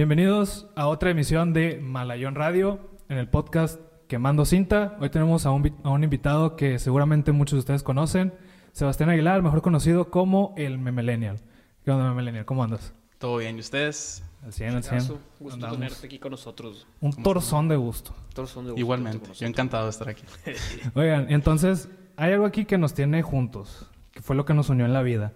Bienvenidos 0.00 0.66
a 0.76 0.88
otra 0.88 1.08
emisión 1.10 1.54
de 1.54 1.78
Malayón 1.80 2.34
Radio 2.34 2.90
en 3.08 3.16
el 3.16 3.28
podcast 3.30 3.80
Quemando 4.08 4.44
Cinta. 4.44 4.94
Hoy 5.00 5.08
tenemos 5.08 5.46
a 5.46 5.50
un, 5.52 5.62
vi- 5.62 5.72
a 5.84 5.88
un 5.88 6.04
invitado 6.04 6.54
que 6.54 6.78
seguramente 6.78 7.32
muchos 7.32 7.52
de 7.56 7.60
ustedes 7.60 7.82
conocen, 7.82 8.34
Sebastián 8.72 9.08
Aguilar, 9.08 9.42
mejor 9.42 9.62
conocido 9.62 10.10
como 10.10 10.52
el 10.58 10.76
Memelenial. 10.78 11.40
¿Qué 11.82 11.90
onda, 11.90 12.10
Memelenial? 12.10 12.44
¿Cómo 12.44 12.62
andas? 12.62 12.92
¿Todo 13.16 13.38
bien? 13.38 13.56
¿Y 13.56 13.60
ustedes? 13.60 14.22
Al 14.44 14.52
100, 14.52 14.74
al 14.74 14.82
100. 14.84 14.98
Gusto, 14.98 15.18
gusto 15.40 15.54
Andamos. 15.54 15.78
tenerte 15.78 16.06
aquí 16.06 16.18
con 16.18 16.30
nosotros. 16.32 16.86
Un 17.00 17.14
torzón 17.22 17.66
de 17.68 17.76
gusto. 17.76 18.14
Son 18.34 18.66
de 18.66 18.72
gusto 18.72 18.74
Igualmente. 18.78 19.32
Yo 19.32 19.46
encantado 19.46 19.84
de 19.84 19.90
estar 19.90 20.10
aquí. 20.10 20.24
Oigan, 20.94 21.30
entonces, 21.30 21.88
hay 22.16 22.34
algo 22.34 22.44
aquí 22.44 22.66
que 22.66 22.76
nos 22.76 22.92
tiene 22.92 23.22
juntos, 23.22 23.90
que 24.12 24.20
fue 24.20 24.36
lo 24.36 24.44
que 24.44 24.52
nos 24.52 24.68
unió 24.68 24.84
en 24.84 24.92
la 24.92 25.00
vida, 25.00 25.32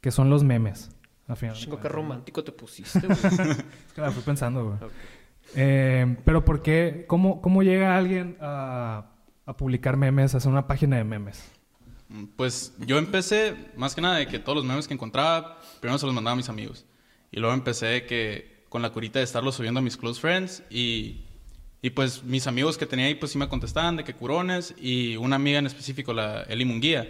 que 0.00 0.10
son 0.10 0.30
los 0.30 0.42
memes. 0.42 0.90
Al 1.30 1.36
final. 1.36 1.54
Chingo, 1.56 1.80
qué 1.80 1.88
romántico 1.88 2.42
te 2.44 2.52
pusiste, 2.52 3.00
güey. 3.06 3.12
Es 3.12 3.92
que 3.94 4.00
la 4.00 4.10
fui 4.10 4.22
pensando, 4.22 4.64
güey. 4.64 4.76
Ok. 4.76 4.92
Eh, 5.56 6.16
pero 6.24 6.44
¿por 6.44 6.62
qué? 6.62 7.04
¿Cómo, 7.08 7.40
cómo 7.40 7.62
llega 7.62 7.96
alguien 7.96 8.36
a, 8.40 9.12
a 9.46 9.56
publicar 9.56 9.96
memes, 9.96 10.34
a 10.34 10.38
hacer 10.38 10.50
una 10.50 10.66
página 10.66 10.96
de 10.96 11.04
memes? 11.04 11.42
Mm, 12.08 12.24
Pues 12.36 12.74
yo 12.78 12.98
empecé, 12.98 13.54
más 13.76 13.94
que 13.94 14.00
nada, 14.00 14.16
de 14.18 14.26
que 14.26 14.38
todos 14.38 14.56
los 14.56 14.64
memes 14.64 14.86
que 14.88 14.94
encontraba, 14.94 15.58
primero 15.80 15.98
se 15.98 16.06
los 16.06 16.14
mandaba 16.14 16.32
a 16.34 16.36
mis 16.36 16.48
amigos. 16.48 16.84
Y 17.32 17.38
luego 17.40 17.54
empecé 17.54 17.86
de 17.86 18.06
que 18.06 18.64
con 18.68 18.82
la 18.82 18.90
curita 18.90 19.18
de 19.18 19.24
estarlos 19.24 19.54
subiendo 19.56 19.80
a 19.80 19.82
mis 19.82 19.96
close 19.96 20.20
friends. 20.20 20.62
Y, 20.70 21.24
y 21.82 21.90
pues 21.90 22.22
mis 22.24 22.46
amigos 22.46 22.76
que 22.78 22.86
tenía 22.86 23.06
ahí, 23.06 23.14
pues 23.14 23.32
sí 23.32 23.38
me 23.38 23.48
contestaban 23.48 23.96
de 23.96 24.04
que 24.04 24.14
curones. 24.14 24.74
Y 24.78 25.16
una 25.16 25.36
amiga 25.36 25.58
en 25.60 25.66
específico, 25.66 26.12
la 26.12 26.42
Eli 26.42 26.64
Munguía, 26.64 27.08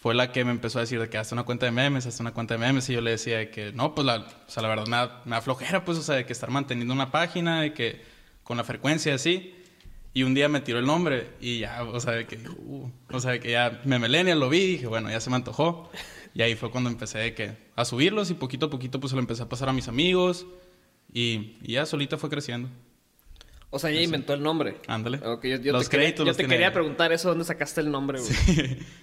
fue 0.00 0.14
la 0.14 0.32
que 0.32 0.46
me 0.46 0.50
empezó 0.50 0.78
a 0.78 0.80
decir 0.80 0.98
de 0.98 1.10
que 1.10 1.18
hazte 1.18 1.34
una 1.34 1.42
cuenta 1.42 1.66
de 1.66 1.72
memes, 1.72 2.06
hazte 2.06 2.22
una 2.22 2.32
cuenta 2.32 2.54
de 2.54 2.58
memes. 2.58 2.88
Y 2.88 2.94
yo 2.94 3.02
le 3.02 3.10
decía 3.10 3.36
de 3.36 3.50
que 3.50 3.70
no, 3.72 3.94
pues 3.94 4.06
la, 4.06 4.16
o 4.16 4.50
sea, 4.50 4.62
la 4.62 4.70
verdad 4.70 4.86
me 4.86 4.96
da, 4.96 5.22
me 5.26 5.32
da 5.32 5.42
flojera, 5.42 5.84
pues, 5.84 5.98
o 5.98 6.02
sea, 6.02 6.14
de 6.14 6.24
que 6.24 6.32
estar 6.32 6.50
manteniendo 6.50 6.94
una 6.94 7.10
página, 7.10 7.60
de 7.60 7.74
que 7.74 8.00
con 8.42 8.56
la 8.56 8.64
frecuencia 8.64 9.14
así. 9.14 9.54
Y 10.14 10.22
un 10.22 10.32
día 10.32 10.48
me 10.48 10.62
tiró 10.62 10.78
el 10.78 10.86
nombre 10.86 11.32
y 11.38 11.60
ya, 11.60 11.84
o 11.84 12.00
sea, 12.00 12.14
de 12.14 12.26
que, 12.26 12.38
uh, 12.38 12.90
o 13.12 13.20
sea, 13.20 13.32
de 13.32 13.40
que 13.40 13.50
ya 13.50 13.82
me 13.84 13.98
millennial 13.98 14.40
lo 14.40 14.48
vi 14.48 14.58
y 14.60 14.66
dije, 14.68 14.86
bueno, 14.86 15.10
ya 15.10 15.20
se 15.20 15.28
me 15.28 15.36
antojó. 15.36 15.90
Y 16.32 16.42
ahí 16.42 16.54
fue 16.54 16.70
cuando 16.70 16.88
empecé 16.88 17.18
de 17.18 17.34
que 17.34 17.58
a 17.76 17.84
subirlos 17.84 18.30
y 18.30 18.34
poquito 18.34 18.66
a 18.66 18.70
poquito 18.70 19.00
pues 19.00 19.10
se 19.10 19.16
lo 19.16 19.20
empecé 19.20 19.42
a 19.42 19.48
pasar 19.48 19.68
a 19.68 19.72
mis 19.72 19.88
amigos 19.88 20.46
y, 21.12 21.58
y 21.62 21.72
ya 21.72 21.84
solita 21.84 22.16
fue 22.16 22.30
creciendo. 22.30 22.70
O 23.70 23.78
sea, 23.78 23.90
ella 23.90 24.02
inventó 24.02 24.34
el 24.34 24.42
nombre. 24.42 24.78
Ándale. 24.88 25.18
Ok, 25.24 25.44
yo, 25.46 25.56
yo 25.58 25.72
Los 25.72 25.84
te, 25.84 25.90
quería, 25.90 26.06
créditos 26.06 26.24
yo 26.26 26.30
los 26.30 26.36
te 26.36 26.42
quería 26.44 26.66
ella. 26.66 26.72
preguntar 26.72 27.12
eso, 27.12 27.28
¿dónde 27.28 27.44
sacaste 27.44 27.80
el 27.80 27.90
nombre, 27.90 28.18
güey? 28.20 28.32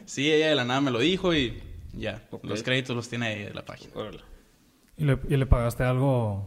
sí, 0.05 0.31
ella 0.31 0.49
de 0.49 0.55
la 0.55 0.65
nada 0.65 0.81
me 0.81 0.91
lo 0.91 0.99
dijo 0.99 1.33
y 1.33 1.61
ya, 1.93 2.27
los 2.43 2.63
créditos 2.63 2.95
los 2.95 3.07
tiene 3.09 3.33
ella 3.37 3.47
de 3.49 3.53
la 3.53 3.63
página. 3.65 3.91
Órale. 3.95 4.19
¿Y 4.97 5.05
le, 5.05 5.19
y 5.29 5.37
le 5.37 5.45
pagaste 5.45 5.83
algo 5.83 6.45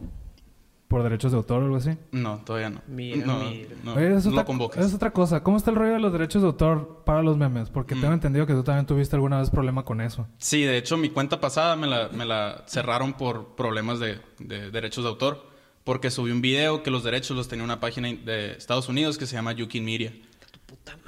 por 0.87 1.03
derechos 1.03 1.31
de 1.31 1.37
autor 1.37 1.61
o 1.61 1.65
algo 1.65 1.77
así? 1.77 1.91
No, 2.11 2.43
todavía 2.45 2.69
no. 2.69 2.81
Mira, 2.87 3.25
no, 3.25 3.39
mira. 3.49 3.69
no, 3.83 3.93
Oye, 3.95 4.09
no 4.09 4.31
lo 4.31 4.45
convoques. 4.45 4.85
es 4.85 4.93
otra 4.93 5.11
cosa. 5.11 5.41
¿Cómo 5.41 5.55
está 5.57 5.71
el 5.71 5.77
rollo 5.77 5.93
de 5.93 5.99
los 5.99 6.11
derechos 6.11 6.41
de 6.41 6.47
autor 6.49 7.03
para 7.05 7.23
los 7.23 7.37
memes? 7.37 7.69
Porque 7.69 7.95
Mm. 7.95 8.01
tengo 8.01 8.13
entendido 8.13 8.45
que 8.45 8.53
tú 8.53 8.61
también 8.63 8.85
tuviste 8.85 9.15
alguna 9.15 9.39
vez 9.39 9.49
problema 9.49 9.83
con 9.85 9.99
eso. 10.01 10.27
Sí, 10.37 10.63
de 10.63 10.77
hecho 10.77 10.97
mi 10.97 11.09
cuenta 11.09 11.39
pasada 11.39 11.75
me 11.77 11.87
la, 11.87 12.09
me 12.09 12.25
la 12.25 12.63
cerraron 12.67 13.13
por 13.13 13.55
problemas 13.55 13.99
de, 13.99 14.19
de 14.39 14.69
derechos 14.69 15.05
de 15.05 15.09
autor. 15.09 15.49
Porque 15.83 16.11
subí 16.11 16.31
un 16.31 16.41
video 16.41 16.83
que 16.83 16.91
los 16.91 17.03
derechos 17.03 17.35
los 17.35 17.47
tenía 17.47 17.63
una 17.63 17.79
página 17.79 18.13
de 18.13 18.51
Estados 18.51 18.87
Unidos 18.87 19.17
que 19.17 19.25
se 19.25 19.35
llama 19.35 19.53
Yukin 19.53 19.83
Media. 19.83 20.13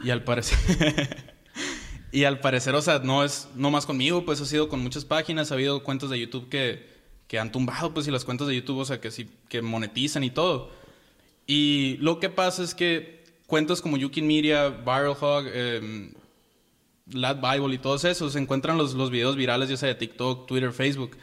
Y 0.03 0.09
al 0.09 0.23
parecer... 0.23 0.57
y 2.11 2.23
al 2.23 2.39
parecer, 2.39 2.75
o 2.75 2.81
sea, 2.81 2.99
no 2.99 3.23
es 3.23 3.49
no 3.55 3.71
más 3.71 3.85
conmigo, 3.85 4.25
pues 4.25 4.41
ha 4.41 4.45
sido 4.45 4.69
con 4.69 4.81
muchas 4.81 5.05
páginas. 5.05 5.51
Ha 5.51 5.55
habido 5.55 5.83
cuentas 5.83 6.09
de 6.09 6.19
YouTube 6.19 6.49
que, 6.49 6.87
que 7.27 7.39
han 7.39 7.51
tumbado, 7.51 7.93
pues, 7.93 8.07
y 8.07 8.11
las 8.11 8.25
cuentas 8.25 8.47
de 8.47 8.55
YouTube, 8.55 8.79
o 8.79 8.85
sea, 8.85 9.01
que 9.01 9.11
sí, 9.11 9.29
que 9.49 9.61
monetizan 9.61 10.23
y 10.23 10.29
todo. 10.29 10.71
Y 11.47 11.97
lo 11.99 12.19
que 12.19 12.29
pasa 12.29 12.63
es 12.63 12.73
que 12.75 13.23
cuentas 13.47 13.81
como 13.81 13.97
Yukin 13.97 14.25
Media, 14.25 14.69
Viral 14.69 15.15
Hog, 15.19 15.47
em, 15.47 16.13
Lad 17.11 17.37
Bible 17.41 17.75
y 17.75 17.77
todos 17.77 18.05
esos, 18.05 18.35
encuentran 18.35 18.77
los, 18.77 18.93
los 18.93 19.09
videos 19.09 19.35
virales, 19.35 19.69
ya 19.69 19.77
sea 19.77 19.89
de 19.89 19.95
TikTok, 19.95 20.47
Twitter, 20.47 20.71
Facebook, 20.71 21.17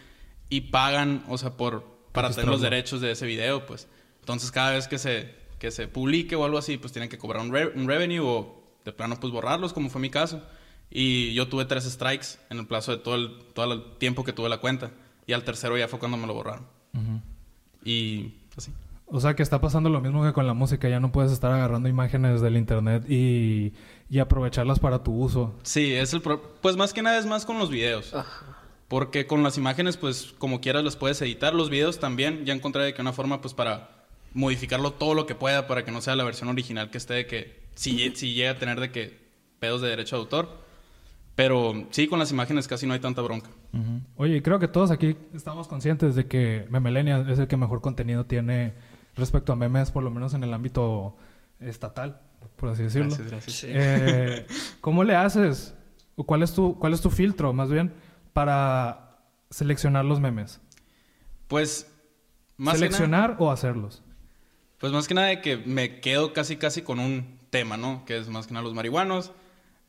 y 0.49 0.63
pagan, 0.63 1.25
o 1.29 1.39
sea, 1.39 1.57
por, 1.57 2.00
para 2.13 2.31
tener 2.31 2.47
los 2.51 2.61
derechos 2.61 3.01
de 3.01 3.11
ese 3.13 3.27
video, 3.27 3.67
pues. 3.67 3.89
Entonces, 4.21 4.51
cada 4.51 4.73
vez 4.73 4.89
que 4.89 4.99
se, 4.99 5.35
que 5.59 5.71
se 5.71 5.89
publique 5.89 6.37
o 6.37 6.45
algo 6.45 6.59
así, 6.59 6.77
pues 6.77 6.93
tienen 6.93 7.09
que 7.09 7.19
cobrar 7.19 7.43
un, 7.43 7.53
re- 7.53 7.73
un 7.75 7.87
revenue 7.89 8.21
o 8.21 8.63
de 8.85 8.93
plano, 8.93 9.17
pues 9.21 9.33
borrarlos, 9.33 9.73
como 9.73 9.91
fue 9.91 10.01
mi 10.01 10.11
caso. 10.11 10.43
Y 10.91 11.33
yo 11.35 11.49
tuve 11.49 11.65
tres 11.67 11.85
strikes 11.85 12.27
en 12.51 12.59
el 12.59 12.67
plazo 12.67 12.91
de 12.93 12.99
todo 12.99 13.15
el, 13.15 13.39
todo 13.55 13.73
el 13.73 13.97
tiempo 13.99 14.25
que 14.25 14.33
tuve 14.33 14.49
la 14.49 14.59
cuenta. 14.59 14.91
Y 15.27 15.33
al 15.33 15.45
tercero 15.45 15.79
ya 15.79 15.87
fue 15.87 15.99
cuando 16.01 16.17
me 16.17 16.27
lo 16.27 16.35
borraron. 16.35 16.67
Y 17.85 18.35
así. 18.57 18.73
O 19.13 19.21
sea 19.21 19.35
que 19.35 19.43
está 19.43 19.61
pasando 19.61 19.89
lo 19.91 20.01
mismo 20.01 20.25
que 20.25 20.33
con 20.33 20.47
la 20.47 20.55
música. 20.55 20.89
Ya 20.89 21.01
no 21.01 21.11
puedes 21.13 21.33
estar 21.33 21.51
agarrando 21.53 21.89
imágenes 21.89 22.41
del 22.41 22.57
internet 22.57 23.05
y, 23.09 23.73
y 24.09 24.19
aprovecharlas 24.21 24.79
para 24.79 25.03
tu 25.03 25.13
uso. 25.13 25.55
Sí, 25.63 25.93
es 25.95 26.13
el 26.13 26.21
pro- 26.21 26.55
pues 26.61 26.77
más 26.77 26.93
que 26.93 27.03
nada 27.03 27.19
es 27.19 27.27
más 27.27 27.45
con 27.45 27.59
los 27.59 27.71
videos. 27.71 28.15
Ajá. 28.15 28.50
Porque 28.91 29.29
con 29.29 29.45
las 29.45 29.57
imágenes, 29.57 29.97
pues 29.97 30.35
como 30.39 30.61
quieras 30.61 30.83
los 30.83 30.97
puedes 30.97 31.23
editar. 31.23 31.55
Los 31.55 31.71
videos 31.71 32.01
también, 32.01 32.45
ya 32.45 32.53
encontré 32.53 32.83
de 32.83 32.93
que 32.93 33.01
una 33.01 33.13
forma, 33.13 33.41
pues 33.41 33.55
para 33.55 34.05
modificarlo 34.35 34.95
todo 34.95 35.15
lo 35.15 35.27
que 35.27 35.37
pueda 35.37 35.69
para 35.69 35.85
que 35.85 35.93
no 35.93 36.01
sea 36.01 36.17
la 36.17 36.25
versión 36.25 36.49
original 36.49 36.91
que 36.91 36.99
esté 36.99 37.15
de 37.15 37.27
que 37.27 37.61
si, 37.77 38.11
si 38.17 38.35
llega 38.35 38.51
a 38.51 38.59
tener 38.59 38.81
de 38.81 38.91
que 38.91 39.17
pedos 39.61 39.81
de 39.81 39.91
derecho 39.91 40.17
de 40.17 40.23
autor. 40.23 40.49
Pero 41.37 41.87
sí, 41.91 42.09
con 42.09 42.19
las 42.19 42.33
imágenes 42.33 42.67
casi 42.67 42.85
no 42.85 42.93
hay 42.93 42.99
tanta 42.99 43.23
bronca. 43.23 43.51
Oye, 44.17 44.39
y 44.39 44.41
creo 44.41 44.59
que 44.59 44.67
todos 44.67 44.91
aquí 44.91 45.17
estamos 45.35 45.69
conscientes 45.69 46.17
de 46.17 46.27
que 46.27 46.67
Memelenia 46.69 47.25
es 47.31 47.39
el 47.39 47.47
que 47.47 47.57
mejor 47.57 47.81
contenido 47.81 48.27
tiene 48.27 48.75
respecto 49.15 49.53
a 49.53 49.57
memes, 49.57 49.93
por 49.93 50.03
lo 50.03 50.11
menos 50.11 50.35
en 50.35 50.43
el 50.43 50.53
ámbito 50.53 51.17
estatal, 51.61 52.21
por 52.57 52.71
así 52.71 52.83
decirlo. 52.83 53.11
Gracias, 53.11 53.31
gracias. 53.31 53.65
Eh, 53.69 54.47
¿Cómo 54.81 55.05
le 55.05 55.15
haces? 55.15 55.75
¿O 56.17 56.25
¿Cuál 56.25 56.43
es, 56.43 56.53
tu, 56.53 56.77
¿Cuál 56.77 56.93
es 56.93 57.01
tu 57.01 57.09
filtro, 57.09 57.53
más 57.53 57.71
bien, 57.71 57.93
para 58.33 59.19
seleccionar 59.51 60.05
los 60.05 60.21
memes? 60.21 60.61
Pues 61.49 61.91
más 62.57 62.75
que 62.75 62.81
nada- 62.81 62.89
¿Seleccionar 62.93 63.37
o 63.39 63.51
hacerlos? 63.51 64.03
Pues 64.79 64.93
más 64.93 65.09
que 65.09 65.15
nada 65.15 65.29
de 65.29 65.41
que 65.41 65.57
me 65.57 66.01
quedo 66.01 66.33
casi 66.33 66.57
casi 66.57 66.83
con 66.83 67.01
un 67.01 67.39
tema, 67.51 67.77
¿no? 67.77 68.05
Que 68.05 68.17
es 68.19 68.29
más 68.29 68.47
que 68.47 68.55
nada 68.55 68.65
los 68.65 68.75
marihuanos, 68.75 69.33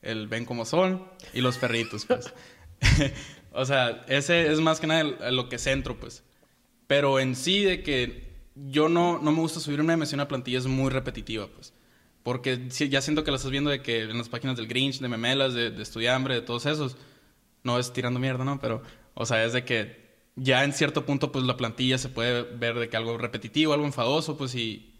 el 0.01 0.27
ven 0.27 0.45
como 0.45 0.65
son 0.65 1.07
y 1.33 1.41
los 1.41 1.57
perritos, 1.57 2.05
pues. 2.05 2.33
o 3.53 3.65
sea, 3.65 4.03
ese 4.07 4.51
es 4.51 4.59
más 4.59 4.79
que 4.79 4.87
nada 4.87 5.01
el- 5.01 5.35
lo 5.35 5.47
que 5.49 5.57
centro, 5.57 5.99
pues. 5.99 6.23
Pero 6.87 7.19
en 7.19 7.35
sí 7.35 7.63
de 7.63 7.83
que 7.83 8.31
yo 8.55 8.89
no, 8.89 9.19
no 9.19 9.31
me 9.31 9.39
gusta 9.39 9.59
subir 9.59 9.79
un 9.79 9.85
meme 9.87 10.05
si 10.05 10.15
una 10.15 10.27
plantilla 10.27 10.57
es 10.57 10.65
muy 10.67 10.89
repetitiva, 10.89 11.47
pues. 11.47 11.73
Porque 12.23 12.67
ya 12.69 13.01
siento 13.01 13.23
que 13.23 13.31
la 13.31 13.37
estás 13.37 13.51
viendo 13.51 13.69
de 13.69 13.81
que 13.81 14.01
en 14.01 14.17
las 14.17 14.29
páginas 14.29 14.57
del 14.57 14.67
Grinch, 14.67 14.99
de 14.99 15.07
Memelas, 15.07 15.53
de, 15.53 15.71
de 15.71 15.81
Estudiambre, 15.81 16.35
de 16.35 16.41
todos 16.41 16.65
esos, 16.65 16.97
no 17.63 17.77
es 17.79 17.93
tirando 17.93 18.19
mierda, 18.19 18.43
¿no? 18.45 18.59
Pero, 18.59 18.81
o 19.13 19.25
sea, 19.25 19.43
es 19.45 19.53
de 19.53 19.63
que 19.65 20.01
ya 20.35 20.63
en 20.63 20.73
cierto 20.73 21.05
punto, 21.05 21.31
pues 21.31 21.45
la 21.45 21.57
plantilla 21.57 21.97
se 21.97 22.09
puede 22.09 22.43
ver 22.43 22.79
de 22.79 22.89
que 22.89 22.97
algo 22.97 23.17
repetitivo, 23.17 23.73
algo 23.73 23.85
enfadoso, 23.85 24.37
pues 24.37 24.55
y, 24.55 24.93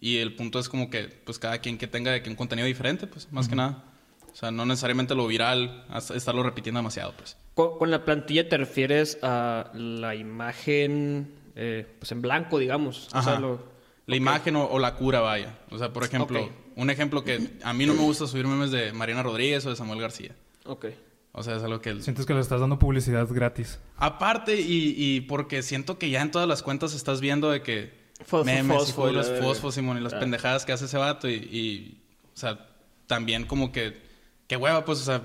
y 0.00 0.18
el 0.18 0.34
punto 0.36 0.58
es 0.58 0.68
como 0.68 0.88
que, 0.90 1.04
pues 1.24 1.38
cada 1.38 1.58
quien 1.58 1.78
que 1.78 1.86
tenga 1.86 2.12
de 2.12 2.22
que 2.22 2.30
un 2.30 2.36
contenido 2.36 2.66
diferente, 2.66 3.06
pues 3.06 3.30
más 3.32 3.48
que 3.48 3.56
nada. 3.56 3.84
O 4.32 4.36
sea, 4.38 4.50
no 4.52 4.64
necesariamente 4.66 5.14
lo 5.16 5.26
viral, 5.26 5.84
hasta 5.88 6.14
estarlo 6.14 6.42
repitiendo 6.44 6.78
demasiado, 6.78 7.12
pues. 7.16 7.36
Con, 7.54 7.76
con 7.78 7.90
la 7.90 8.04
plantilla 8.04 8.48
te 8.48 8.56
refieres 8.56 9.18
a 9.22 9.72
la 9.74 10.14
imagen, 10.14 11.34
eh, 11.56 11.86
pues 11.98 12.12
en 12.12 12.22
blanco, 12.22 12.58
digamos. 12.58 13.08
O 13.14 13.22
sea, 13.22 13.40
lo- 13.40 13.78
La 14.06 14.16
imagen 14.16 14.54
o, 14.56 14.64
o 14.66 14.78
la 14.78 14.94
cura, 14.94 15.20
vaya. 15.20 15.58
O 15.70 15.78
sea, 15.78 15.92
por 15.92 16.04
ejemplo, 16.04 16.48
un 16.76 16.90
ejemplo 16.90 17.24
que 17.24 17.50
a 17.64 17.72
mí 17.72 17.84
no 17.84 17.94
me 17.94 18.02
gusta 18.02 18.26
subir 18.28 18.46
memes 18.46 18.70
de 18.70 18.92
Mariana 18.92 19.22
Rodríguez 19.24 19.66
o 19.66 19.70
de 19.70 19.76
Samuel 19.76 20.00
García. 20.00 20.36
Ok. 20.66 20.86
O 21.32 21.42
sea, 21.42 21.56
es 21.56 21.62
algo 21.62 21.80
que... 21.80 22.00
Sientes 22.02 22.26
que 22.26 22.34
le 22.34 22.40
estás 22.40 22.60
dando 22.60 22.78
publicidad 22.78 23.28
gratis. 23.30 23.78
Aparte, 23.96 24.60
y, 24.60 24.94
y 24.96 25.20
porque 25.22 25.62
siento 25.62 25.98
que 25.98 26.10
ya 26.10 26.22
en 26.22 26.30
todas 26.30 26.48
las 26.48 26.62
cuentas 26.62 26.94
estás 26.94 27.20
viendo 27.20 27.50
de 27.50 27.62
que 27.62 27.96
Fosfo, 28.24 28.44
memes 28.44 28.76
fosfo, 28.76 29.08
y 29.10 29.12
los 29.12 29.30
fosfos, 29.40 29.74
Simón, 29.74 29.98
y 29.98 30.00
las 30.00 30.14
Ah. 30.14 30.18
pendejadas 30.20 30.64
que 30.64 30.72
hace 30.72 30.86
ese 30.86 30.96
vato. 30.98 31.28
Y, 31.28 31.34
y, 31.34 32.00
o 32.34 32.36
sea, 32.36 32.66
también 33.06 33.44
como 33.46 33.70
que, 33.70 34.00
qué 34.48 34.56
hueva, 34.56 34.84
pues, 34.84 35.00
o 35.00 35.04
sea, 35.04 35.22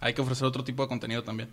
hay 0.00 0.12
que 0.12 0.20
ofrecer 0.20 0.46
otro 0.46 0.64
tipo 0.64 0.82
de 0.82 0.88
contenido 0.88 1.22
también. 1.24 1.48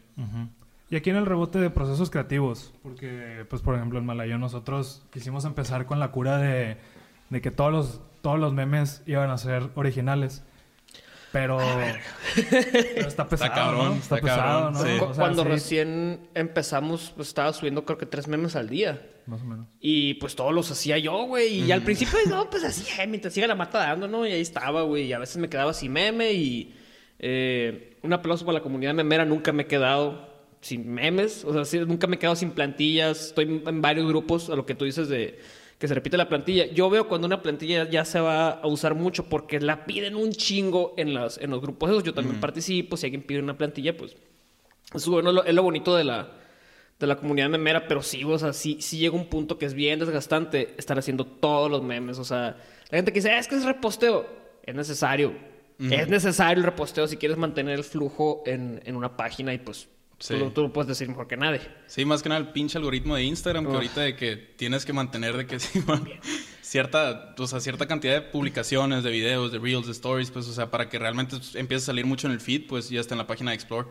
Y 0.89 0.97
aquí 0.97 1.09
en 1.09 1.15
el 1.15 1.25
rebote 1.25 1.59
de 1.59 1.69
procesos 1.69 2.09
creativos, 2.09 2.73
porque, 2.83 3.45
pues, 3.49 3.61
por 3.61 3.75
ejemplo, 3.75 3.97
en 3.97 4.05
Malayo 4.05 4.37
nosotros 4.37 5.03
quisimos 5.11 5.45
empezar 5.45 5.85
con 5.85 5.99
la 5.99 6.11
cura 6.11 6.37
de, 6.37 6.77
de 7.29 7.41
que 7.41 7.49
todos 7.51 7.71
los, 7.71 8.01
todos 8.21 8.39
los 8.39 8.53
memes 8.53 9.01
iban 9.07 9.29
a 9.29 9.37
ser 9.37 9.69
originales. 9.75 10.43
Pero, 11.35 11.57
pero 12.33 13.07
está 13.09 13.27
pesado, 13.27 13.53
cabrón, 13.53 13.85
¿no? 13.89 13.93
Está, 13.95 14.15
está 14.15 14.21
pesado, 14.21 14.41
cabrón, 14.41 14.73
¿no? 14.73 14.79
sí. 14.83 14.99
Cu- 14.99 15.05
O 15.05 15.13
sea, 15.13 15.21
Cuando 15.23 15.43
sí, 15.43 15.49
recién 15.49 16.29
empezamos, 16.33 17.11
pues 17.13 17.27
estaba 17.27 17.51
subiendo 17.51 17.83
creo 17.83 17.97
que 17.97 18.05
tres 18.05 18.29
memes 18.29 18.55
al 18.55 18.69
día. 18.69 19.05
Más 19.25 19.41
o 19.41 19.45
menos. 19.45 19.67
Y 19.81 20.13
pues 20.15 20.33
todos 20.35 20.53
los 20.53 20.71
hacía 20.71 20.97
yo, 20.97 21.25
güey. 21.25 21.59
Y 21.63 21.71
al 21.73 21.81
principio, 21.81 22.17
no, 22.29 22.49
pues 22.49 22.63
así, 22.63 22.85
eh, 23.01 23.05
mientras 23.07 23.33
siga 23.33 23.47
la 23.47 23.55
mata 23.55 23.79
dando, 23.79 24.07
¿no? 24.07 24.25
Y 24.25 24.31
ahí 24.31 24.39
estaba, 24.41 24.83
güey. 24.83 25.07
Y 25.07 25.13
a 25.13 25.19
veces 25.19 25.35
me 25.37 25.49
quedaba 25.49 25.73
sin 25.73 25.91
meme. 25.91 26.31
Y 26.31 26.73
eh, 27.19 27.97
un 28.03 28.13
aplauso 28.13 28.45
para 28.45 28.59
la 28.59 28.63
comunidad 28.63 28.93
memera, 28.93 29.25
nunca 29.25 29.51
me 29.51 29.63
he 29.63 29.67
quedado 29.67 30.29
sin 30.61 30.89
memes. 30.89 31.43
O 31.43 31.51
sea, 31.53 31.65
sí, 31.65 31.79
nunca 31.79 32.07
me 32.07 32.15
he 32.15 32.19
quedado 32.19 32.37
sin 32.37 32.51
plantillas. 32.51 33.27
Estoy 33.27 33.61
en 33.65 33.81
varios 33.81 34.07
grupos, 34.07 34.49
a 34.49 34.55
lo 34.55 34.65
que 34.65 34.73
tú 34.75 34.85
dices 34.85 35.09
de 35.09 35.37
que 35.77 35.87
se 35.87 35.93
repite 35.93 36.15
la 36.17 36.29
plantilla. 36.29 36.65
Yo 36.67 36.89
veo 36.89 37.07
cuando 37.07 37.27
una 37.27 37.41
plantilla 37.41 37.89
ya 37.89 38.05
se 38.05 38.19
va 38.19 38.49
a 38.49 38.67
usar 38.67 38.95
mucho 38.95 39.25
porque 39.27 39.59
la 39.59 39.85
piden 39.85 40.15
un 40.15 40.31
chingo 40.31 40.93
en, 40.97 41.13
las, 41.13 41.37
en 41.37 41.51
los 41.51 41.61
grupos 41.61 41.89
esos. 41.89 42.03
Yo 42.03 42.13
también 42.13 42.39
participo. 42.39 42.95
Si 42.97 43.05
alguien 43.05 43.23
pide 43.23 43.39
una 43.39 43.57
plantilla, 43.57 43.95
pues 43.97 44.15
eso 44.93 45.11
bueno, 45.11 45.29
es 45.29 45.35
lo, 45.35 45.43
es 45.43 45.53
lo 45.53 45.63
bonito 45.63 45.95
de 45.95 46.05
la, 46.05 46.31
de 46.97 47.07
la 47.07 47.17
comunidad 47.17 47.49
memera. 47.49 47.87
Pero 47.87 48.01
sí, 48.01 48.23
o 48.23 48.37
sea, 48.39 48.53
sí, 48.53 48.77
sí 48.79 48.99
llega 48.99 49.15
un 49.15 49.25
punto 49.27 49.57
que 49.57 49.65
es 49.65 49.73
bien 49.73 49.99
desgastante 49.99 50.73
estar 50.77 50.97
haciendo 50.97 51.25
todos 51.25 51.69
los 51.69 51.83
memes. 51.83 52.19
O 52.19 52.23
sea, 52.23 52.57
la 52.89 52.97
gente 52.97 53.11
que 53.11 53.19
dice, 53.19 53.31
"Ah, 53.31 53.39
es 53.39 53.47
que 53.47 53.55
es 53.55 53.65
reposteo. 53.65 54.25
Es 54.63 54.75
necesario. 54.75 55.33
Es 55.91 56.07
necesario 56.07 56.59
el 56.59 56.63
reposteo 56.63 57.05
si 57.05 57.17
quieres 57.17 57.37
mantener 57.37 57.77
el 57.77 57.83
flujo 57.83 58.43
en, 58.45 58.81
en 58.85 58.95
una 58.95 59.17
página 59.17 59.53
y 59.53 59.57
pues 59.57 59.89
Sí. 60.19 60.33
tú, 60.33 60.39
lo- 60.39 60.51
tú 60.51 60.61
lo 60.61 60.71
puedes 60.73 60.87
decir 60.87 61.07
mejor 61.09 61.27
que 61.27 61.37
nadie. 61.37 61.61
Sí, 61.87 62.05
más 62.05 62.21
que 62.23 62.29
nada 62.29 62.39
el 62.41 62.49
pinche 62.49 62.77
algoritmo 62.77 63.15
de 63.15 63.23
Instagram, 63.23 63.63
que 63.65 63.69
Uf. 63.69 63.75
ahorita 63.75 64.01
de 64.01 64.15
que 64.15 64.35
tienes 64.37 64.85
que 64.85 64.93
mantener 64.93 65.35
de 65.37 65.45
que 65.45 65.59
sí, 65.59 65.79
bueno, 65.81 66.05
cierta, 66.61 67.35
o 67.37 67.47
sea, 67.47 67.59
cierta 67.59 67.85
cantidad 67.87 68.13
de 68.13 68.21
publicaciones, 68.21 69.03
de 69.03 69.11
videos, 69.11 69.51
de 69.51 69.59
reels, 69.59 69.85
de 69.85 69.91
stories, 69.91 70.31
pues, 70.31 70.47
o 70.47 70.53
sea, 70.53 70.71
para 70.71 70.89
que 70.89 70.97
realmente 70.99 71.35
empiece 71.55 71.83
a 71.83 71.85
salir 71.87 72.05
mucho 72.05 72.27
en 72.27 72.33
el 72.33 72.39
feed, 72.39 72.67
pues 72.67 72.89
ya 72.89 72.99
está 72.99 73.13
en 73.13 73.19
la 73.19 73.27
página 73.27 73.51
de 73.51 73.55
Explore. 73.55 73.87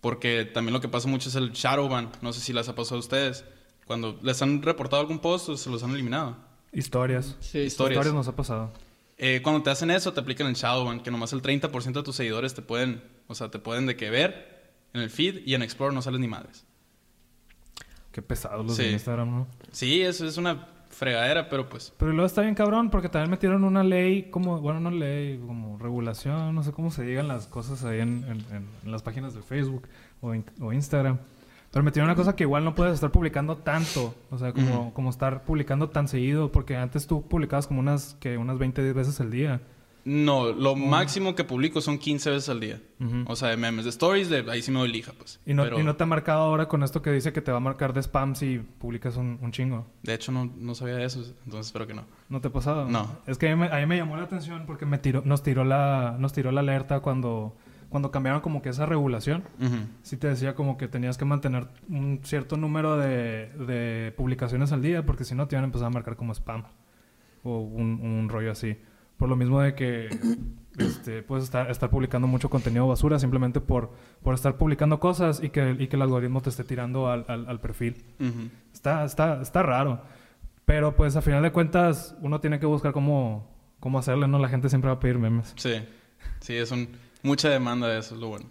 Porque 0.00 0.44
también 0.44 0.72
lo 0.72 0.80
que 0.80 0.88
pasa 0.88 1.08
mucho 1.08 1.28
es 1.28 1.34
el 1.34 1.50
shadow 1.52 1.88
ban. 1.88 2.10
No 2.20 2.32
sé 2.32 2.40
si 2.40 2.52
las 2.52 2.68
ha 2.68 2.74
pasado 2.74 2.96
a 2.96 3.00
ustedes. 3.00 3.44
Cuando 3.86 4.18
les 4.22 4.40
han 4.42 4.62
reportado 4.62 5.00
algún 5.00 5.18
post 5.18 5.48
o 5.48 5.56
se 5.56 5.70
los 5.70 5.82
han 5.82 5.90
eliminado. 5.92 6.36
Historias. 6.72 7.34
Sí, 7.40 7.58
Historias. 7.60 7.96
Historias 7.96 8.14
nos 8.14 8.28
ha 8.28 8.36
pasado. 8.36 8.72
Eh, 9.18 9.40
cuando 9.42 9.62
te 9.62 9.70
hacen 9.70 9.90
eso, 9.90 10.12
te 10.12 10.20
aplican 10.20 10.46
el 10.46 10.54
shadow 10.54 10.84
ban, 10.84 11.00
que 11.00 11.10
nomás 11.10 11.32
el 11.32 11.40
30% 11.42 11.92
de 11.92 12.02
tus 12.02 12.14
seguidores 12.14 12.52
te 12.54 12.60
pueden, 12.62 13.02
o 13.26 13.34
sea, 13.34 13.50
te 13.50 13.58
pueden 13.58 13.86
de 13.86 13.96
que 13.96 14.10
ver 14.10 14.55
en 14.94 15.00
el 15.02 15.10
feed 15.10 15.40
y 15.46 15.54
en 15.54 15.62
Explore 15.62 15.94
no 15.94 16.02
sales 16.02 16.20
ni 16.20 16.28
madres. 16.28 16.64
Qué 18.12 18.22
pesados 18.22 18.64
los 18.66 18.76
Sí. 18.76 18.84
de 18.84 18.92
Instagram, 18.92 19.30
¿no? 19.30 19.46
Sí, 19.72 20.00
eso 20.02 20.26
es 20.26 20.36
una 20.38 20.68
fregadera, 20.88 21.50
pero 21.50 21.68
pues 21.68 21.92
Pero 21.98 22.12
luego 22.12 22.26
está 22.26 22.40
bien 22.40 22.54
cabrón 22.54 22.88
porque 22.88 23.10
también 23.10 23.30
metieron 23.30 23.62
una 23.64 23.84
ley 23.84 24.30
como, 24.30 24.58
bueno, 24.60 24.80
no 24.80 24.90
ley, 24.90 25.38
como 25.46 25.76
regulación, 25.78 26.54
no 26.54 26.62
sé 26.62 26.72
cómo 26.72 26.90
se 26.90 27.04
digan 27.04 27.28
las 27.28 27.46
cosas 27.46 27.84
ahí 27.84 28.00
en, 28.00 28.24
en- 28.24 28.90
las 28.90 29.02
páginas 29.02 29.34
de 29.34 29.42
Facebook 29.42 29.86
o, 30.22 30.34
in- 30.34 30.44
o 30.60 30.72
Instagram. 30.72 31.18
Pero 31.70 31.82
metieron 31.82 32.08
una 32.08 32.16
cosa 32.16 32.34
que 32.34 32.44
igual 32.44 32.64
no 32.64 32.74
puedes 32.74 32.94
estar 32.94 33.12
publicando 33.12 33.58
tanto, 33.58 34.14
o 34.30 34.38
sea, 34.38 34.54
como, 34.54 34.94
como 34.94 35.10
estar 35.10 35.44
publicando 35.44 35.90
tan 35.90 36.08
seguido, 36.08 36.50
porque 36.50 36.74
antes 36.76 37.06
tú 37.06 37.28
publicabas 37.28 37.66
como 37.66 37.80
unas, 37.80 38.14
que 38.14 38.38
unas 38.38 38.56
20 38.56 38.92
veces 38.94 39.20
al 39.20 39.30
día. 39.30 39.60
No, 40.08 40.52
lo 40.52 40.76
máximo 40.76 41.34
que 41.34 41.42
publico 41.42 41.80
son 41.80 41.98
15 41.98 42.30
veces 42.30 42.48
al 42.48 42.60
día. 42.60 42.80
O 43.26 43.34
sea, 43.34 43.48
de 43.48 43.56
memes, 43.56 43.84
de 43.86 43.90
stories, 43.90 44.28
de 44.30 44.48
ahí 44.48 44.62
sí 44.62 44.70
me 44.70 44.78
doy 44.78 44.88
lija, 44.88 45.12
pues. 45.18 45.40
Y 45.44 45.52
no, 45.52 45.64
Pero, 45.64 45.80
y 45.80 45.82
no 45.82 45.96
te 45.96 46.04
ha 46.04 46.06
marcado 46.06 46.42
ahora 46.42 46.68
con 46.68 46.84
esto 46.84 47.02
que 47.02 47.10
dice 47.10 47.32
que 47.32 47.40
te 47.40 47.50
va 47.50 47.56
a 47.56 47.60
marcar 47.60 47.92
de 47.92 47.98
spam 48.02 48.36
si 48.36 48.58
publicas 48.58 49.16
un, 49.16 49.40
un 49.42 49.50
chingo. 49.50 49.84
De 50.04 50.14
hecho, 50.14 50.30
no, 50.30 50.44
no 50.44 50.76
sabía 50.76 50.94
de 50.94 51.04
eso, 51.04 51.24
entonces 51.44 51.66
espero 51.66 51.88
que 51.88 51.94
no. 51.94 52.04
¿No 52.28 52.40
te 52.40 52.46
ha 52.46 52.52
pasado? 52.52 52.88
No. 52.88 53.18
Es 53.26 53.36
que 53.36 53.50
a 53.50 53.56
mí, 53.56 53.60
me, 53.60 53.66
a 53.66 53.80
mí 53.80 53.86
me 53.86 53.96
llamó 53.96 54.16
la 54.16 54.22
atención 54.22 54.62
porque 54.64 54.86
me 54.86 54.98
tiró, 54.98 55.22
nos, 55.24 55.42
tiró 55.42 55.64
la, 55.64 56.14
nos 56.20 56.32
tiró 56.32 56.52
la 56.52 56.60
alerta 56.60 57.00
cuando, 57.00 57.56
cuando 57.88 58.12
cambiaron 58.12 58.42
como 58.42 58.62
que 58.62 58.68
esa 58.68 58.86
regulación. 58.86 59.42
Ujú. 59.60 59.74
Sí 60.02 60.16
te 60.16 60.28
decía 60.28 60.54
como 60.54 60.76
que 60.78 60.86
tenías 60.86 61.18
que 61.18 61.24
mantener 61.24 61.66
un 61.88 62.20
cierto 62.22 62.56
número 62.56 62.96
de, 62.96 63.48
de 63.48 64.14
publicaciones 64.16 64.70
al 64.70 64.82
día 64.82 65.04
porque 65.04 65.24
si 65.24 65.34
no 65.34 65.48
te 65.48 65.56
iban 65.56 65.64
a 65.64 65.66
empezar 65.66 65.88
a 65.88 65.90
marcar 65.90 66.14
como 66.14 66.32
spam 66.32 66.62
o 67.42 67.58
un, 67.58 68.00
un 68.00 68.28
rollo 68.28 68.52
así. 68.52 68.76
Por 69.16 69.28
lo 69.28 69.36
mismo 69.36 69.60
de 69.60 69.74
que 69.74 70.08
este, 70.78 71.22
puedes 71.22 71.44
estar, 71.44 71.70
estar 71.70 71.88
publicando 71.90 72.26
mucho 72.28 72.50
contenido 72.50 72.86
basura 72.86 73.18
simplemente 73.18 73.60
por, 73.60 73.90
por 74.22 74.34
estar 74.34 74.56
publicando 74.56 75.00
cosas 75.00 75.42
y 75.42 75.50
que, 75.50 75.76
y 75.78 75.86
que 75.88 75.96
el 75.96 76.02
algoritmo 76.02 76.40
te 76.42 76.50
esté 76.50 76.64
tirando 76.64 77.08
al, 77.10 77.24
al- 77.28 77.48
al 77.48 77.60
perfil. 77.60 78.04
Ujú. 78.20 78.50
Está, 78.72 79.04
está, 79.04 79.40
está 79.40 79.62
raro. 79.62 80.00
Pero 80.64 80.96
pues 80.96 81.16
a 81.16 81.22
final 81.22 81.42
de 81.42 81.52
cuentas 81.52 82.16
uno 82.20 82.40
tiene 82.40 82.58
que 82.58 82.66
buscar 82.66 82.92
cómo, 82.92 83.48
cómo 83.80 83.98
hacerle, 83.98 84.26
¿no? 84.28 84.38
La 84.38 84.48
gente 84.48 84.68
siempre 84.68 84.88
va 84.90 84.96
a 84.96 85.00
pedir 85.00 85.18
memes. 85.18 85.52
Sí, 85.56 85.74
sí, 86.40 86.56
es 86.56 86.70
un, 86.72 86.88
mucha 87.22 87.48
demanda 87.48 87.86
de 87.88 87.98
eso, 88.00 88.14
es 88.16 88.20
lo 88.20 88.28
bueno. 88.28 88.46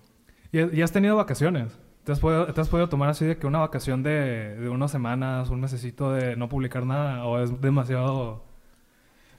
¿Y, 0.51 0.77
y 0.77 0.81
has 0.81 0.91
tenido 0.93 1.15
vacaciones? 1.17 1.77
¿Te 2.05 2.11
has, 2.13 2.19
podido, 2.19 2.45
¿Te 2.53 2.61
has 2.61 2.69
podido 2.69 2.87
tomar 2.87 3.09
así 3.09 3.25
de 3.25 3.35
que 3.37 3.47
una 3.47 3.59
vacación 3.59 4.01
de, 4.03 4.55
de 4.55 4.69
unas 4.69 4.91
semanas, 4.91 5.49
un 5.49 5.59
mesecito 5.59 6.13
de 6.13 6.35
no 6.37 6.47
publicar 6.49 6.85
nada? 6.85 7.25
¿O 7.25 7.39
es 7.43 7.59
demasiado... 7.61 8.45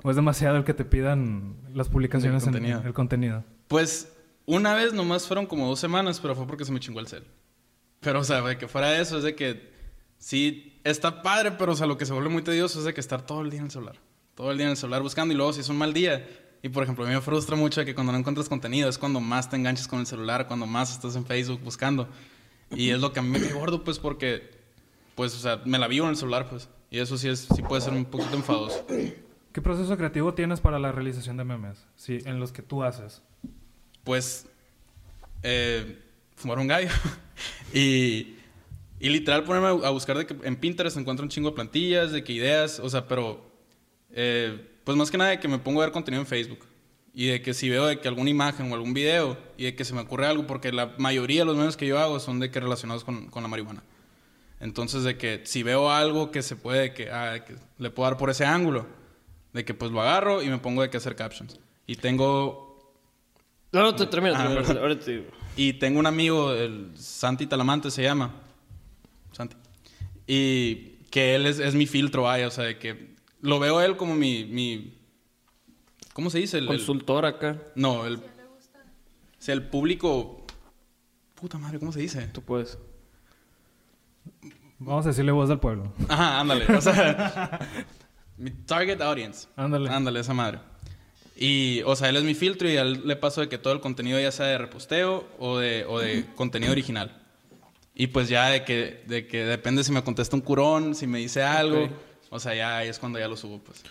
¿O 0.07 0.11
es 0.11 0.15
demasiado 0.15 0.57
el 0.57 0.63
que 0.63 0.73
te 0.73 0.85
pidan 0.85 1.57
las 1.75 1.89
publicaciones 1.89 2.45
El 2.45 2.49
en 2.51 2.53
contenido. 2.53 2.81
en 2.81 2.87
el 2.87 2.95
contenido? 2.95 3.45
Pues, 3.67 4.13
una 4.45 4.73
vez 4.73 4.93
nomás 4.93 5.27
fueron 5.27 5.47
como 5.47 5.67
dos 5.67 5.81
semanas, 5.81 6.21
pero 6.21 6.37
fue 6.37 6.47
porque 6.47 6.65
se 6.65 6.71
me 6.71 6.79
chingó 6.79 7.01
el 7.01 7.09
cel. 7.09 7.25
Pero, 7.99 8.21
o 8.21 8.23
sea, 8.23 8.41
de 8.41 8.57
que 8.57 8.69
fuera 8.69 9.01
eso, 9.01 9.19
es 9.19 9.25
de 9.25 9.35
que 9.35 9.69
sí 10.19 10.79
está 10.85 11.23
padre, 11.23 11.51
pero, 11.59 11.73
o 11.73 11.75
sea, 11.75 11.89
lo 11.89 11.99
que 11.99 12.07
se 12.07 12.13
vuelve 12.13 12.29
muy 12.29 12.43
tedioso 12.43 12.79
es 12.79 12.85
de 12.85 12.95
que 12.95 13.01
estar 13.01 13.27
todo 13.27 13.41
el 13.41 13.51
día 13.51 13.59
en 13.59 13.65
el 13.65 13.73
celular. 13.73 13.97
Todo 14.37 14.53
el 14.53 14.59
día 14.59 14.67
en 14.67 14.71
el 14.71 14.77
celular 14.77 15.03
buscando 15.03 15.35
y 15.35 15.37
luego 15.37 15.53
si 15.53 15.63
es 15.63 15.69
un 15.71 15.77
mal 15.77 15.93
día. 15.93 16.25
Y, 16.63 16.69
por 16.69 16.85
ejemplo, 16.85 17.05
a 17.05 17.09
mí 17.09 17.13
me 17.13 17.21
frustra 17.21 17.57
mucho 17.57 17.85
que 17.85 17.97
cuando 17.97 18.13
no 18.13 18.19
encuentras 18.19 18.49
contenido 18.49 18.89
es 18.89 18.99
cuando 18.99 19.19
más 19.19 19.51
te 19.51 19.57
enganchas 19.57 19.89
con 19.89 19.99
el 19.99 20.07
celular, 20.07 20.47
cuando 20.47 20.67
más 20.67 20.93
estás 20.93 21.17
en 21.17 21.27
Facebook 21.27 21.63
buscando. 21.65 22.09
Y 22.71 22.91
es 22.91 23.01
lo 23.01 23.13
que 23.13 23.19
a 23.19 23.23
mí 23.23 23.31
me 23.31 23.41
cae 23.41 23.55
gordo, 23.55 23.83
pues, 23.83 23.99
porque, 23.99 24.53
pues, 25.17 25.35
o 25.35 25.39
sea, 25.39 25.63
me 25.65 25.81
la 25.81 25.89
vivo 25.89 26.07
en 26.07 26.11
el 26.11 26.17
celular, 26.17 26.49
pues. 26.49 26.69
Y 26.93 27.01
eso 27.01 27.19
sí, 27.19 27.29
es, 27.29 27.49
sí 27.57 27.63
puede 27.63 27.83
ser 27.83 27.93
un 27.93 28.05
poquito 28.05 28.37
enfadoso. 28.37 28.87
¿Qué 29.57 29.63
proceso 29.63 29.97
creativo 29.97 30.35
tienes 30.35 30.61
para 30.61 30.79
la 30.79 30.93
realización 30.93 31.39
de 31.39 31.45
memes? 31.45 31.87
Sí, 31.97 32.19
en 32.27 32.39
los 32.39 32.53
que 32.53 32.61
tú 32.61 32.83
haces. 32.83 33.23
pues 34.05 34.47
eh, 35.43 35.99
fumar 36.35 36.59
un 36.59 36.67
gallo 36.67 36.91
y, 37.73 38.37
y 39.01 39.09
literal 39.09 39.45
ponerme 39.45 39.69
a, 39.69 39.89
buscar 39.89 40.19
de 40.19 40.27
que 40.27 40.37
en 40.47 40.57
Pinterest 40.57 40.99
encuentro 40.99 41.25
un 41.25 41.31
chingo 41.31 41.49
de 41.49 41.55
plantillas, 41.55 42.13
de 42.13 42.23
que 42.23 42.35
ideas, 42.35 42.81
o 42.81 42.91
sea, 42.91 43.09
pero 43.09 43.51
eh, 44.11 44.61
pues 44.85 44.95
más 44.95 45.11
que 45.11 45.17
nada 45.17 45.31
de 45.31 45.41
que 45.41 45.49
me 45.49 45.59
pongo 45.59 45.81
a 45.81 45.87
ver 45.87 45.93
contenido 45.95 46.21
en 46.21 46.27
Facebook 46.27 46.67
y 47.15 47.29
de 47.29 47.41
que 47.41 47.55
si 47.55 47.71
veo 47.71 47.87
de 47.87 47.99
que 47.99 48.09
alguna 48.09 48.29
imagen 48.29 48.71
o 48.71 48.75
algún 48.75 48.93
video 48.93 49.39
y 49.57 49.65
de 49.65 49.75
que 49.75 49.87
se 49.87 49.95
me 49.95 50.03
ocurre 50.03 50.27
algo, 50.27 50.47
porque 50.47 50.71
la 50.71 50.93
mayoría 50.99 51.41
de 51.41 51.45
los 51.47 51.57
memes 51.57 51.79
que 51.79 51.87
yo 51.87 51.99
hago 51.99 52.21
son 52.21 52.41
de 52.41 52.51
que 52.51 52.61
relacionados 52.61 53.05
con, 53.05 53.29
con 53.29 53.43
la 53.43 53.49
marihuana. 53.49 53.83
Entonces 54.61 55.03
de 55.03 55.17
que 55.17 55.41
si 55.47 55.63
veo 55.63 55.91
algo 55.91 56.31
que 56.31 56.43
se 56.43 56.57
puede, 56.57 56.93
que, 56.93 57.11
ah, 57.11 57.43
que 57.43 57.55
le 57.79 57.89
puedo 57.89 58.11
dar 58.11 58.19
por 58.19 58.29
ese 58.29 58.45
ángulo, 58.45 58.85
de 59.57 59.65
que 59.65 59.75
pues 59.75 59.91
lo 59.91 60.01
agarro 60.01 60.43
y 60.43 60.49
me 60.49 60.59
pongo 60.59 60.83
de 60.83 60.91
que 60.91 60.99
hacer 60.99 61.17
captions. 61.17 61.59
Y 61.87 61.97
tengo 61.97 62.95
No, 63.73 63.83
no, 63.83 63.95
te 63.97 64.07
termina, 64.07 64.37
Ah, 64.39 64.63
ahora 64.81 64.99
te 64.99 65.11
digo. 65.11 65.25
y 65.57 65.73
tengo 65.75 65.99
un 65.99 66.07
amigo, 66.07 66.53
el 66.53 66.93
Santi 66.97 67.47
Talamante 67.47 67.91
se 67.91 68.03
llama. 68.03 68.33
Santi. 69.33 69.57
Y 70.27 70.97
que 71.11 71.35
él 71.35 71.47
es, 71.47 71.59
es 71.59 71.75
mi 71.75 71.87
filtro, 71.87 72.23
vaya. 72.23 72.47
O 72.49 72.51
sea, 72.51 72.65
de 72.65 72.79
que 72.79 73.15
lo 73.41 73.59
veo 73.59 73.79
a 73.79 73.85
él 73.85 73.97
como 73.97 74.15
mi. 74.15 74.45
mi 74.45 74.93
¿Cómo 76.13 76.31
se 76.31 76.39
dice? 76.39 76.59
El, 76.59 76.65
el- 76.65 76.69
Consultor 76.69 77.27
acá, 77.27 77.61
no, 77.75 78.07
el. 78.07 78.17
O 78.17 78.21
sea, 79.39 79.55
el 79.55 79.63
público. 79.69 80.45
Puta 81.35 81.59
madre, 81.59 81.79
¿cómo 81.79 81.93
se 81.93 82.01
dice? 82.01 82.27
tú 82.29 82.41
puedes. 82.43 82.79
Vamos 84.79 85.07
a 85.07 85.11
decirle 85.11 85.33
voz 85.33 85.49
del 85.49 85.59
pueblo. 85.59 85.93
Ajá, 86.09 86.41
ándale. 86.41 86.67
O 86.75 86.81
sea, 86.81 87.59
mi 88.39 88.51
target 88.51 89.01
audience. 89.01 89.49
Ándale. 89.57 89.91
Ándale, 89.91 90.21
esa 90.21 90.35
madre. 90.35 90.59
Y, 91.37 91.83
o 91.85 91.95
sea, 91.97 92.09
él 92.09 92.17
es 92.17 92.25
mi 92.25 92.35
filtro 92.35 92.69
y 92.69 92.77
a 92.77 92.83
él 92.83 93.03
le 93.07 93.17
paso 93.17 93.43
de 93.43 93.49
que 93.49 93.59
todo 93.59 93.73
el 93.73 93.81
contenido 93.81 94.19
ya 94.19 94.33
sea 94.33 94.47
de 94.47 94.59
reposteo 94.59 95.29
o 95.39 95.59
de, 95.59 95.85
o 95.85 95.99
de 95.99 96.25
contenido 96.35 96.73
original. 96.73 97.23
Y 97.95 98.09
pues 98.09 98.29
ya 98.29 98.49
de 98.49 98.65
que, 98.65 99.03
de 99.07 99.27
que 99.27 99.45
depende 99.45 99.85
si 99.85 99.93
me 99.93 100.03
contesta 100.03 100.37
un 100.37 100.43
curón, 100.43 100.95
si 100.95 101.07
me 101.07 101.19
dice 101.19 101.43
algo. 101.43 101.89
O 102.31 102.41
sea, 102.41 102.55
ya 102.55 102.79
ahí 102.79 102.89
es 102.89 102.99
cuando 102.99 103.19
ya 103.19 103.29
lo 103.29 103.37
subo, 103.37 103.59
pues. 103.59 103.83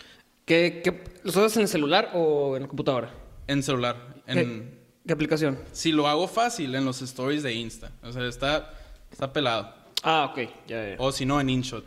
¿Qué, 0.44 0.80
qué, 0.82 1.02
¿Los 1.24 1.36
haces 1.36 1.56
en 1.56 1.62
el 1.62 1.68
celular 1.68 2.10
o 2.14 2.56
en 2.56 2.62
la 2.62 2.68
computadora? 2.68 3.12
En 3.48 3.62
celular. 3.62 3.96
En, 4.26 4.36
¿Qué, 4.36 4.78
qué 5.06 5.12
aplicación? 5.12 5.58
Si 5.72 5.90
lo 5.90 6.06
hago 6.06 6.28
fácil, 6.28 6.74
en 6.74 6.84
los 6.84 7.02
stories 7.02 7.42
de 7.42 7.54
Insta. 7.54 7.90
O 8.02 8.12
sea, 8.12 8.26
está, 8.26 8.72
está 9.10 9.32
pelado. 9.32 9.74
Ah, 10.02 10.30
ok, 10.30 10.50
ya, 10.68 10.90
ya. 10.90 10.96
O 10.98 11.10
si 11.10 11.26
no, 11.26 11.40
en 11.40 11.50
InShot. 11.50 11.84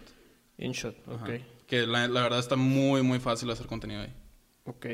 InShot, 0.58 0.96
ok. 1.08 1.22
Ajá. 1.22 1.38
Que 1.70 1.86
la, 1.86 2.08
la 2.08 2.24
verdad 2.24 2.40
está 2.40 2.56
muy, 2.56 3.02
muy 3.04 3.20
fácil 3.20 3.50
hacer 3.52 3.68
contenido 3.68 4.02
ahí. 4.02 4.14
Ok. 4.66 4.88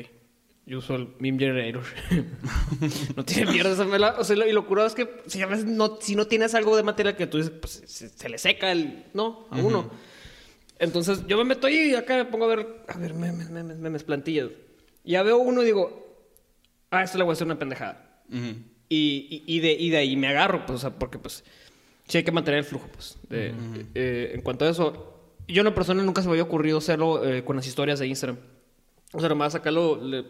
Yo 0.66 0.78
uso 0.78 0.96
el 0.96 1.08
meme 1.20 1.38
generator. 1.38 1.84
no 3.16 3.24
tiene 3.24 3.52
mierda 3.52 3.70
esa 3.72 3.84
mela. 3.84 4.16
O 4.18 4.24
sea, 4.24 4.36
lo- 4.36 4.46
y 4.46 4.52
lo 4.52 4.66
curado 4.66 4.88
es 4.88 4.94
que 4.94 5.22
si 5.26 5.40
a 5.40 5.46
veces 5.46 5.64
no, 5.64 5.98
si 6.00 6.16
no 6.16 6.26
tienes 6.26 6.54
algo 6.54 6.76
de 6.76 6.82
material 6.82 7.16
que 7.16 7.26
tú 7.26 7.38
dices, 7.38 7.52
pues 7.52 7.82
se, 7.86 8.08
se 8.08 8.28
le 8.28 8.36
seca 8.38 8.72
el. 8.72 9.04
No, 9.14 9.46
a 9.50 9.58
uno. 9.58 9.90
Entonces 10.78 11.26
yo 11.26 11.38
me 11.38 11.44
meto 11.44 11.66
ahí 11.68 11.92
y 11.92 11.94
acá 11.94 12.16
me 12.16 12.24
pongo 12.26 12.44
a 12.44 12.48
ver, 12.48 12.66
a 12.88 12.98
ver, 12.98 13.14
memes, 13.14 13.48
memes, 13.48 13.78
memes, 13.78 14.02
plantillas. 14.02 14.50
Y 15.04 15.12
ya 15.12 15.22
veo 15.22 15.38
uno 15.38 15.62
y 15.62 15.66
digo, 15.66 16.26
ah, 16.90 17.02
esto 17.04 17.16
le 17.16 17.24
voy 17.24 17.30
a 17.30 17.34
hacer 17.34 17.46
una 17.46 17.58
pendejada. 17.58 18.22
Ujú. 18.28 18.58
Y, 18.88 19.44
y, 19.46 19.56
y 19.56 19.60
de, 19.60 19.72
y 19.72 19.90
de 19.90 19.96
ahí 19.98 20.16
me 20.16 20.26
agarro, 20.28 20.66
pues, 20.66 20.76
o 20.78 20.80
sea, 20.80 20.90
porque 20.98 21.18
pues 21.18 21.44
sí 22.06 22.18
hay 22.18 22.24
que 22.24 22.32
mantener 22.32 22.58
el 22.58 22.64
flujo, 22.64 22.88
pues. 22.92 23.16
de- 23.30 23.54
eh, 23.94 24.32
en 24.34 24.42
cuanto 24.42 24.64
a 24.64 24.68
eso, 24.70 25.15
yo 25.48 25.60
en 25.60 25.66
una 25.66 25.74
persona 25.74 26.02
nunca 26.02 26.22
se 26.22 26.28
me 26.28 26.32
había 26.32 26.42
ocurrido 26.44 26.78
hacerlo 26.78 27.24
eh, 27.24 27.44
con 27.44 27.56
las 27.56 27.66
historias 27.66 27.98
de 27.98 28.06
Instagram. 28.06 28.38
O 29.12 29.20
sea, 29.20 29.28
nomás 29.28 29.54
acá 29.54 29.70
lo, 29.70 30.02
le- 30.02 30.24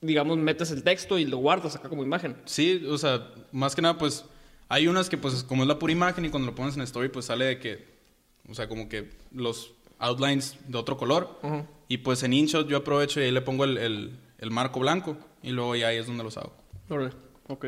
digamos, 0.00 0.36
metes 0.38 0.70
el 0.70 0.82
texto 0.82 1.18
y 1.18 1.24
lo 1.24 1.38
guardas 1.38 1.74
acá 1.76 1.88
como 1.88 2.02
imagen. 2.02 2.36
Sí, 2.44 2.84
o 2.88 2.98
sea, 2.98 3.30
más 3.52 3.74
que 3.74 3.82
nada, 3.82 3.98
pues 3.98 4.24
Hay 4.68 4.88
unas 4.88 5.08
que, 5.08 5.16
pues, 5.16 5.44
como 5.44 5.62
es 5.62 5.68
la 5.68 5.78
pura 5.78 5.92
imagen 5.92 6.24
y 6.24 6.28
cuando 6.30 6.46
lo 6.50 6.54
pones 6.56 6.74
en 6.76 6.82
story, 6.82 7.08
pues 7.08 7.26
sale 7.26 7.44
de 7.44 7.58
que, 7.60 7.86
o 8.48 8.54
sea, 8.54 8.68
como 8.68 8.88
que 8.88 9.10
los 9.32 9.72
outlines 10.00 10.56
de 10.66 10.76
otro 10.76 10.96
color. 10.96 11.38
Ujú. 11.42 11.64
Y 11.88 11.98
pues 11.98 12.22
en 12.24 12.32
InShot 12.32 12.66
yo 12.66 12.76
aprovecho 12.78 13.20
y 13.20 13.24
ahí 13.24 13.30
le 13.30 13.42
pongo 13.42 13.62
el, 13.64 13.78
el- 13.78 14.18
el 14.38 14.50
marco 14.50 14.80
blanco 14.80 15.16
y 15.42 15.50
luego 15.52 15.76
ya 15.76 15.86
ahí 15.88 15.98
es 15.98 16.06
donde 16.08 16.24
los 16.24 16.36
hago. 16.36 16.52
Órale, 16.88 17.10
ok. 17.48 17.66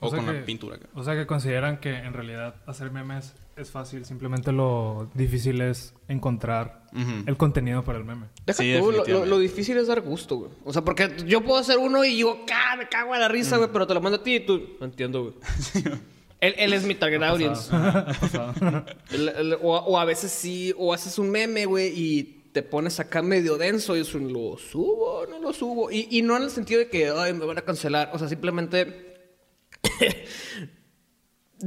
O, 0.00 0.06
O 0.06 0.10
sea 0.10 0.18
con 0.18 0.26
que- 0.26 0.40
la 0.40 0.44
pintura. 0.44 0.74
acá. 0.76 0.86
O 0.94 1.04
sea 1.04 1.14
que 1.14 1.24
consideran 1.26 1.78
que 1.78 1.94
en 1.94 2.12
realidad 2.12 2.56
hacer 2.66 2.90
memes 2.90 3.34
es 3.58 3.70
fácil, 3.70 4.04
simplemente 4.04 4.52
lo 4.52 5.10
difícil 5.14 5.60
es 5.60 5.94
encontrar 6.08 6.86
el 7.26 7.36
contenido 7.36 7.82
para 7.84 7.98
el 7.98 8.04
meme. 8.04 8.26
Deja 8.46 8.62
Sí, 8.62 8.72
tú, 8.78 8.78
lo- 8.78 8.82
lo, 8.82 8.88
definitivamente. 8.92 9.30
lo 9.30 9.38
difícil 9.38 9.76
es 9.76 9.86
dar 9.88 10.00
gusto, 10.00 10.36
güey. 10.36 10.50
O 10.64 10.72
sea, 10.72 10.82
porque 10.82 11.10
yo 11.26 11.42
puedo 11.42 11.58
hacer 11.58 11.78
uno 11.78 12.04
y 12.04 12.10
digo, 12.14 12.44
¡cá! 12.46 12.76
Me 12.76 12.88
cago 12.88 13.14
en 13.14 13.20
la 13.20 13.28
risa, 13.28 13.56
güey, 13.56 13.68
pero 13.72 13.86
te 13.86 13.94
lo 13.94 14.00
mando 14.00 14.18
a 14.18 14.22
ti 14.22 14.36
y 14.36 14.40
tú. 14.40 14.76
No 14.80 14.86
entiendo, 14.86 15.22
güey. 15.22 15.34
él, 16.40 16.54
él 16.56 16.72
es 16.72 16.84
mi 16.84 16.94
target 16.94 17.22
audience. 17.22 17.68
Ha 17.72 18.06
pasado. 18.06 18.84
El- 19.12 19.28
el- 19.28 19.52
o, 19.54 19.76
o 19.76 19.98
a 19.98 20.04
veces 20.04 20.30
sí, 20.30 20.72
o 20.78 20.92
haces 20.94 21.18
un 21.18 21.30
meme, 21.30 21.66
güey, 21.66 21.92
y 21.94 22.34
te 22.52 22.62
pones 22.62 22.98
acá 23.00 23.22
medio 23.22 23.56
denso 23.58 23.96
y 23.96 24.00
es 24.00 24.14
un 24.14 24.32
lo 24.32 24.56
subo, 24.56 25.26
no 25.28 25.38
lo 25.40 25.52
subo. 25.52 25.90
Y, 25.90 26.08
y 26.10 26.22
no 26.22 26.36
en 26.36 26.44
el 26.44 26.50
sentido 26.50 26.78
de 26.80 26.88
que, 26.88 27.08
ay, 27.10 27.32
me 27.34 27.44
van 27.44 27.58
a 27.58 27.62
cancelar. 27.62 28.10
O 28.14 28.18
sea, 28.18 28.28
simplemente. 28.28 29.04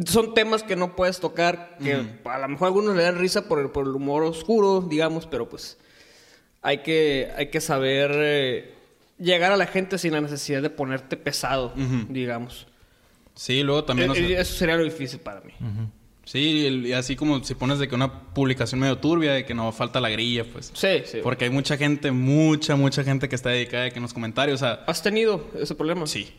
Son 0.05 0.33
temas 0.33 0.63
que 0.63 0.75
no 0.75 0.95
puedes 0.95 1.19
tocar, 1.19 1.77
que 1.83 1.93
a 2.24 2.38
lo 2.39 2.48
mejor 2.48 2.65
a 2.65 2.67
algunos 2.67 2.95
le 2.95 3.03
dan 3.03 3.17
risa 3.19 3.48
por 3.48 3.60
el, 3.60 3.69
por 3.71 3.86
el 3.86 3.93
humor 3.93 4.24
oscuro, 4.24 4.81
digamos, 4.81 5.25
pero 5.27 5.50
pues 5.50 5.77
hay 6.62 6.77
que, 6.79 7.29
hay 7.36 7.48
que 7.50 7.60
saber 7.60 8.12
eh, 8.13 8.74
llegar 9.19 9.51
a 9.51 9.57
la 9.57 9.65
gente 9.67 9.98
sin 9.98 10.13
la 10.13 10.21
necesidad 10.21 10.62
de 10.62 10.69
ponerte 10.69 11.17
pesado, 11.17 11.74
digamos. 12.07 12.67
Sí, 13.36 13.63
luego 13.63 13.83
también... 13.83 14.10
o 14.10 14.13
Eh, 14.13 14.17
sea, 14.17 14.27
eh, 14.29 14.41
Eso 14.41 14.53
sería 14.55 14.75
lo 14.77 14.83
difícil 14.83 15.19
para 15.19 15.41
mí. 15.41 15.51
Sí, 16.24 16.39
y, 16.39 16.65
el- 16.67 16.86
y 16.88 16.93
así 16.93 17.15
como 17.17 17.43
si 17.43 17.55
pones 17.55 17.79
de 17.79 17.88
que 17.89 17.95
una 17.95 18.33
publicación 18.33 18.79
medio 18.79 18.98
turbia, 19.00 19.33
de 19.33 19.43
que 19.45 19.53
no 19.53 19.71
falta 19.74 20.00
la 20.00 20.10
grilla, 20.10 20.45
pues. 20.45 20.71
Sí, 20.74 21.01
sí. 21.05 21.17
Porque 21.24 21.45
hay 21.45 21.50
mucha 21.51 21.75
gente, 21.77 22.12
mucha, 22.12 22.75
mucha 22.77 23.03
gente 23.03 23.27
que 23.27 23.36
está 23.36 23.50
dedicada 23.50 23.83
de 23.86 23.91
que 23.91 23.98
en 23.98 24.03
los 24.03 24.13
comentarios, 24.13 24.62
o 24.62 24.65
sea, 24.65 24.83
¿Has 24.88 25.01
tenido 25.03 25.50
ese 25.60 25.75
problema? 25.75 26.07
sí. 26.07 26.31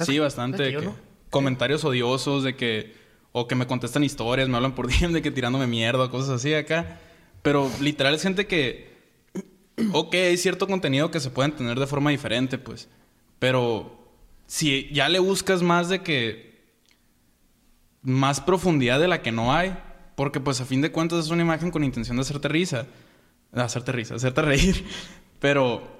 Sí, 0.00 0.18
bastante. 0.18 0.56
que 0.58 0.62
de 0.64 0.72
yo 0.72 0.80
que 0.80 0.86
no? 0.86 0.96
Comentarios 1.30 1.84
odiosos 1.84 2.44
de 2.44 2.56
que... 2.56 2.98
O 3.32 3.46
que 3.46 3.54
me 3.54 3.68
contestan 3.68 4.02
historias, 4.02 4.48
me 4.48 4.56
hablan 4.56 4.74
por 4.74 4.88
DM 4.90 5.12
de 5.12 5.22
que 5.22 5.30
tirándome 5.30 5.66
mierda, 5.66 6.10
cosas 6.10 6.30
así 6.30 6.52
acá. 6.52 7.00
Pero 7.42 7.70
literal 7.80 8.14
es 8.14 8.22
gente 8.22 8.46
que... 8.46 8.90
Ok, 9.92 10.14
hay 10.14 10.36
cierto 10.36 10.66
contenido 10.66 11.10
que 11.10 11.20
se 11.20 11.30
puede 11.30 11.48
entender 11.48 11.78
de 11.78 11.86
forma 11.86 12.10
diferente, 12.10 12.58
pues. 12.58 12.88
Pero 13.38 13.98
si 14.46 14.90
ya 14.92 15.08
le 15.08 15.20
buscas 15.20 15.62
más 15.62 15.88
de 15.88 16.02
que 16.02 16.50
más 18.02 18.40
profundidad 18.40 19.00
de 19.00 19.08
la 19.08 19.22
que 19.22 19.32
no 19.32 19.54
hay. 19.54 19.76
Porque 20.14 20.40
pues 20.40 20.60
a 20.60 20.66
fin 20.66 20.82
de 20.82 20.92
cuentas 20.92 21.24
es 21.24 21.30
una 21.30 21.42
imagen 21.42 21.70
con 21.70 21.84
intención 21.84 22.16
de 22.16 22.22
hacerte 22.22 22.48
risa. 22.48 22.86
De 23.52 23.62
hacerte 23.62 23.92
risa, 23.92 24.16
hacerte 24.16 24.42
reír. 24.42 24.84
Pero, 25.38 25.99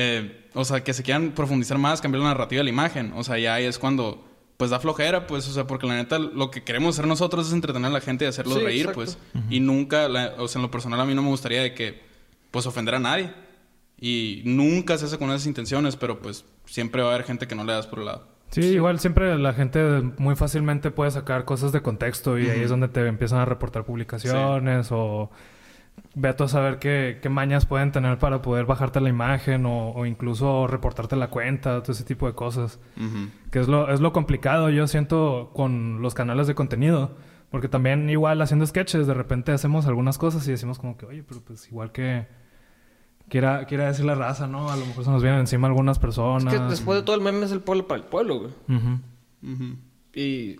eh, 0.00 0.48
o 0.54 0.64
sea, 0.64 0.84
que 0.84 0.92
se 0.94 1.02
quieran 1.02 1.32
profundizar 1.32 1.76
más, 1.78 2.00
cambiar 2.00 2.22
la 2.22 2.28
narrativa 2.28 2.60
de 2.60 2.64
la 2.64 2.70
imagen. 2.70 3.12
O 3.16 3.24
sea, 3.24 3.36
ya 3.38 3.54
ahí 3.54 3.64
es 3.64 3.78
cuando, 3.80 4.24
pues 4.56 4.70
da 4.70 4.78
flojera, 4.78 5.26
pues, 5.26 5.48
o 5.48 5.52
sea, 5.52 5.66
porque 5.66 5.86
la 5.88 5.94
neta 5.96 6.18
lo 6.18 6.50
que 6.52 6.62
queremos 6.62 6.94
hacer 6.94 7.06
nosotros 7.08 7.48
es 7.48 7.52
entretener 7.52 7.90
a 7.90 7.94
la 7.94 8.00
gente 8.00 8.24
y 8.24 8.28
hacerlos 8.28 8.58
Sí, 8.58 8.64
reír, 8.64 8.80
exacto. 8.86 9.00
pues. 9.00 9.18
Y 9.50 9.60
nunca, 9.60 10.08
la- 10.08 10.34
o 10.38 10.46
sea, 10.46 10.60
en 10.60 10.62
lo 10.62 10.70
personal 10.70 11.00
a 11.00 11.04
mí 11.04 11.14
no 11.14 11.22
me 11.22 11.28
gustaría 11.30 11.62
de 11.62 11.74
que, 11.74 12.00
pues, 12.50 12.66
ofender 12.66 12.94
a 12.94 13.00
nadie. 13.00 13.32
Y 14.00 14.42
nunca 14.44 14.96
se 14.98 15.06
hace 15.06 15.18
con 15.18 15.28
esas 15.30 15.46
intenciones, 15.46 15.96
pero 15.96 16.20
pues 16.22 16.44
siempre 16.66 17.02
va 17.02 17.10
a 17.10 17.14
haber 17.14 17.26
gente 17.26 17.48
que 17.48 17.56
no 17.56 17.64
le 17.64 17.72
das 17.72 17.86
por 17.88 17.98
el 17.98 18.04
lado. 18.06 18.28
Sí, 18.50 18.60
igual 18.62 19.00
siempre 19.00 19.36
la 19.36 19.52
gente 19.52 19.80
muy 20.18 20.36
fácilmente 20.36 20.90
puede 20.92 21.10
sacar 21.10 21.44
cosas 21.44 21.72
de 21.72 21.82
contexto 21.82 22.38
y 22.38 22.48
ahí 22.48 22.60
es 22.62 22.70
donde 22.70 22.88
te 22.88 23.04
empiezan 23.06 23.40
a 23.40 23.44
reportar 23.44 23.84
publicaciones 23.84 24.88
o 24.90 25.30
ve 26.14 26.28
a 26.28 26.36
tú 26.36 26.44
a 26.44 26.48
saber 26.48 26.78
qué, 26.78 27.18
qué 27.22 27.28
mañas 27.28 27.66
pueden 27.66 27.92
tener 27.92 28.18
para 28.18 28.42
poder 28.42 28.66
bajarte 28.66 29.00
la 29.00 29.08
imagen 29.08 29.66
o, 29.66 29.90
o 29.90 30.06
incluso 30.06 30.66
reportarte 30.66 31.16
la 31.16 31.28
cuenta, 31.28 31.82
todo 31.82 31.92
ese 31.92 32.04
tipo 32.04 32.26
de 32.26 32.34
cosas. 32.34 32.80
Que 33.50 33.60
es 33.60 33.68
lo, 33.68 33.92
es 33.92 34.00
lo 34.00 34.12
complicado, 34.12 34.70
yo 34.70 34.86
siento, 34.86 35.50
con 35.54 36.02
los 36.02 36.14
canales 36.14 36.46
de 36.46 36.54
contenido. 36.54 37.16
Porque 37.50 37.68
también 37.68 38.10
igual 38.10 38.42
haciendo 38.42 38.66
sketches, 38.66 39.06
de 39.06 39.14
repente 39.14 39.52
hacemos 39.52 39.86
algunas 39.86 40.18
cosas 40.18 40.46
y 40.48 40.50
decimos 40.50 40.78
como 40.78 40.96
que, 40.98 41.06
oye, 41.06 41.22
pero 41.22 41.40
pues 41.40 41.66
igual 41.68 41.92
que... 41.92 42.26
Quiera, 43.30 43.66
quiera 43.66 43.86
decir 43.88 44.06
la 44.06 44.14
raza, 44.14 44.46
¿no? 44.46 44.70
A 44.70 44.76
lo 44.76 44.86
mejor 44.86 45.04
se 45.04 45.10
nos 45.10 45.22
vienen 45.22 45.40
encima 45.40 45.68
algunas 45.68 45.98
Es 45.98 46.00
personas. 46.00 46.52
que 46.52 46.58
después 46.60 46.98
de 46.98 47.04
todo 47.04 47.14
el 47.14 47.20
meme 47.20 47.44
es 47.44 47.52
el 47.52 47.60
pueblo 47.60 47.86
para 47.86 48.00
el 48.00 48.06
pueblo, 48.06 48.38
güey. 48.40 48.52
Y 50.14 50.56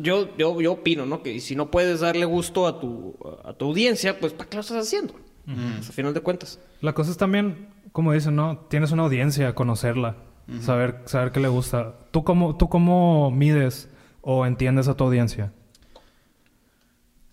yo, 0.00 0.36
yo, 0.36 0.60
yo 0.60 0.72
opino, 0.72 1.06
¿no? 1.06 1.22
Que 1.22 1.40
si 1.40 1.56
no 1.56 1.70
puedes 1.70 2.00
darle 2.00 2.24
gusto 2.24 2.66
a 2.66 2.80
tu, 2.80 3.16
a 3.44 3.52
tu 3.54 3.66
audiencia, 3.66 4.18
pues 4.18 4.32
¿para 4.32 4.48
qué 4.48 4.56
lo 4.56 4.60
estás 4.60 4.86
haciendo? 4.86 5.14
Pues, 5.44 5.88
a 5.88 5.92
final 5.92 6.12
de 6.12 6.20
cuentas. 6.20 6.60
La 6.80 6.92
cosa 6.92 7.10
es 7.10 7.16
también, 7.16 7.68
como 7.92 8.12
dicen, 8.12 8.36
¿no? 8.36 8.58
Tienes 8.68 8.92
una 8.92 9.04
audiencia, 9.04 9.54
conocerla, 9.54 10.16
saber, 10.60 11.02
saber 11.06 11.32
qué 11.32 11.40
le 11.40 11.48
gusta. 11.48 11.94
¿Tú 12.10 12.22
cómo, 12.24 12.56
¿Tú 12.56 12.68
cómo 12.68 13.30
mides 13.30 13.90
o 14.20 14.44
entiendes 14.44 14.88
a 14.88 14.94
tu 14.94 15.04
audiencia? 15.04 15.52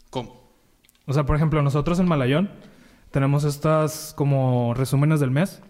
¿Cómo? 0.10 0.50
O 1.06 1.14
sea, 1.14 1.26
por 1.26 1.36
ejemplo, 1.36 1.62
nosotros 1.62 2.00
en 2.00 2.08
Malayón 2.08 2.50
tenemos 3.12 3.44
estas 3.44 4.14
como 4.16 4.74
resúmenes 4.74 5.20
del 5.20 5.32
mes 5.32 5.62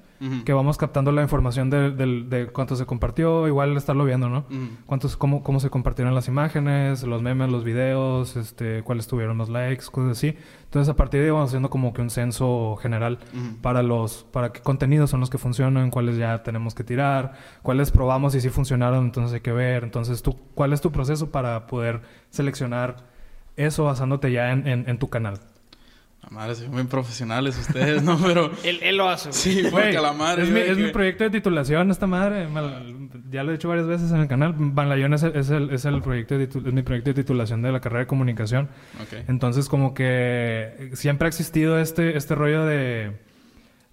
Que 0.45 0.53
vamos 0.53 0.77
captando 0.77 1.11
la 1.11 1.21
información 1.21 1.69
de, 1.69 1.91
del- 1.91 2.29
de 2.29 2.47
cuánto 2.47 2.75
se 2.75 2.85
compartió, 2.85 3.47
igual 3.47 3.75
estarlo 3.77 4.05
viendo, 4.05 4.29
¿no? 4.29 4.45
Cuántos, 4.85 5.17
cómo, 5.17 5.43
cómo 5.43 5.59
se 5.59 5.69
compartieron 5.69 6.15
las 6.15 6.27
imágenes, 6.27 7.03
los 7.03 7.21
memes, 7.21 7.49
los 7.49 7.63
videos, 7.63 8.35
este, 8.35 8.81
cuáles 8.83 9.07
tuvieron 9.07 9.37
los 9.37 9.49
likes, 9.49 9.85
cosas 9.91 10.11
así. 10.17 10.35
Entonces, 10.63 10.89
a 10.91 10.95
partir 10.95 11.19
de 11.21 11.27
ahí 11.27 11.31
vamos 11.31 11.49
haciendo 11.49 11.69
como 11.69 11.93
que 11.93 12.01
un 12.01 12.09
censo 12.09 12.75
general 12.81 13.19
para 13.61 13.81
los, 13.83 14.23
para 14.31 14.51
qué 14.51 14.61
contenidos 14.61 15.09
son 15.09 15.19
los 15.19 15.29
que 15.29 15.37
funcionan, 15.37 15.89
cuáles 15.91 16.17
ya 16.17 16.43
tenemos 16.43 16.75
que 16.75 16.83
tirar, 16.83 17.33
cuáles 17.61 17.91
probamos 17.91 18.35
y 18.35 18.41
si 18.41 18.49
funcionaron, 18.49 19.05
entonces 19.05 19.33
hay 19.33 19.41
que 19.41 19.51
ver. 19.53 19.83
Entonces, 19.83 20.21
tú, 20.21 20.37
¿cuál 20.53 20.73
es 20.73 20.81
tu 20.81 20.91
proceso 20.91 21.31
para 21.31 21.67
poder 21.67 22.01
seleccionar 22.29 22.97
eso 23.55 23.85
basándote 23.85 24.31
ya 24.31 24.51
en, 24.51 24.67
en- 24.67 24.89
en 24.89 24.97
tu 24.99 25.09
canal? 25.09 25.39
La 26.25 26.31
madre, 26.31 26.55
son 26.55 26.71
bien 26.71 26.87
profesionales 26.87 27.57
ustedes, 27.57 28.01
¿no? 28.03 28.17
Pero... 28.25 28.51
Él, 28.63 28.79
él 28.81 28.97
lo 28.97 29.07
hace, 29.09 29.29
güey. 29.29 29.39
Sí, 29.39 29.61
Güey, 29.61 29.71
porque 29.71 29.93
la 30.01 30.11
madre... 30.13 30.43
es, 30.43 30.49
mi, 30.49 30.59
es 30.59 30.77
mi 30.77 30.89
proyecto 30.91 31.23
de 31.23 31.29
titulación 31.29 31.91
esta 31.91 32.07
madre. 32.07 32.47
Mal- 32.47 33.09
ya 33.29 33.43
lo 33.43 33.51
he 33.51 33.53
dicho 33.53 33.69
varias 33.69 33.85
veces 33.87 34.11
en 34.11 34.21
el 34.21 34.27
canal. 34.27 34.53
Banlayón 34.57 35.13
es 35.13 35.23
el, 35.23 35.35
es 35.35 35.49
el, 35.51 35.69
es 35.69 35.85
el 35.85 36.01
proyecto 36.01 36.37
de 36.37 36.49
titu- 36.49 36.65
es 36.67 36.73
mi 36.73 36.81
proyecto 36.81 37.11
de 37.11 37.23
titulación 37.23 37.61
de 37.61 37.71
la 37.71 37.79
carrera 37.79 37.99
de 38.01 38.07
comunicación. 38.07 38.69
Ok. 39.01 39.19
Entonces, 39.27 39.69
como 39.69 39.93
que 39.93 40.89
siempre 40.93 41.27
ha 41.27 41.29
existido 41.29 41.79
este, 41.79 42.17
este 42.17 42.33
rollo 42.35 42.65
de, 42.65 43.11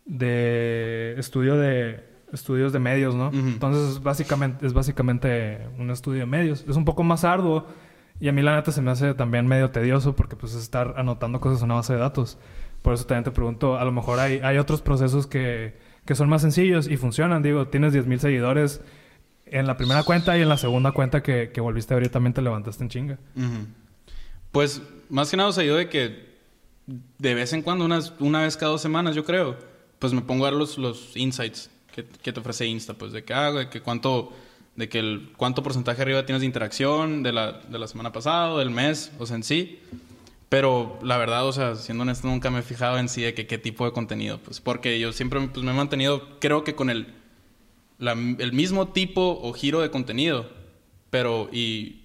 de 0.07 1.15
estudio 1.19 1.57
de 1.57 2.05
estudios 2.33 2.73
de 2.73 2.79
medios, 2.79 3.15
¿no? 3.15 3.29
Ujú. 3.29 3.37
Entonces, 3.39 3.97
es 3.97 4.03
básicamente, 4.03 4.67
es 4.67 4.73
básicamente 4.73 5.59
un 5.79 5.91
estudio 5.91 6.21
de 6.21 6.27
medios. 6.27 6.65
Es 6.67 6.77
un 6.77 6.85
poco 6.87 7.03
más 7.03 7.25
arduo 7.25 7.67
y 8.23 8.29
a 8.29 8.33
mí 8.33 8.41
la 8.41 8.55
neta 8.55 8.71
se 8.71 8.81
me 8.83 8.93
hace 8.93 9.15
también 9.15 9.49
medio 9.49 9.73
tedioso 9.73 10.15
porque 10.15 10.37
pues 10.37 10.55
es 10.55 10.63
estar 10.63 10.95
anotando 10.97 11.41
cosas 11.41 11.59
en 11.59 11.65
una 11.65 11.75
base 11.75 11.95
de 11.95 11.99
datos. 11.99 12.39
Por 12.81 12.95
eso 12.95 13.05
también 13.05 13.25
te 13.25 13.33
pregunto, 13.33 13.77
a 13.77 13.85
lo 13.85 13.91
mejor 13.91 14.21
hay, 14.21 14.39
hay 14.45 14.59
otros 14.59 14.81
procesos 14.81 15.27
que, 15.27 15.77
que 16.07 16.15
son 16.15 16.29
más 16.29 16.43
sencillos 16.43 16.87
y 16.87 16.97
funcionan. 16.97 17.43
Digo, 17.43 17.67
tienes 17.67 17.93
10.000 17.93 18.19
seguidores 18.19 18.81
en 19.45 19.67
la 19.67 19.77
primera 19.77 20.05
cuenta 20.05 20.39
y 20.39 20.43
en 20.43 20.49
la 20.49 20.57
segunda 20.57 20.93
cuenta 20.93 21.21
que, 21.21 21.51
que 21.53 21.61
volviste 21.61 21.95
a 21.95 21.97
abrir 21.97 22.13
también 22.13 22.33
te 22.33 22.43
levantaste 22.43 22.85
en 22.85 22.91
chinga. 22.91 23.19
Pues, 24.53 24.83
más 25.11 25.29
que 25.29 25.37
nada, 25.37 25.49
o 25.49 25.53
sea, 25.53 25.65
yo 25.65 25.75
de 25.75 25.89
que 25.89 26.33
de 26.87 27.35
vez 27.35 27.53
en 27.53 27.63
cuando, 27.63 27.85
unas, 27.85 28.13
una 28.21 28.43
vez 28.43 28.57
cada 28.57 28.71
dos 28.71 28.83
semanas, 28.83 29.17
yo 29.17 29.25
creo, 29.25 29.57
pues 29.99 30.13
me 30.13 30.21
pongo 30.21 30.47
a 30.47 30.51
ver 30.51 30.59
los, 30.61 30.79
los 30.79 31.17
insights 31.17 31.71
que, 31.93 32.05
que 32.05 32.33
te 32.33 32.39
ofrece 32.39 32.67
Insta, 32.67 32.95
pues 32.95 33.11
de 33.11 33.25
que, 33.25 33.35
ah, 33.35 33.51
de 33.51 33.69
que 33.69 33.81
cuánto, 33.81 34.33
de 34.77 34.89
que 34.89 34.99
el, 34.99 35.33
cuánto 35.37 35.63
porcentaje 35.63 36.01
arriba 36.03 36.25
tienes 36.25 36.41
de 36.41 36.47
interacción 36.47 37.23
de 37.23 37.33
la, 37.33 37.53
de 37.53 37.79
la 37.79 37.87
semana 37.87 38.13
pasada, 38.13 38.59
del 38.59 38.71
mes, 38.71 39.13
o 39.19 39.27
sea, 39.27 39.37
en 39.37 39.43
sí. 39.43 39.81
Pero 40.49 40.99
la 41.03 41.17
verdad, 41.17 41.47
o 41.47 41.53
sea, 41.53 41.77
siendo 41.77 42.03
honesto, 42.03 42.29
nunca 42.29 42.51
me 42.51 42.59
he 42.59 42.63
fijado 42.63 42.99
en 42.99 43.09
sí 43.09 43.23
de 43.23 43.33
que 43.35 43.47
qué 43.47 43.57
tipo 43.59 43.85
de 43.87 43.93
contenido, 43.93 44.39
pues 44.39 44.61
porque 44.61 44.99
yo 45.01 45.13
siempre 45.13 45.41
pues, 45.49 45.65
me 45.65 45.71
he 45.73 45.75
mantenido, 45.75 46.39
creo 46.41 46.63
que 46.65 46.75
con 46.75 46.91
el, 46.91 47.15
la- 47.99 48.13
el 48.13 48.53
mismo 48.53 48.89
tipo 48.89 49.39
o 49.43 49.53
giro 49.55 49.81
de 49.81 49.91
contenido, 49.91 50.47
pero 51.11 51.49
y 51.53 51.99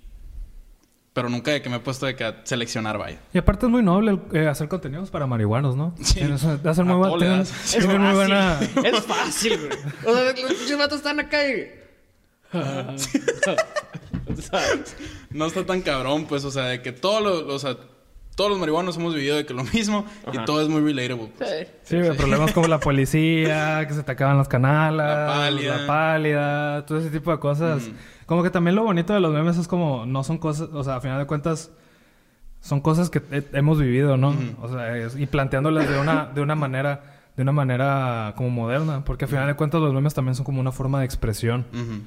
pero 1.14 1.30
nunca 1.30 1.50
de 1.52 1.64
que 1.64 1.70
me 1.70 1.78
he 1.78 1.80
puesto 1.80 2.06
de 2.06 2.16
que 2.16 2.24
a 2.24 2.42
seleccionar, 2.44 3.00
vaya. 3.00 3.20
Y 3.34 3.40
aparte 3.40 3.66
es 3.66 3.72
muy 3.72 3.82
noble 3.82 4.12
el, 4.12 4.38
eh, 4.40 4.48
hacer 4.48 4.68
contenidos 4.68 5.10
para 5.10 5.26
marihuanos, 5.26 5.76
¿no? 5.76 5.96
Sí. 6.00 6.20
Hacen 6.22 6.86
muy, 6.86 6.94
A 6.94 6.98
buen- 6.98 7.10
todo 7.10 7.18
le 7.18 7.26
tienen- 7.26 7.40
das. 7.40 7.74
Es 7.76 7.86
muy 7.88 8.14
buena... 8.14 8.54
fácil. 8.54 8.86
Es 8.86 9.00
fácil, 9.04 9.58
güey. 9.58 9.80
O 10.06 10.14
sea, 10.16 10.24
los 10.70 10.78
vatos 10.78 10.98
están 11.00 11.20
acá 11.20 11.40
y... 11.50 11.72
No 15.32 15.46
está 15.46 15.66
tan 15.66 15.82
cabrón, 15.82 16.26
pues, 16.26 16.44
o 16.46 16.52
sea, 16.52 16.66
de 16.66 16.82
que 16.82 16.92
todo 16.92 17.20
lo, 17.22 17.54
o 17.54 17.60
sea, 17.60 17.76
todos 18.36 18.50
los 18.50 18.60
marihuanos 18.60 18.98
hemos 18.98 19.16
vivido 19.16 19.36
de 19.36 19.46
que 19.46 19.54
lo 19.54 19.64
mismo 19.64 20.06
y 20.32 20.38
todo 20.46 20.62
es 20.62 20.70
muy 20.70 20.82
relatable. 20.82 21.32
pues. 21.38 21.68
Sí. 21.84 21.98
Problemas 22.18 22.52
como 22.54 22.68
la 22.68 22.80
policía, 22.82 23.86
que 23.88 23.94
se 23.94 24.04
te 24.04 24.12
acaban 24.12 24.38
las 24.38 24.48
canalas, 24.48 25.28
La 25.28 25.34
pálida. 25.34 25.78
la 25.78 25.88
pálida, 25.88 26.86
todo 26.86 27.00
ese 27.00 27.10
tipo 27.10 27.32
de 27.32 27.40
cosas. 27.40 27.84
Ujú. 27.88 27.96
Como 28.26 28.44
que 28.44 28.50
también 28.50 28.76
lo 28.76 28.84
bonito 28.84 29.14
de 29.14 29.20
los 29.22 29.34
memes 29.34 29.58
es 29.58 29.68
como, 29.68 30.06
no 30.06 30.24
son 30.24 30.38
cosas, 30.38 30.70
o 30.74 30.84
sea, 30.84 30.98
a 30.98 31.02
final 31.02 31.18
de 31.20 31.26
cuentas, 31.26 31.72
son 32.62 32.82
cosas 32.82 33.10
que 33.10 33.22
he- 33.32 33.46
hemos 33.54 33.80
vivido, 33.80 34.18
¿no? 34.18 34.36
O 34.62 34.68
sea, 34.68 34.96
es- 34.98 35.16
y 35.18 35.26
planteándolas 35.28 35.90
de 35.90 35.98
una, 36.00 36.26
de 36.26 36.42
una 36.42 36.56
manera, 36.56 37.22
de 37.36 37.44
una 37.44 37.52
manera 37.54 38.34
como 38.36 38.50
moderna, 38.50 39.04
porque 39.06 39.26
a 39.26 39.28
final 39.28 39.48
de 39.48 39.54
cuentas 39.56 39.80
los 39.82 39.94
memes 39.94 40.14
también 40.14 40.36
son 40.36 40.44
como 40.46 40.60
una 40.60 40.72
forma 40.72 41.00
de 41.00 41.06
expresión. 41.06 41.66
Ujú. 41.72 42.02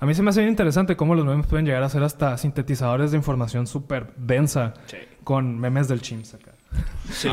A 0.00 0.06
mí 0.06 0.14
se 0.14 0.22
me 0.22 0.30
hace 0.30 0.40
bien 0.40 0.50
interesante 0.50 0.96
cómo 0.96 1.14
los 1.14 1.24
memes 1.26 1.46
pueden 1.46 1.66
llegar 1.66 1.82
a 1.82 1.88
ser 1.90 2.02
hasta 2.02 2.36
sintetizadores 2.38 3.10
de 3.10 3.18
información 3.18 3.66
súper 3.66 4.12
densa 4.16 4.74
Sí. 4.86 4.96
con 5.24 5.58
memes 5.58 5.88
del 5.88 6.00
chimps 6.00 6.34
acá. 6.34 6.52
Sí. 7.12 7.28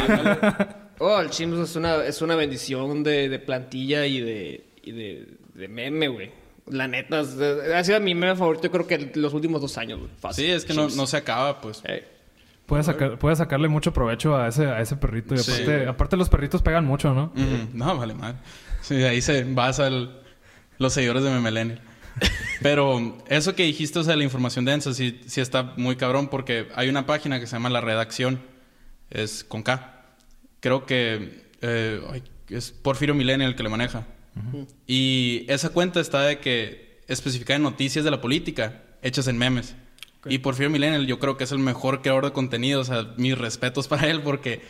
oh, 1.00 1.20
el 1.20 1.30
Chimps 1.30 1.58
es 1.60 1.76
una, 1.76 1.96
es 2.04 2.22
una 2.22 2.36
bendición 2.36 3.04
de, 3.04 3.30
de 3.30 3.40
plantilla 3.40 4.06
y 4.06 4.20
de, 4.20 4.66
y 4.84 4.92
de, 4.92 5.28
de 5.54 5.68
meme, 5.68 6.08
güey. 6.10 6.32
La 6.66 6.88
neta, 6.90 7.22
es- 7.22 7.38
ha 7.40 7.84
sido 7.86 8.00
mi 8.02 8.14
meme 8.16 8.36
favorito, 8.36 8.70
creo 8.70 8.86
que 8.88 9.12
los 9.16 9.34
últimos 9.34 9.62
dos 9.62 9.78
años, 9.78 10.00
güey. 10.00 10.12
Fácil. 10.20 10.46
Sí, 10.46 10.52
es 10.52 10.66
que 10.66 10.74
no, 10.74 10.90
no 10.90 11.08
se 11.08 11.16
acaba, 11.18 11.62
pues. 11.62 11.82
Eh, 11.86 12.06
Puedes, 12.66 12.86
sacar, 12.88 13.18
puedes 13.18 13.38
sacarle 13.38 13.70
mucho 13.70 13.94
provecho 13.94 14.36
a 14.36 14.50
ese, 14.50 14.66
a 14.66 14.82
ese 14.82 14.98
perrito. 14.98 15.34
Y 15.36 15.38
Sí. 15.38 15.52
aparte, 15.54 15.88
aparte 15.88 16.18
los 16.18 16.28
perritos 16.28 16.62
pegan 16.62 16.84
mucho, 16.84 17.14
¿no? 17.14 17.32
No, 17.74 17.96
vale 17.98 18.14
mal. 18.14 18.36
Sí, 18.82 18.96
de 18.96 19.08
ahí 19.08 19.22
se 19.22 19.46
basa 19.46 19.88
el- 19.88 20.10
los 20.78 20.92
seguidores 20.92 21.24
de 21.24 21.30
Memelenio. 21.32 21.78
Pero 22.62 23.18
eso 23.28 23.56
que 23.56 23.64
dijiste, 23.64 24.00
o 24.00 24.04
sea, 24.04 24.16
la 24.16 24.24
información 24.24 24.66
densa, 24.66 24.94
sí, 24.94 25.20
sí 25.28 25.42
está 25.42 25.74
muy 25.78 25.96
cabrón 25.96 26.28
porque 26.30 26.68
hay 26.76 26.90
una 26.90 27.06
página 27.06 27.40
que 27.40 27.48
se 27.48 27.54
llama 27.56 27.70
La 27.70 27.82
Redacción. 27.82 28.42
Es 29.10 29.44
con 29.44 29.64
K. 29.64 30.06
Creo 30.60 30.86
que 30.86 31.46
eh, 31.62 32.02
es 32.50 32.72
Porfirio 32.72 33.16
Millennial 33.16 33.52
el 33.52 33.56
que 33.56 33.64
le 33.64 33.70
maneja. 33.70 34.06
Y 34.86 35.46
esa 35.48 35.70
cuenta 35.70 36.00
está 36.00 36.22
de 36.22 36.40
que 36.40 37.02
especifica 37.08 37.56
en 37.56 37.64
noticias 37.64 38.06
de 38.06 38.12
la 38.12 38.22
política 38.22 38.84
hechas 39.02 39.28
en 39.28 39.38
memes. 39.38 39.76
Y 40.26 40.40
Porfirio 40.40 40.70
Millennial 40.70 41.08
yo 41.08 41.20
creo 41.20 41.38
que 41.38 41.46
es 41.46 41.52
el 41.52 41.60
mejor 41.60 42.02
creador 42.02 42.26
de 42.26 42.34
contenido. 42.34 42.82
O 42.82 42.84
sea, 42.84 43.14
mis 43.18 43.38
respetos 43.38 43.88
para 43.88 44.08
él 44.08 44.22
porque 44.22 44.62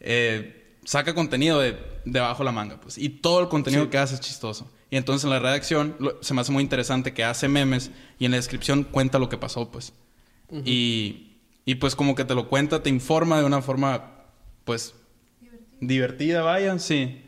eh, 0.00 0.76
saca 0.84 1.14
contenido 1.14 1.58
de 1.60 1.76
debajo 2.04 2.44
la 2.44 2.52
manga. 2.52 2.80
Pues, 2.80 2.98
y 2.98 3.08
todo 3.08 3.40
el 3.40 3.48
contenido 3.48 3.90
que 3.90 3.98
hace 3.98 4.14
es 4.14 4.20
chistoso. 4.20 4.70
Y 4.90 4.96
entonces 4.96 5.24
en 5.24 5.30
la 5.30 5.38
redacción 5.38 5.94
lo- 6.00 6.20
se 6.22 6.34
me 6.34 6.40
hace 6.40 6.50
muy 6.52 6.62
interesante 6.62 7.12
que 7.14 7.22
hace 7.24 7.46
memes 7.48 7.90
y 8.18 8.24
en 8.24 8.32
la 8.32 8.36
descripción 8.38 8.84
cuenta 8.84 9.18
lo 9.18 9.28
que 9.28 9.36
pasó, 9.38 9.70
pues. 9.70 9.92
y, 10.64 11.36
y 11.64 11.76
pues 11.76 11.94
como 11.94 12.14
que 12.16 12.24
te 12.24 12.34
lo 12.34 12.48
cuenta, 12.48 12.82
te 12.82 12.90
informa 12.90 13.38
de 13.38 13.44
una 13.44 13.62
forma, 13.62 14.24
pues, 14.64 14.94
divertida, 15.80 16.42
vaya, 16.42 16.78
sí. 16.78 17.22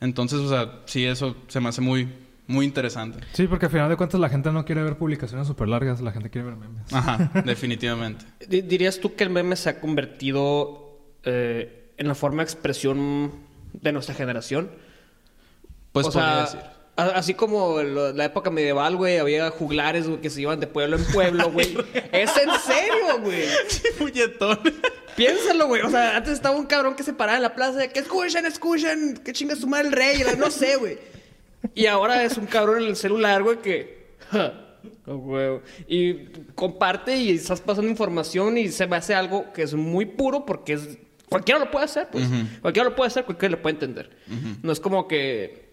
Entonces, 0.00 0.38
o 0.40 0.48
sea, 0.48 0.80
sí, 0.86 1.04
eso 1.04 1.36
se 1.48 1.60
me 1.60 1.68
hace 1.68 1.80
muy, 1.80 2.08
muy 2.46 2.64
interesante. 2.66 3.20
Sí, 3.32 3.46
porque 3.46 3.66
al 3.66 3.72
final 3.72 3.88
de 3.88 3.96
cuentas 3.96 4.20
la 4.20 4.28
gente 4.28 4.50
no 4.52 4.64
quiere 4.64 4.82
ver 4.82 4.96
publicaciones 4.96 5.46
súper 5.46 5.68
largas, 5.68 6.00
la 6.00 6.12
gente 6.12 6.30
quiere 6.30 6.48
ver 6.48 6.56
memes. 6.56 6.92
Ajá, 6.92 7.30
definitivamente. 7.44 8.24
Di- 8.48 8.62
¿Dirías 8.62 8.98
tú 8.98 9.14
que 9.14 9.24
el 9.24 9.30
meme 9.30 9.56
se 9.56 9.68
ha 9.70 9.80
convertido 9.80 10.98
eh, 11.24 11.92
en 11.96 12.08
la 12.08 12.14
forma 12.14 12.38
de 12.38 12.44
expresión 12.44 13.32
de 13.74 13.92
nuestra 13.92 14.14
generación? 14.14 14.70
Pues 15.92 16.06
o 16.06 16.10
podría 16.12 16.46
sea, 16.46 16.56
decir. 16.58 16.60
Así 16.96 17.34
como 17.34 17.82
la 17.82 18.24
época 18.24 18.50
medieval, 18.50 18.96
güey, 18.96 19.18
había 19.18 19.50
juglares 19.50 20.06
güey, 20.06 20.20
que 20.20 20.30
se 20.30 20.42
iban 20.42 20.60
de 20.60 20.66
pueblo 20.66 20.96
en 20.96 21.04
pueblo, 21.06 21.50
güey. 21.50 21.76
es 22.12 22.30
en 22.36 22.50
serio, 22.60 23.20
güey. 23.20 23.44
Puñetón. 23.98 24.60
Piénsalo, 25.16 25.66
güey. 25.66 25.82
O 25.82 25.90
sea, 25.90 26.16
antes 26.16 26.32
estaba 26.32 26.56
un 26.56 26.66
cabrón 26.66 26.94
que 26.94 27.02
se 27.02 27.12
paraba 27.12 27.36
en 27.36 27.42
la 27.42 27.54
plaza 27.54 27.78
de 27.78 27.90
que 27.90 28.00
escuchen, 28.00 28.46
escuchen, 28.46 29.16
que 29.24 29.32
chinga 29.32 29.56
su 29.56 29.66
madre 29.66 29.88
el 29.88 29.92
rey, 29.92 30.22
no 30.38 30.50
sé, 30.50 30.76
güey. 30.76 30.98
Y 31.74 31.86
ahora 31.86 32.24
es 32.24 32.36
un 32.36 32.46
cabrón 32.46 32.82
en 32.82 32.88
el 32.88 32.96
celular, 32.96 33.42
güey, 33.42 33.58
que. 33.58 34.16
oh, 35.06 35.16
güey. 35.16 35.60
Y 35.88 36.26
comparte 36.54 37.16
y 37.16 37.30
estás 37.30 37.60
pasando 37.60 37.90
información 37.90 38.58
y 38.58 38.68
se 38.68 38.86
me 38.86 38.96
hace 38.96 39.14
algo 39.14 39.52
que 39.52 39.62
es 39.62 39.74
muy 39.74 40.06
puro 40.06 40.44
porque 40.44 40.74
es. 40.74 40.98
Cualquiera 41.28 41.58
lo 41.58 41.70
puede 41.70 41.86
hacer, 41.86 42.08
pues. 42.12 42.26
Cualquiera 42.60 42.88
lo 42.88 42.94
puede 42.94 43.08
hacer, 43.08 43.24
cualquiera 43.24 43.56
lo 43.56 43.62
puede 43.62 43.74
entender. 43.74 44.10
No 44.62 44.72
es 44.72 44.80
como 44.80 45.08
que. 45.08 45.63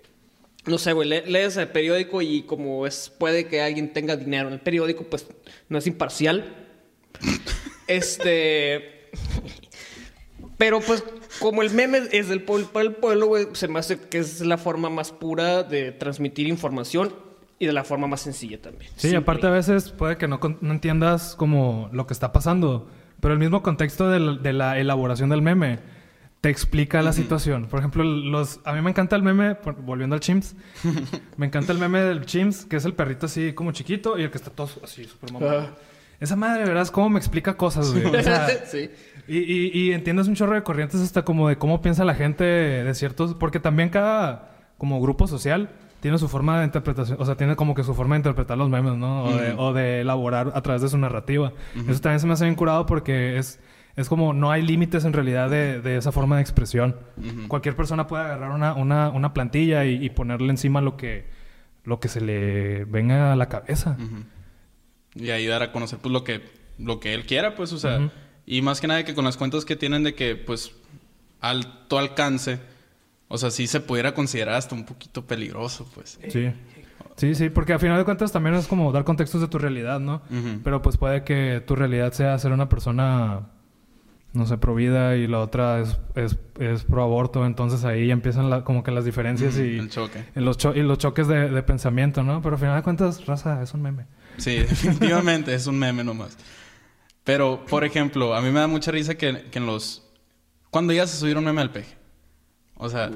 No 0.66 0.78
sé, 0.78 0.94
güey, 0.94 1.10
le- 1.10 1.26
lees 1.26 1.58
el 1.58 1.68
periódico 1.70 2.22
y 2.22 2.44
como 2.44 2.86
es 2.86 3.12
puede 3.18 3.48
que 3.48 3.62
alguien 3.62 3.94
tenga 3.94 4.16
dinero 4.16 4.48
en 4.48 4.54
el 4.54 4.60
periódico, 4.60 5.04
pues 5.06 5.26
no 5.70 5.78
es 5.78 5.88
imparcial. 5.88 6.56
este. 7.88 9.10
Pero 10.58 10.80
pues, 10.80 11.04
como 11.40 11.64
el 11.64 11.72
meme 11.72 12.02
es 12.12 12.28
del 12.30 12.44
pueblo 12.44 12.68
para 12.72 12.86
el 12.86 12.94
pueblo, 12.94 13.26
güey, 13.28 13.48
se 13.54 13.68
me 13.68 13.80
hace 13.80 14.00
que 14.00 14.20
es 14.20 14.42
la 14.42 14.58
forma 14.58 14.90
más 14.90 15.12
pura 15.12 15.64
de 15.64 15.92
transmitir 15.92 16.48
información 16.48 17.14
y 17.58 17.66
de 17.66 17.74
la 17.74 17.84
forma 17.84 18.06
más 18.08 18.22
sencilla 18.22 18.62
también. 18.62 18.92
Sí, 18.96 19.10
Simple. 19.10 19.18
aparte 19.20 19.48
a 19.48 19.52
veces 19.52 19.90
puede 19.90 20.18
que 20.18 20.28
no, 20.28 20.40
con- 20.40 20.60
no 20.62 20.72
entiendas 20.72 21.36
como 21.36 21.90
lo 21.92 22.06
que 22.06 22.14
está 22.14 22.32
pasando, 22.32 22.88
pero 23.20 23.34
el 23.34 23.40
mismo 23.40 23.64
contexto 23.64 24.10
de 24.10 24.54
la 24.54 24.78
elaboración 24.80 25.30
del 25.30 25.42
meme 25.42 25.80
te 26.42 26.50
explica 26.50 27.04
la 27.04 27.14
situación. 27.14 27.68
Por 27.68 27.80
ejemplo, 27.80 28.04
los, 28.04 28.60
a 28.66 28.74
mí 28.74 28.82
me 28.82 28.90
encanta 28.90 29.16
el 29.16 29.22
meme, 29.22 29.58
volviendo 29.84 30.16
al 30.16 30.20
chimps, 30.20 30.56
me 31.38 31.46
encanta 31.46 31.72
el 31.72 31.78
meme 31.78 32.02
del 32.02 32.26
chimps, 32.26 32.66
que 32.66 32.78
es 32.78 32.86
el 32.86 32.94
perrito 32.94 33.28
así 33.28 33.54
como 33.54 33.72
chiquito 33.72 34.18
y 34.18 34.24
el 34.24 34.32
que 34.32 34.38
está 34.38 34.50
todo 34.50 34.70
así, 34.84 35.06
súper 35.06 35.32
mamado. 35.32 35.60
Ah. 35.62 35.76
Esa 36.20 36.36
madre, 36.36 36.66
verás 36.66 36.92
cómo 36.92 37.10
me 37.10 37.20
explica 37.20 37.58
cosas, 37.58 37.92
güey. 37.92 38.06
O 38.06 38.24
sea, 38.24 38.48
sí. 38.66 38.92
y, 39.28 39.38
y, 39.38 39.72
y 39.74 39.92
entiendes 39.92 40.28
un 40.28 40.36
chorro 40.36 40.54
de 40.54 40.62
corrientes 40.62 41.02
hasta 41.02 41.24
como 41.24 41.50
de 41.50 41.58
cómo 41.58 41.82
piensa 41.82 42.06
la 42.06 42.14
gente 42.14 42.44
de 42.44 42.94
ciertos... 42.94 43.34
Porque 43.34 43.60
también 43.60 43.90
cada 43.90 44.52
como 44.78 45.02
grupo 45.02 45.26
social 45.28 45.72
tiene 46.00 46.20
su 46.20 46.28
forma 46.28 46.60
de 46.60 46.66
interpretación. 46.66 47.18
O 47.20 47.26
sea, 47.26 47.36
tiene 47.36 47.56
como 47.56 47.74
que 47.74 47.84
su 47.84 47.96
forma 47.96 48.14
de 48.16 48.20
interpretar 48.20 48.56
los 48.56 48.70
memes, 48.70 48.98
¿no? 48.98 49.24
O, 49.24 49.36
de, 49.36 49.54
o 49.58 49.74
de 49.74 50.02
elaborar 50.02 50.52
a 50.54 50.62
través 50.62 50.84
de 50.84 50.90
su 50.90 50.98
narrativa. 51.00 51.54
Eso 51.88 52.02
también 52.02 52.20
se 52.20 52.28
me 52.28 52.34
hace 52.34 52.46
bien 52.46 52.56
curado 52.56 52.86
porque 52.86 53.40
es... 53.40 53.60
Es 53.96 54.08
como 54.10 54.34
no 54.34 54.52
hay 54.52 54.62
límites 54.62 55.06
en 55.06 55.14
realidad 55.14 55.50
de, 55.50 55.82
de 55.82 55.98
esa 55.98 56.12
forma 56.12 56.38
de 56.38 56.42
expresión. 56.42 56.96
Cualquier 57.48 57.76
persona 57.76 58.08
puede 58.08 58.24
agarrar 58.24 58.52
una, 58.52 58.74
una, 58.74 59.10
una 59.10 59.34
plantilla 59.34 59.86
y, 59.86 60.04
y 60.04 60.10
ponerle 60.10 60.50
encima 60.50 60.82
lo 60.82 60.98
que, 60.98 61.28
lo 61.84 62.00
que 62.00 62.08
se 62.08 62.22
le 62.22 62.86
venga 62.86 63.34
a 63.34 63.36
la 63.36 63.50
cabeza. 63.50 63.98
Y 65.14 65.30
ahí 65.32 65.46
dar 65.46 65.62
a 65.62 65.72
conocer 65.72 66.00
pues 66.00 66.12
lo 66.12 66.24
que, 66.24 66.42
lo 66.80 67.00
que 67.00 67.14
él 67.14 67.26
quiera, 67.26 67.56
pues, 67.56 67.74
o 67.74 67.78
sea. 67.78 68.12
Y 68.46 68.62
más 68.62 68.82
que 68.82 68.88
nada 68.88 69.04
que 69.04 69.14
con 69.14 69.26
las 69.26 69.38
cuentas 69.38 69.66
que 69.66 69.76
tienen 69.76 70.04
de 70.04 70.16
que, 70.16 70.36
pues, 70.36 70.74
alto 71.42 72.00
alcance, 72.00 72.60
o 73.28 73.38
sea, 73.38 73.52
sí 73.52 73.68
se 73.68 73.82
pudiera 73.82 74.14
considerar 74.14 74.56
hasta 74.56 74.74
un 74.76 74.86
poquito 74.86 75.26
peligroso, 75.26 75.90
pues. 75.94 76.20
Sí. 76.30 76.52
Sí, 77.18 77.36
sí, 77.36 77.50
porque 77.50 77.74
al 77.74 77.80
final 77.80 77.98
de 77.98 78.06
cuentas 78.06 78.32
también 78.32 78.56
es 78.56 78.68
como 78.68 78.92
dar 78.92 79.04
contextos 79.04 79.42
de 79.42 79.48
tu 79.48 79.60
realidad, 79.60 80.00
¿no? 80.00 80.22
Pero 80.64 80.82
pues 80.82 80.98
puede 80.98 81.24
que 81.24 81.62
tu 81.68 81.76
realidad 81.76 82.14
sea 82.14 82.40
ser 82.40 82.52
una 82.52 82.68
persona, 82.70 83.50
no 84.34 84.46
sé, 84.46 84.58
pro 84.58 84.74
vida 84.76 85.16
y 85.18 85.28
la 85.28 85.40
otra 85.40 85.80
es, 85.82 85.98
es, 86.16 86.38
es 86.60 86.84
pro 86.84 87.04
aborto. 87.04 87.46
Entonces 87.46 87.84
ahí 87.84 88.08
ya 88.08 88.14
empiezan 88.14 88.50
la- 88.50 88.64
como 88.64 88.84
que 88.84 88.92
las 88.92 89.06
diferencias 89.06 89.58
y, 89.58 89.78
El 89.78 89.90
choque. 89.90 90.26
y 90.36 90.40
los, 90.40 90.58
cho- 90.58 90.74
y 90.76 90.82
los 90.84 90.98
choques 90.98 91.28
de, 91.28 91.50
de 91.50 91.64
pensamiento, 91.64 92.24
¿no? 92.24 92.42
Pero 92.42 92.56
al 92.56 92.60
final 92.62 92.76
de 92.78 92.84
cuentas, 92.84 93.26
raza, 93.26 93.62
es 93.62 93.74
un 93.74 93.82
meme. 93.82 94.06
Sí, 94.38 94.56
definitivamente 94.60 95.54
es 95.54 95.68
un 95.68 95.78
meme 95.78 96.04
nomás. 96.04 96.38
Pero, 97.24 97.66
por 97.70 97.84
ejemplo, 97.84 98.34
a 98.34 98.42
mí 98.42 98.50
me 98.52 98.60
da 98.60 98.68
mucha 98.68 98.92
risa 98.92 99.16
que, 99.16 99.44
que 99.52 99.60
en 99.60 99.66
los... 99.66 100.08
Cuando 100.72 100.94
llegas 100.94 101.14
a 101.14 101.18
subir 101.18 101.38
un 101.38 101.44
meme 101.44 101.62
al 101.62 101.72
peje. 101.72 101.96
O 102.76 102.90
sea, 102.90 103.12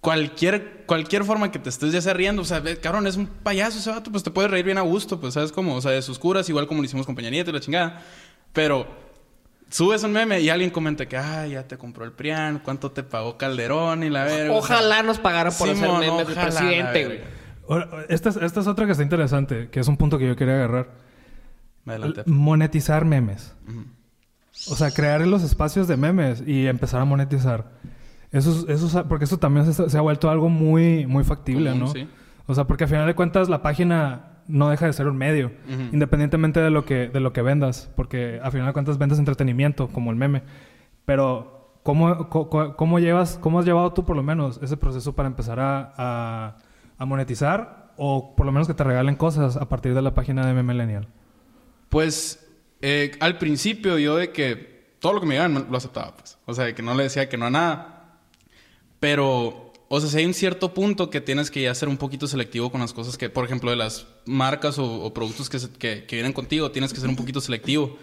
cualquier, 0.00 0.84
cualquier 0.86 1.24
forma 1.24 1.50
que 1.50 1.58
te 1.58 1.68
estés 1.68 1.92
ya 1.92 2.00
sea 2.00 2.14
riendo, 2.14 2.42
o 2.42 2.44
sea, 2.44 2.62
cabrón, 2.80 3.06
es 3.06 3.16
un 3.16 3.26
payaso 3.26 3.78
ese 3.78 3.90
vato, 3.90 4.10
pues 4.10 4.22
te 4.22 4.30
puedes 4.30 4.50
reír 4.50 4.64
bien 4.64 4.78
a 4.78 4.82
gusto, 4.82 5.20
pues, 5.20 5.34
¿sabes 5.34 5.52
cómo? 5.52 5.74
O 5.76 5.80
sea, 5.80 5.90
de 5.92 6.02
sus 6.02 6.18
curas, 6.18 6.48
igual 6.48 6.66
como 6.66 6.80
lo 6.80 6.84
hicimos 6.86 7.06
con 7.06 7.14
Peña 7.14 7.30
Nieto 7.30 7.50
y 7.50 7.52
la 7.54 7.60
chingada. 7.60 8.02
Pero 8.52 8.86
subes 9.70 10.02
un 10.04 10.12
meme 10.12 10.40
y 10.40 10.48
alguien 10.48 10.70
comenta 10.70 11.06
que, 11.06 11.16
ay, 11.16 11.50
ya 11.52 11.66
te 11.66 11.76
compró 11.78 12.04
el 12.04 12.12
Prián, 12.12 12.60
cuánto 12.64 12.90
te 12.92 13.02
pagó 13.02 13.36
Calderón 13.36 14.02
y 14.04 14.10
la 14.10 14.24
verga. 14.24 14.52
o 14.54 14.62
sea, 14.64 14.76
Ojalá 14.78 15.02
nos 15.02 15.18
pagaran 15.18 15.52
por 15.58 15.68
hacer 15.68 15.84
Simón, 15.84 16.00
memes 16.00 16.26
del 16.28 16.36
presidente, 16.36 17.04
güey. 17.06 17.20
Esta 18.08 18.28
es, 18.28 18.36
esta 18.36 18.60
es 18.60 18.66
otra 18.66 18.86
que 18.86 18.92
está 18.92 19.02
interesante, 19.02 19.68
que 19.70 19.80
es 19.80 19.88
un 19.88 19.96
punto 19.96 20.18
que 20.18 20.26
yo 20.26 20.36
quería 20.36 20.54
agarrar. 20.54 20.90
Adelante. 21.84 22.22
Monetizar 22.26 23.04
memes. 23.04 23.54
O 24.70 24.76
sea, 24.76 24.90
crear 24.90 25.20
los 25.26 25.42
espacios 25.42 25.86
de 25.88 25.96
memes 25.96 26.42
y 26.46 26.66
empezar 26.66 27.00
a 27.00 27.04
monetizar. 27.04 27.72
Eso, 28.32 28.50
es- 28.50 28.68
eso 28.80 28.86
es- 29.00 29.04
porque 29.06 29.24
eso 29.24 29.38
también 29.38 29.72
se, 29.72 29.88
se 29.90 29.98
ha 29.98 30.00
vuelto 30.00 30.30
algo 30.30 30.48
muy, 30.48 31.06
muy 31.06 31.24
factible, 31.24 31.70
Común, 31.70 31.86
¿no? 31.86 31.92
sí. 31.92 32.08
O 32.46 32.54
sea, 32.54 32.64
porque 32.64 32.84
al 32.84 32.90
final 32.90 33.06
de 33.06 33.14
cuentas 33.14 33.48
la 33.48 33.60
página 33.62 34.35
no 34.48 34.68
deja 34.70 34.86
de 34.86 34.92
ser 34.92 35.08
un 35.08 35.16
medio, 35.16 35.50
independientemente 35.92 36.60
de 36.60 36.70
lo 36.70 36.84
que 36.84 37.08
de 37.08 37.20
lo 37.20 37.32
que 37.32 37.42
vendas, 37.42 37.90
porque 37.96 38.40
al 38.42 38.52
final 38.52 38.66
de 38.68 38.72
cuentas 38.72 38.98
vendes 38.98 39.18
entretenimiento 39.18 39.88
como 39.88 40.10
el 40.10 40.16
meme. 40.16 40.42
Pero 41.04 41.78
¿cómo, 41.82 42.28
co- 42.28 42.76
cómo 42.76 42.98
llevas 42.98 43.38
cómo 43.40 43.58
has 43.60 43.64
llevado 43.66 43.92
tú 43.92 44.04
por 44.04 44.16
lo 44.16 44.22
menos 44.22 44.58
ese 44.62 44.76
proceso 44.76 45.14
para 45.14 45.28
empezar 45.28 45.58
a, 45.60 45.92
a, 45.96 46.56
a 46.98 47.04
monetizar 47.06 47.92
o 47.96 48.34
por 48.36 48.44
lo 48.46 48.52
menos 48.52 48.66
que 48.68 48.74
te 48.74 48.84
regalen 48.84 49.16
cosas 49.16 49.56
a 49.56 49.68
partir 49.68 49.94
de 49.94 50.02
la 50.02 50.14
página 50.14 50.44
de 50.46 50.52
Meme 50.52 50.72
Millennial? 50.74 51.08
Pues 51.88 52.46
eh, 52.82 53.12
al 53.20 53.38
principio 53.38 53.98
yo 53.98 54.16
de 54.16 54.32
que 54.32 54.76
todo 54.98 55.12
lo 55.14 55.20
que 55.20 55.26
me 55.26 55.34
llegaban 55.34 55.66
lo 55.70 55.76
aceptaba, 55.76 56.14
pues. 56.16 56.38
O 56.46 56.54
sea, 56.54 56.74
que 56.74 56.82
no 56.82 56.94
le 56.94 57.04
decía 57.04 57.28
que 57.28 57.36
no 57.38 57.46
a 57.46 57.50
nada. 57.50 57.92
Pero, 59.00 59.65
o 59.88 60.00
sea, 60.00 60.08
si 60.10 60.18
hay 60.18 60.26
un 60.26 60.34
cierto 60.34 60.74
punto 60.74 61.10
que 61.10 61.20
tienes 61.20 61.50
que 61.50 61.62
ya 61.62 61.74
ser 61.74 61.88
un 61.88 61.96
poquito 61.96 62.26
selectivo 62.26 62.70
con 62.70 62.80
las 62.80 62.92
cosas 62.92 63.16
que, 63.16 63.30
por 63.30 63.44
ejemplo, 63.44 63.70
de 63.70 63.76
las 63.76 64.06
marcas 64.24 64.78
o, 64.78 64.84
o 65.02 65.14
productos 65.14 65.48
que, 65.48 65.58
se- 65.58 65.70
que, 65.70 66.04
que 66.06 66.16
vienen 66.16 66.32
contigo, 66.32 66.70
tienes 66.70 66.92
que 66.92 67.00
ser 67.00 67.08
un 67.08 67.16
poquito 67.16 67.40
selectivo. 67.40 67.96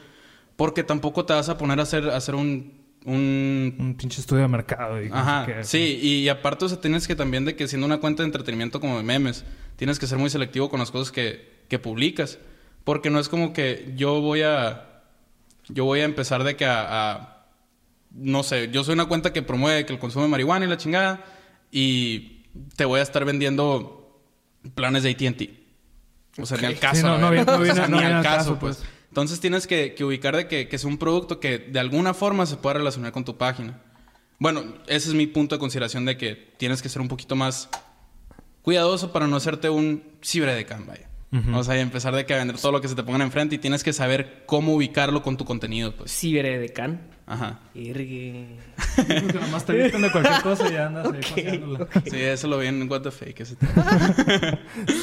Porque 0.55 0.83
tampoco 0.83 1.25
te 1.25 1.33
vas 1.33 1.49
a 1.49 1.57
poner 1.57 1.79
a 1.79 1.83
hacer, 1.83 2.09
a 2.09 2.15
hacer 2.15 2.35
un, 2.35 2.73
un 3.05 3.75
Un 3.79 3.95
pinche 3.95 4.21
estudio 4.21 4.43
de 4.43 4.47
mercado. 4.47 5.01
Y 5.03 5.09
Ajá, 5.11 5.45
qué. 5.45 5.63
sí, 5.63 5.99
y, 6.01 6.13
y 6.19 6.29
aparte, 6.29 6.65
o 6.65 6.69
sea, 6.69 6.79
tienes 6.79 7.07
que 7.07 7.15
también 7.15 7.43
de 7.43 7.55
que 7.55 7.67
siendo 7.67 7.85
una 7.87 7.97
cuenta 7.97 8.23
de 8.23 8.27
entretenimiento 8.27 8.79
como 8.79 8.97
de 8.97 9.03
memes, 9.03 9.43
tienes 9.75 9.99
que 9.99 10.07
ser 10.07 10.17
muy 10.19 10.29
selectivo 10.29 10.69
con 10.69 10.79
las 10.79 10.91
cosas 10.91 11.11
que, 11.11 11.63
que 11.69 11.79
publicas. 11.79 12.37
Porque 12.83 13.09
no 13.09 13.19
es 13.19 13.29
como 13.29 13.51
que 13.53 13.93
yo 13.95 14.21
voy 14.21 14.41
a. 14.43 14.89
Yo 15.69 15.85
voy 15.85 16.01
a 16.01 16.03
empezar 16.03 16.43
de 16.43 16.55
que 16.55 16.65
a, 16.65 17.11
a- 17.13 17.45
No 18.11 18.43
sé, 18.43 18.69
yo 18.71 18.83
soy 18.83 18.93
una 18.93 19.05
cuenta 19.05 19.33
que 19.33 19.41
promueve 19.41 19.85
que 19.85 19.93
el 19.93 19.99
consumo 19.99 20.23
de 20.25 20.29
marihuana 20.31 20.65
y 20.65 20.69
la 20.69 20.77
chingada. 20.77 21.25
Y 21.75 22.43
te 22.75 22.85
voy 22.85 22.99
a 22.99 23.03
estar 23.03 23.25
vendiendo 23.25 24.21
planes 24.75 25.01
de 25.01 25.09
ATT. 25.09 26.39
O 26.41 26.45
sea, 26.45 26.57
ni 26.59 26.65
al 26.67 26.77
caso. 26.79 26.97
Sí, 26.97 27.03
no, 27.03 27.17
no 27.17 27.31
viene- 27.31 27.45
no 27.45 27.53
O 27.57 27.65
sea, 27.65 27.73
viene- 27.73 27.87
no 27.89 27.97
ni 27.99 28.05
al 28.05 28.21
caso, 28.23 28.37
caso, 28.37 28.59
pues. 28.59 28.77
pues. 28.77 28.89
Entonces 29.09 29.39
tienes 29.39 29.65
que, 29.67 29.95
que 29.95 30.03
ubicar 30.05 30.35
de 30.35 30.47
que, 30.47 30.67
que 30.67 30.75
es 30.75 30.83
un 30.85 30.97
producto 30.99 31.39
que 31.39 31.57
de 31.57 31.79
alguna 31.79 32.13
forma 32.13 32.45
se 32.45 32.57
pueda 32.57 32.75
relacionar 32.75 33.11
con 33.11 33.25
tu 33.25 33.37
página. 33.37 33.81
Bueno, 34.39 34.63
ese 34.87 35.09
es 35.09 35.15
mi 35.15 35.25
punto 35.27 35.55
de 35.55 35.59
consideración 35.59 36.05
de 36.05 36.15
que 36.17 36.35
tienes 36.57 36.81
que 36.81 36.89
ser 36.89 37.01
un 37.01 37.07
poquito 37.07 37.35
más 37.35 37.69
cuidadoso 38.61 39.11
para 39.11 39.27
no 39.27 39.35
hacerte 39.35 39.69
un 39.69 40.03
vaya. 41.41 41.57
O 41.57 41.63
sea, 41.63 41.77
y 41.77 41.79
empezar 41.81 42.13
de 42.15 42.25
que 42.25 42.33
a 42.33 42.37
vender 42.37 42.57
todo 42.57 42.71
lo 42.71 42.81
que 42.81 42.87
se 42.87 42.95
te 42.95 43.03
pongan 43.03 43.21
enfrente 43.21 43.55
y 43.55 43.57
tienes 43.57 43.83
que 43.83 43.93
saber 43.93 44.43
cómo 44.45 44.73
ubicarlo 44.75 45.21
con 45.23 45.35
tu 45.37 45.45
contenido, 45.45 45.95
pues. 45.95 46.11
Ciberedecán. 46.17 47.01
Ajá. 47.25 47.59
Irgue. 47.73 48.57
Porque 48.95 49.33
nomás 49.41 49.65
te 49.65 49.73
visten 49.73 50.01
de 50.01 50.11
cualquier 50.11 50.41
cosa 50.41 50.69
y 50.69 50.73
ya 50.73 50.87
andas 50.87 51.07
ahí 51.07 51.21
paseándola. 51.21 51.87
Sí, 52.05 52.21
eso 52.21 52.47
lo 52.47 52.57
vi 52.59 52.67
en 52.67 52.89
What 52.91 53.01
the 53.01 53.11
Fake. 53.11 53.39
Ese 53.41 53.55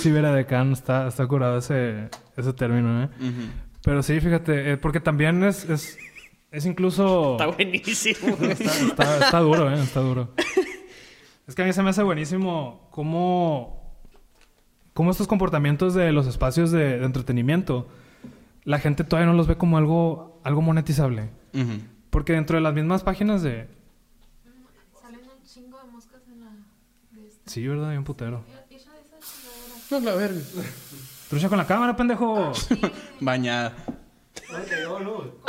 Sí, 0.02 0.10
Vera 0.10 0.32
de 0.32 0.46
Can 0.46 0.72
está, 0.72 1.08
está 1.08 1.26
curado 1.26 1.58
ese, 1.58 2.08
ese 2.36 2.52
término, 2.52 3.04
¿eh? 3.04 3.08
Pero 3.82 4.02
sí, 4.02 4.20
fíjate, 4.20 4.72
eh, 4.72 4.76
porque 4.76 5.00
también 5.00 5.42
es, 5.44 5.68
es, 5.68 5.98
es 6.50 6.66
incluso... 6.66 7.32
Está 7.32 7.46
buenísimo. 7.46 8.36
Está, 8.50 8.82
está- 8.82 9.24
está 9.24 9.38
duro, 9.40 9.70
¿eh? 9.72 9.80
Está 9.82 10.00
duro. 10.00 10.34
Es 11.46 11.54
que 11.54 11.62
a 11.62 11.64
mí 11.64 11.72
se 11.72 11.82
me 11.82 11.88
hace 11.90 12.02
buenísimo 12.02 12.88
cómo, 12.92 13.79
cómo 14.94 15.10
estos 15.10 15.26
comportamientos 15.26 15.94
de 15.94 16.12
los 16.12 16.26
espacios 16.26 16.70
de, 16.70 16.98
de 16.98 17.04
entretenimiento, 17.04 17.88
la 18.64 18.78
gente 18.78 19.04
todavía 19.04 19.30
no 19.30 19.36
los 19.36 19.46
ve 19.46 19.56
como 19.56 19.78
algo, 19.78 20.40
algo 20.44 20.62
monetizable. 20.62 21.30
Porque 22.10 22.32
dentro 22.32 22.56
de 22.56 22.62
las 22.62 22.74
mismas 22.74 23.02
páginas 23.02 23.42
de... 23.42 23.68
Salen 25.00 25.20
un 25.20 25.42
chingo 25.44 25.78
de 25.78 25.90
moscas 25.90 26.20
en 26.28 26.40
la. 26.40 26.50
De 27.12 27.28
esta. 27.28 27.50
Sí, 27.50 27.66
¿verdad? 27.66 27.90
Hay 27.90 27.96
un 27.96 28.04
putero. 28.04 28.44
No, 29.90 30.00
la 30.00 30.14
verga. 30.14 30.40
Trucha 31.28 31.48
con 31.48 31.58
la 31.58 31.66
cámara, 31.66 31.96
pendejo. 31.96 32.52
Bañada. 33.20 33.74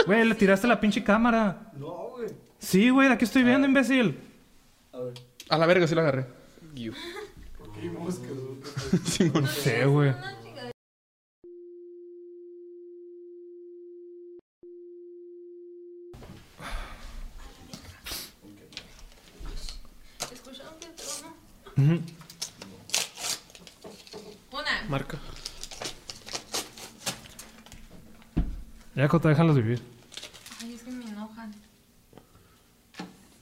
Güey, 0.05 0.25
le 0.25 0.35
tiraste 0.35 0.67
la 0.67 0.79
pinche 0.79 1.03
cámara. 1.03 1.71
No, 1.77 2.09
güey. 2.11 2.29
Sí, 2.59 2.89
güey, 2.89 3.07
de 3.07 3.13
aquí 3.13 3.25
estoy 3.25 3.43
viendo, 3.43 3.67
imbécil. 3.67 4.19
A 4.93 4.99
ver. 4.99 5.13
A 5.49 5.57
la 5.57 5.65
verga, 5.65 5.87
sí 5.87 5.95
la 5.95 6.01
agarré. 6.01 6.25
No 9.33 9.47
sé, 9.47 9.85
güey. 9.85 10.09
Una 10.09 10.35
chingadera. 10.43 10.71
¿Escucharon 20.31 20.73
que? 20.79 21.81
Ujú. 21.81 22.01
Una. 24.51 24.81
Marca. 24.89 25.17
Ya, 28.95 29.07
Cota, 29.07 29.29
déjalos 29.29 29.55
vivir. 29.55 29.81
Ay, 30.61 30.73
es 30.75 30.83
que 30.83 30.91
me 30.91 31.05
enojan. 31.05 31.53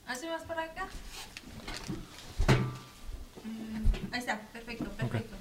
¿Así 0.06 0.26
más 0.26 0.42
para 0.42 0.62
acá? 0.64 0.86
Mm, 3.44 4.14
perfecto, 4.76 4.90
perfecto. 4.96 5.36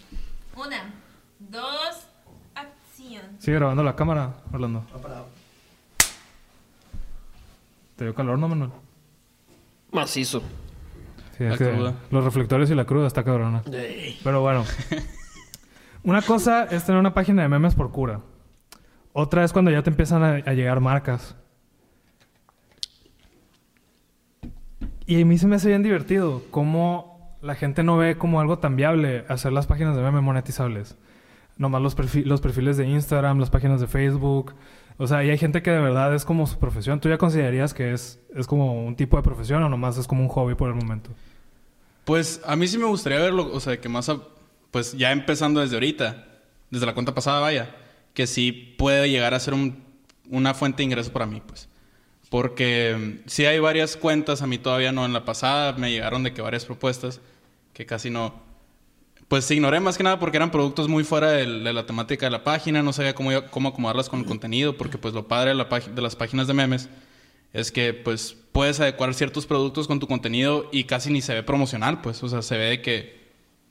Una, 0.56 0.94
dos, 1.40 2.08
acción. 2.56 3.24
Sigue 3.40 3.58
grabando 3.58 3.84
la 3.84 3.96
cámara, 3.96 4.34
Orlando. 4.52 4.84
Parado. 5.02 5.28
¿Te 7.96 8.06
dio 8.06 8.16
calor, 8.16 8.40
no, 8.40 8.48
Manuel? 8.48 8.72
Macizo. 9.92 10.42
Sí, 11.38 11.44
La 11.44 11.54
es 11.54 11.58
que 11.58 11.72
cruda. 11.72 11.94
los 12.12 12.24
reflectores 12.24 12.70
y 12.70 12.76
la 12.76 12.86
cruda 12.86 13.08
está 13.08 13.24
cabrona. 13.24 13.62
Pero 14.24 14.42
bueno. 14.42 14.66
Una 16.04 16.22
cosa 16.22 16.64
es 16.66 16.86
tener 16.86 17.00
una 17.00 17.14
página 17.14 17.42
de 17.42 17.50
memes 17.50 17.76
por 17.76 17.92
cura. 17.92 18.22
Otra 19.14 19.44
es 19.44 19.52
cuando 19.54 19.72
ya 19.72 19.84
te 19.84 19.90
empiezan 19.90 20.24
a, 20.24 20.30
a 20.36 20.54
llegar 20.54 20.80
marcas. 20.80 21.36
Y 25.06 25.22
a 25.22 25.26
mí 25.26 25.38
se 25.38 25.48
me 25.48 25.56
hace 25.56 25.70
bien 25.70 25.84
divertido 25.84 26.44
cómo 26.52 27.19
la 27.42 27.56
gente 27.56 27.84
no 27.84 27.98
ve 27.98 28.18
como 28.18 28.40
algo 28.42 28.60
tan 28.60 28.76
viable 28.76 29.26
hacer 29.30 29.52
las 29.52 29.68
páginas 29.68 29.96
de 29.96 30.02
meme 30.04 30.22
monetizables. 30.22 30.96
Nomás 31.58 31.82
los, 31.82 31.96
los 32.26 32.42
perfiles 32.42 32.78
de 32.78 32.88
Instagram, 32.88 33.40
las 33.40 33.50
páginas 33.50 33.82
de 33.82 33.88
Facebook. 33.88 34.54
O 34.98 35.08
sea, 35.08 35.24
y 35.24 35.30
hay 35.30 35.38
gente 35.38 35.62
que 35.62 35.72
de 35.72 35.80
verdad 35.80 36.14
es 36.16 36.26
como 36.26 36.48
su 36.48 36.58
profesión. 36.60 37.00
¿Tú 37.00 37.10
ya 37.10 37.18
considerarías 37.18 37.74
que 37.74 37.94
es, 37.94 38.20
es 38.36 38.48
como 38.48 38.86
un 38.86 38.96
tipo 38.96 39.18
de 39.18 39.24
profesión 39.24 39.64
o 39.64 39.70
nomás 39.70 39.98
es 39.98 40.08
como 40.08 40.22
un 40.22 40.30
hobby 40.30 40.56
por 40.56 40.70
el 40.70 40.76
momento? 40.76 41.10
Pues 42.06 42.42
a 42.46 42.56
mí 42.56 42.68
sí 42.68 42.78
me 42.78 42.86
gustaría 42.86 43.20
verlo, 43.20 43.50
o 43.54 43.60
sea, 43.60 43.80
que 43.80 43.88
más, 43.90 44.10
a- 44.10 44.20
pues 44.72 44.94
ya 44.98 45.12
empezando 45.12 45.60
desde 45.62 45.76
ahorita, 45.76 46.26
desde 46.70 46.86
la 46.86 46.94
cuenta 46.94 47.14
pasada, 47.14 47.40
vaya, 47.40 47.76
que 48.14 48.26
sí 48.28 48.52
puede 48.78 49.10
llegar 49.10 49.34
a 49.34 49.40
ser 49.40 49.54
un- 49.54 49.84
una 50.30 50.54
fuente 50.54 50.78
de 50.78 50.84
ingreso 50.86 51.12
para 51.14 51.26
mí, 51.26 51.42
pues. 51.46 51.70
Porque 52.30 52.96
mm, 52.98 53.30
sí 53.30 53.46
hay 53.46 53.60
varias 53.60 53.98
cuentas, 53.98 54.42
a 54.42 54.48
mí 54.48 54.58
todavía 54.58 54.92
no, 54.92 55.06
en 55.06 55.14
la 55.14 55.26
pasada 55.26 55.74
me 55.74 55.92
llegaron 55.92 56.24
de 56.24 56.34
que 56.34 56.42
varias 56.42 56.66
propuestas, 56.66 57.22
que 57.74 57.86
casi 57.86 58.10
no, 58.10 58.34
pues 59.28 59.50
ignoré 59.52 59.80
más 59.80 59.98
que 59.98 60.04
nada 60.04 60.20
porque 60.20 60.38
eran 60.38 60.52
productos 60.52 60.88
muy 60.88 61.04
fuera 61.04 61.32
de, 61.32 61.46
la 61.46 61.86
temática 61.86 62.26
de 62.26 62.32
la 62.32 62.44
página, 62.44 62.82
no 62.82 62.94
sabía 62.94 63.14
cómo, 63.14 63.30
cómo 63.52 63.70
acomodarlas 63.70 64.10
con 64.10 64.20
el 64.20 64.26
contenido, 64.26 64.76
porque 64.76 64.98
pues 64.98 65.14
lo 65.14 65.28
padre 65.28 65.50
de, 65.50 65.56
la 65.56 65.66
de 65.66 66.02
las 66.02 66.16
páginas 66.16 66.48
de 66.48 66.54
memes 66.54 66.90
es 67.54 67.72
que 67.72 67.94
pues 67.94 68.36
puedes 68.52 68.80
adecuar 68.80 69.14
ciertos 69.14 69.46
productos 69.46 69.88
con 69.88 70.00
tu 70.00 70.08
contenido 70.08 70.68
y 70.72 70.84
casi 70.86 71.12
ni 71.12 71.22
se 71.22 71.34
ve 71.34 71.44
promocional, 71.44 72.02
pues, 72.02 72.22
o 72.24 72.30
sea, 72.30 72.42
se 72.42 72.58
ve 72.58 72.66
de 72.66 72.82
que 72.82 73.20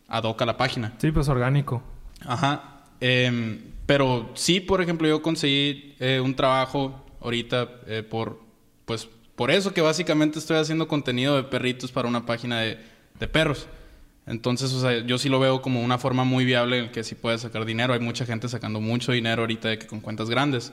adoca 0.09 0.47
la 0.47 0.57
página. 0.57 0.95
Sí, 0.99 1.11
pues 1.13 1.29
orgánico. 1.29 1.83
Ajá. 2.25 2.85
Em, 3.01 3.61
pero 3.87 4.31
sí, 4.35 4.61
por 4.61 4.81
ejemplo, 4.81 5.07
yo 5.07 5.23
conseguí 5.23 5.95
eh, 5.99 6.21
un 6.21 6.35
trabajo 6.35 7.05
ahorita 7.21 7.69
eh, 7.87 8.03
por, 8.03 8.41
pues, 8.89 9.09
por 9.37 9.53
eso 9.53 9.73
que 9.73 9.83
básicamente 9.83 10.41
estoy 10.41 10.57
haciendo 10.57 10.89
contenido 10.89 11.37
de 11.37 11.45
perritos 11.45 11.93
para 11.93 12.09
una 12.09 12.27
página 12.27 12.59
de, 12.61 12.81
de 13.21 13.29
perros. 13.29 13.69
Entonces, 14.27 14.73
o 14.73 14.81
sea, 14.81 14.99
yo 15.07 15.19
sí 15.19 15.29
lo 15.29 15.39
veo 15.39 15.63
como 15.63 15.81
una 15.83 15.99
forma 15.99 16.25
muy 16.25 16.45
viable 16.45 16.79
en 16.79 16.91
que 16.91 17.05
sí 17.05 17.15
puedes 17.15 17.43
sacar 17.43 17.65
dinero. 17.65 17.93
Hay 17.95 18.01
mucha 18.01 18.27
gente 18.27 18.49
sacando 18.49 18.81
mucho 18.81 19.13
dinero 19.13 19.43
ahorita 19.43 19.69
de 19.69 19.79
que 19.79 19.87
con 19.87 20.01
cuentas 20.01 20.29
grandes. 20.29 20.73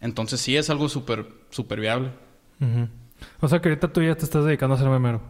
Entonces 0.00 0.40
sí 0.40 0.56
es 0.56 0.70
algo 0.70 0.88
súper, 0.88 1.26
súper 1.50 1.80
viable. 1.80 2.10
O 3.40 3.48
sea 3.48 3.60
que 3.60 3.68
ahorita 3.68 3.88
tú 3.92 4.02
ya 4.02 4.16
te 4.16 4.24
estás 4.24 4.44
dedicando 4.44 4.74
a 4.74 4.78
ser 4.78 4.88
memero. 4.88 5.22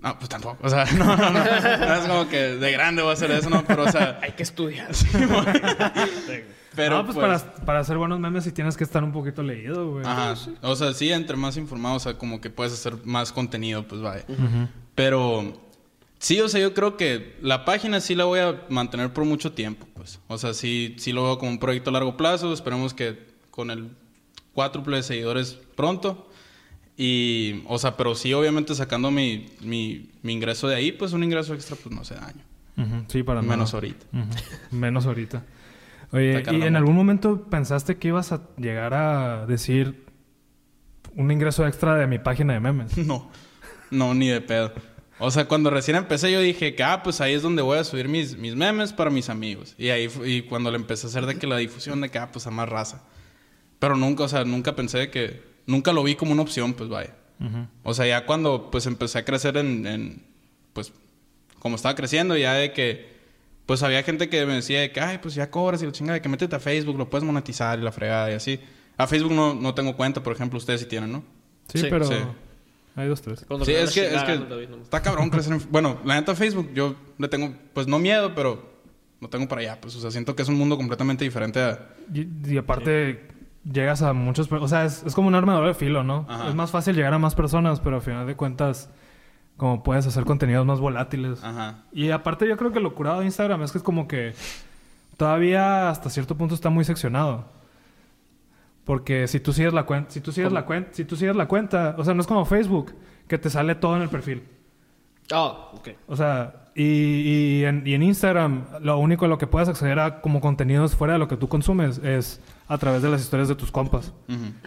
No, 0.00 0.16
pues 0.16 0.28
tampoco. 0.28 0.58
O 0.62 0.68
sea, 0.68 0.84
no, 0.96 1.16
no, 1.16 1.30
no. 1.30 1.44
No 1.44 1.94
es 1.94 2.06
como 2.06 2.28
que 2.28 2.38
de 2.56 2.72
grande 2.72 3.02
voy 3.02 3.10
a 3.10 3.14
hacer 3.14 3.30
eso, 3.32 3.50
no. 3.50 3.64
Pero, 3.64 3.82
o 3.84 3.90
sea, 3.90 4.18
Hay 4.22 4.32
que 4.32 4.44
estudiar. 4.44 4.90
pero 6.76 6.98
no, 6.98 7.04
pues, 7.04 7.18
Para, 7.18 7.38
para 7.64 7.80
hacer 7.80 7.98
buenos 7.98 8.20
memes 8.20 8.44
sí 8.44 8.52
tienes 8.52 8.76
que 8.76 8.84
estar 8.84 9.02
un 9.02 9.12
poquito 9.12 9.42
leído, 9.42 9.90
güey. 9.90 10.06
Ajá. 10.06 10.34
O 10.62 10.76
sea, 10.76 10.92
sí, 10.94 11.10
entre 11.10 11.36
más 11.36 11.56
informado, 11.56 11.96
o 11.96 12.00
sea, 12.00 12.16
como 12.16 12.40
que 12.40 12.50
puedes 12.50 12.72
hacer 12.72 13.04
más 13.04 13.32
contenido, 13.32 13.86
pues 13.86 14.00
vaya. 14.00 14.24
Pero 14.94 15.60
sí, 16.18 16.40
o 16.40 16.48
sea, 16.48 16.60
yo 16.60 16.74
creo 16.74 16.96
que 16.96 17.36
la 17.42 17.64
página 17.64 18.00
sí 18.00 18.14
la 18.14 18.24
voy 18.24 18.40
a 18.40 18.62
mantener 18.68 19.12
por 19.12 19.24
mucho 19.24 19.52
tiempo, 19.52 19.86
pues. 19.94 20.20
O 20.28 20.38
sea, 20.38 20.54
sí, 20.54 20.94
sí 20.98 21.12
lo 21.12 21.24
veo 21.24 21.38
como 21.38 21.50
un 21.50 21.58
proyecto 21.58 21.90
a 21.90 21.92
largo 21.92 22.16
plazo. 22.16 22.52
Esperemos 22.52 22.94
que 22.94 23.30
con 23.50 23.70
el 23.70 23.90
cuádruple 24.54 24.96
de 24.96 25.02
seguidores 25.02 25.58
pronto. 25.74 26.28
Y, 26.96 27.62
o 27.66 27.78
sea, 27.78 27.96
pero 27.96 28.14
sí, 28.14 28.34
obviamente 28.34 28.74
sacando 28.74 29.10
mi, 29.10 29.46
mi, 29.62 30.10
mi 30.22 30.34
ingreso 30.34 30.68
de 30.68 30.76
ahí, 30.76 30.92
pues 30.92 31.14
un 31.14 31.24
ingreso 31.24 31.54
extra, 31.54 31.74
pues 31.74 31.94
no 31.94 32.02
hace 32.02 32.14
daño. 32.14 32.44
Sí, 33.08 33.22
para 33.22 33.42
nada. 33.42 33.56
Menos 33.56 33.74
ahorita. 33.74 34.06
Menos 34.70 35.06
ahorita. 35.06 35.44
Oye, 36.12 36.42
¿y 36.50 36.62
en 36.62 36.76
algún 36.76 36.96
momento 36.96 37.44
pensaste 37.44 37.96
que 37.96 38.08
ibas 38.08 38.32
a 38.32 38.42
llegar 38.56 38.94
a 38.94 39.46
decir 39.46 40.06
un 41.14 41.30
ingreso 41.30 41.66
extra 41.66 41.94
de 41.96 42.06
mi 42.06 42.18
página 42.18 42.54
de 42.54 42.60
memes? 42.60 42.96
No, 43.06 43.30
no, 43.90 44.14
ni 44.14 44.28
de 44.28 44.40
pedo. 44.40 44.72
O 45.18 45.30
sea, 45.30 45.46
cuando 45.46 45.68
recién 45.70 45.96
empecé 45.96 46.32
yo 46.32 46.40
dije 46.40 46.74
que, 46.74 46.82
ah, 46.82 47.02
pues 47.02 47.20
ahí 47.20 47.34
es 47.34 47.42
donde 47.42 47.62
voy 47.62 47.78
a 47.78 47.84
subir 47.84 48.08
mis, 48.08 48.36
mis 48.36 48.56
memes 48.56 48.92
para 48.92 49.10
mis 49.10 49.28
amigos. 49.28 49.74
Y 49.76 49.90
ahí 49.90 50.08
y 50.24 50.42
cuando 50.42 50.70
le 50.70 50.76
empecé 50.76 51.06
a 51.06 51.10
hacer 51.10 51.26
de 51.26 51.36
que 51.36 51.46
la 51.46 51.58
difusión 51.58 52.00
de 52.00 52.08
que, 52.08 52.18
ah, 52.18 52.30
pues 52.32 52.46
a 52.46 52.50
más 52.50 52.68
raza. 52.68 53.04
Pero 53.78 53.96
nunca, 53.96 54.24
o 54.24 54.28
sea, 54.28 54.44
nunca 54.44 54.74
pensé 54.74 55.10
que, 55.10 55.42
nunca 55.66 55.92
lo 55.92 56.02
vi 56.02 56.14
como 56.14 56.32
una 56.32 56.42
opción, 56.42 56.74
pues 56.74 56.88
vaya. 56.88 57.14
O 57.84 57.94
sea, 57.94 58.06
ya 58.06 58.26
cuando 58.26 58.70
pues 58.70 58.84
empecé 58.84 59.18
a 59.18 59.24
crecer 59.24 59.56
en, 59.56 59.86
en, 59.86 60.22
pues 60.74 60.92
como 61.58 61.76
estaba 61.76 61.94
creciendo, 61.94 62.36
ya 62.36 62.52
de 62.52 62.74
que 62.74 63.19
pues 63.70 63.84
había 63.84 64.02
gente 64.02 64.28
que 64.28 64.44
me 64.46 64.54
decía 64.54 64.80
de 64.80 64.90
que, 64.90 65.00
ay, 65.00 65.18
pues 65.18 65.36
ya 65.36 65.48
cobras 65.48 65.80
y 65.80 65.86
la 65.86 65.92
chingada, 65.92 66.14
de 66.14 66.22
que 66.22 66.28
métete 66.28 66.56
a 66.56 66.58
Facebook, 66.58 66.98
lo 66.98 67.08
puedes 67.08 67.24
monetizar 67.24 67.78
y 67.78 67.82
la 67.82 67.92
fregada 67.92 68.28
y 68.28 68.34
así. 68.34 68.58
A 68.96 69.06
Facebook 69.06 69.32
no, 69.32 69.54
no 69.54 69.74
tengo 69.74 69.96
cuenta, 69.96 70.24
por 70.24 70.32
ejemplo, 70.32 70.58
ustedes 70.58 70.80
sí 70.80 70.86
tienen, 70.86 71.12
¿no? 71.12 71.22
Sí, 71.68 71.78
Sí, 71.78 71.86
pero 71.88 72.04
sí. 72.04 72.14
hay 72.96 73.06
dos, 73.06 73.22
tres. 73.22 73.44
Cuando 73.46 73.64
sí, 73.64 73.70
es 73.70 73.92
que, 73.92 74.12
es 74.12 74.24
que 74.24 74.38
David, 74.38 74.70
no. 74.70 74.82
está 74.82 75.00
cabrón 75.00 75.30
crecer 75.30 75.52
en... 75.52 75.62
Bueno, 75.70 76.00
la 76.04 76.16
neta 76.16 76.34
Facebook 76.34 76.70
yo 76.74 76.96
le 77.16 77.28
tengo, 77.28 77.54
pues 77.72 77.86
no 77.86 78.00
miedo, 78.00 78.34
pero 78.34 78.60
no 79.20 79.28
tengo 79.28 79.46
para 79.46 79.60
allá. 79.60 79.80
Pues, 79.80 79.94
o 79.94 80.00
sea, 80.00 80.10
siento 80.10 80.34
que 80.34 80.42
es 80.42 80.48
un 80.48 80.58
mundo 80.58 80.76
completamente 80.76 81.22
diferente 81.22 81.60
a... 81.62 81.90
Y, 82.12 82.26
y 82.52 82.58
aparte, 82.58 83.28
llegas 83.72 84.02
a 84.02 84.12
muchos... 84.12 84.50
O 84.50 84.66
sea, 84.66 84.84
es, 84.84 85.04
es 85.06 85.14
como 85.14 85.28
un 85.28 85.36
arma 85.36 85.52
de 85.52 85.60
doble 85.60 85.74
filo, 85.74 86.02
¿no? 86.02 86.26
Ajá. 86.28 86.48
Es 86.48 86.56
más 86.56 86.72
fácil 86.72 86.96
llegar 86.96 87.14
a 87.14 87.20
más 87.20 87.36
personas, 87.36 87.78
pero 87.78 87.94
al 87.94 88.02
final 88.02 88.26
de 88.26 88.34
cuentas, 88.34 88.90
como 89.60 89.82
puedes 89.82 90.06
hacer 90.06 90.24
contenidos 90.24 90.64
más 90.64 90.80
volátiles. 90.80 91.44
Ajá. 91.44 91.84
Y 91.92 92.08
aparte, 92.12 92.48
yo 92.48 92.56
creo 92.56 92.72
que 92.72 92.80
lo 92.80 92.94
curado 92.94 93.20
de 93.20 93.26
Instagram 93.26 93.62
es 93.62 93.72
que 93.72 93.76
es 93.76 93.84
como 93.84 94.08
que 94.08 94.32
todavía 95.18 95.90
hasta 95.90 96.08
cierto 96.08 96.34
punto 96.34 96.54
está 96.54 96.70
muy 96.70 96.82
seccionado. 96.82 97.44
Porque 98.86 99.28
si 99.28 99.38
tú 99.38 99.52
sigues 99.52 99.74
la 99.74 99.84
cuenta, 99.84 100.10
si 100.12 100.22
tú 100.22 100.32
sigues 100.32 100.50
la 100.50 100.64
cuenta, 100.64 100.94
si 100.94 101.04
tú 101.04 101.14
sigues 101.14 101.36
la 101.36 101.46
cuenta, 101.46 101.94
o 101.98 102.04
sea, 102.04 102.14
no 102.14 102.22
es 102.22 102.26
como 102.26 102.46
Facebook, 102.46 102.94
que 103.28 103.36
te 103.36 103.50
sale 103.50 103.74
todo 103.74 103.96
en 103.96 104.02
el 104.02 104.08
perfil. 104.08 104.44
Ah, 105.30 105.68
ok. 105.74 105.90
O 106.06 106.16
sea, 106.16 106.70
y, 106.74 107.60
y 107.60 107.64
en, 107.66 107.86
y 107.86 107.92
en 107.92 108.02
Instagram, 108.02 108.64
lo 108.80 108.96
único 108.96 109.26
a 109.26 109.28
lo 109.28 109.36
que 109.36 109.46
puedes 109.46 109.68
acceder 109.68 109.98
a 109.98 110.22
como 110.22 110.40
contenidos 110.40 110.96
fuera 110.96 111.12
de 111.12 111.18
lo 111.18 111.28
que 111.28 111.36
tú 111.36 111.48
consumes 111.48 111.98
es 111.98 112.40
a 112.70 112.78
través 112.78 113.02
de 113.02 113.08
las 113.08 113.20
historias 113.20 113.48
de 113.48 113.56
tus 113.56 113.72
compas. 113.72 114.14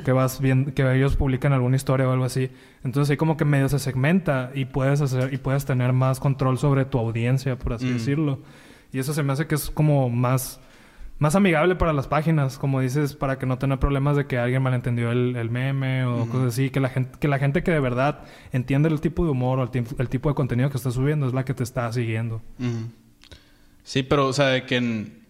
Que 0.04 0.12
vas 0.12 0.42
viendo, 0.42 0.74
que 0.74 0.94
ellos 0.94 1.16
publican 1.16 1.54
alguna 1.54 1.78
historia 1.78 2.06
o 2.06 2.12
algo 2.12 2.26
así. 2.26 2.52
Entonces 2.84 3.12
ahí 3.12 3.16
como 3.16 3.38
que 3.38 3.46
medio 3.46 3.70
se 3.70 3.80
segmenta 3.80 4.52
y 4.54 4.66
puedes 4.66 5.00
hacer, 5.00 5.34
y 5.34 5.38
puedes 5.38 5.64
tener 5.64 5.94
más 5.94 6.20
control 6.20 6.58
sobre 6.58 6.84
tu 6.84 7.00
audiencia, 7.00 7.58
por 7.58 7.72
así 7.72 7.90
decirlo. 7.90 8.40
Y 8.92 9.00
eso 9.00 9.14
se 9.14 9.24
me 9.24 9.32
hace 9.32 9.48
que 9.48 9.56
es 9.56 9.70
como 9.70 10.10
más, 10.10 10.60
más 11.18 11.36
amigable 11.36 11.76
para 11.76 11.94
las 11.94 12.08
páginas, 12.08 12.58
como 12.58 12.82
dices, 12.82 13.16
para 13.16 13.40
que 13.40 13.46
no 13.46 13.58
tener 13.58 13.80
problemas 13.80 14.18
de 14.18 14.28
que 14.28 14.38
alguien 14.38 14.62
malentendió 14.62 15.10
el, 15.14 15.38
el 15.38 15.50
meme 15.50 16.04
o 16.04 16.28
cosas 16.28 16.50
así. 16.50 16.72
Que 16.72 16.82
la, 16.82 16.90
gente, 16.90 17.18
que 17.18 17.30
la 17.30 17.40
gente 17.40 17.64
que 17.64 17.72
de 17.72 17.80
verdad 17.80 18.26
entiende 18.52 18.90
el 18.90 19.00
tipo 19.00 19.24
de 19.24 19.32
humor 19.32 19.60
o 19.60 19.64
el, 19.64 19.86
el 19.98 20.10
tipo 20.10 20.28
de 20.28 20.36
contenido 20.36 20.70
que 20.70 20.76
estás 20.76 20.96
subiendo 20.96 21.26
es 21.26 21.34
la 21.34 21.46
que 21.46 21.54
te 21.54 21.64
está 21.64 21.90
siguiendo. 21.94 22.42
Sí, 23.84 24.04
pero, 24.04 24.28
o 24.28 24.34
sea, 24.34 24.48
de 24.48 24.66
que 24.66 24.76
en... 24.76 25.23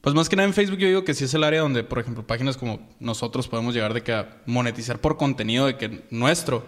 Pues 0.00 0.14
más 0.14 0.28
que 0.28 0.36
nada 0.36 0.46
en 0.48 0.54
Facebook 0.54 0.78
yo 0.78 0.86
digo 0.88 1.04
que 1.04 1.12
sí 1.14 1.24
es 1.24 1.34
el 1.34 1.44
área 1.44 1.60
donde, 1.60 1.84
por 1.84 1.98
ejemplo, 1.98 2.26
páginas 2.26 2.56
como 2.56 2.80
nosotros 3.00 3.48
podemos 3.48 3.74
llegar 3.74 3.92
de 3.92 4.02
que 4.02 4.12
a 4.14 4.36
monetizar 4.46 4.98
por 4.98 5.16
contenido 5.18 5.66
de 5.66 5.76
que 5.76 6.04
nuestro, 6.10 6.64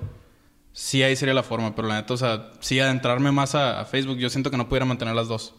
sí 0.72 1.02
ahí 1.02 1.16
sería 1.16 1.32
la 1.34 1.42
forma, 1.42 1.74
pero 1.74 1.88
la 1.88 1.94
neta, 1.96 2.12
o 2.12 2.16
sea, 2.18 2.50
sí 2.60 2.78
adentrarme 2.78 3.32
más 3.32 3.54
a, 3.54 3.80
a 3.80 3.84
Facebook, 3.86 4.18
yo 4.18 4.28
siento 4.28 4.50
que 4.50 4.56
no 4.58 4.68
pudiera 4.68 4.84
mantener 4.84 5.14
las 5.14 5.28
dos. 5.28 5.54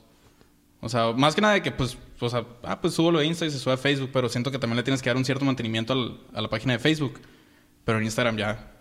O 0.82 0.90
sea, 0.90 1.14
más 1.14 1.34
que 1.34 1.42
nada 1.42 1.54
de 1.56 1.62
que, 1.64 1.72
pues, 1.72 1.98
o 2.20 2.30
sea, 2.30 2.44
ah, 2.64 2.80
pues 2.80 2.94
subo 2.94 3.12
lo 3.12 3.20
de 3.20 3.26
Insta 3.26 3.46
y 3.46 3.52
se 3.52 3.58
sube 3.58 3.74
a 3.74 3.78
Facebook, 3.78 4.10
pero 4.14 4.30
siento 4.30 4.52
que 4.52 4.60
también 4.60 4.78
le 4.78 4.84
tienes 4.84 5.02
que 5.02 5.10
dar 5.10 5.18
un 5.18 5.26
cierto 5.26 5.46
mantenimiento 5.46 5.94
al- 5.94 6.20
a 6.34 6.42
la 6.42 6.50
página 6.50 6.74
de 6.74 6.80
Facebook. 6.80 7.20
Pero 7.86 7.98
en 8.00 8.04
Instagram 8.04 8.38
ya. 8.38 8.72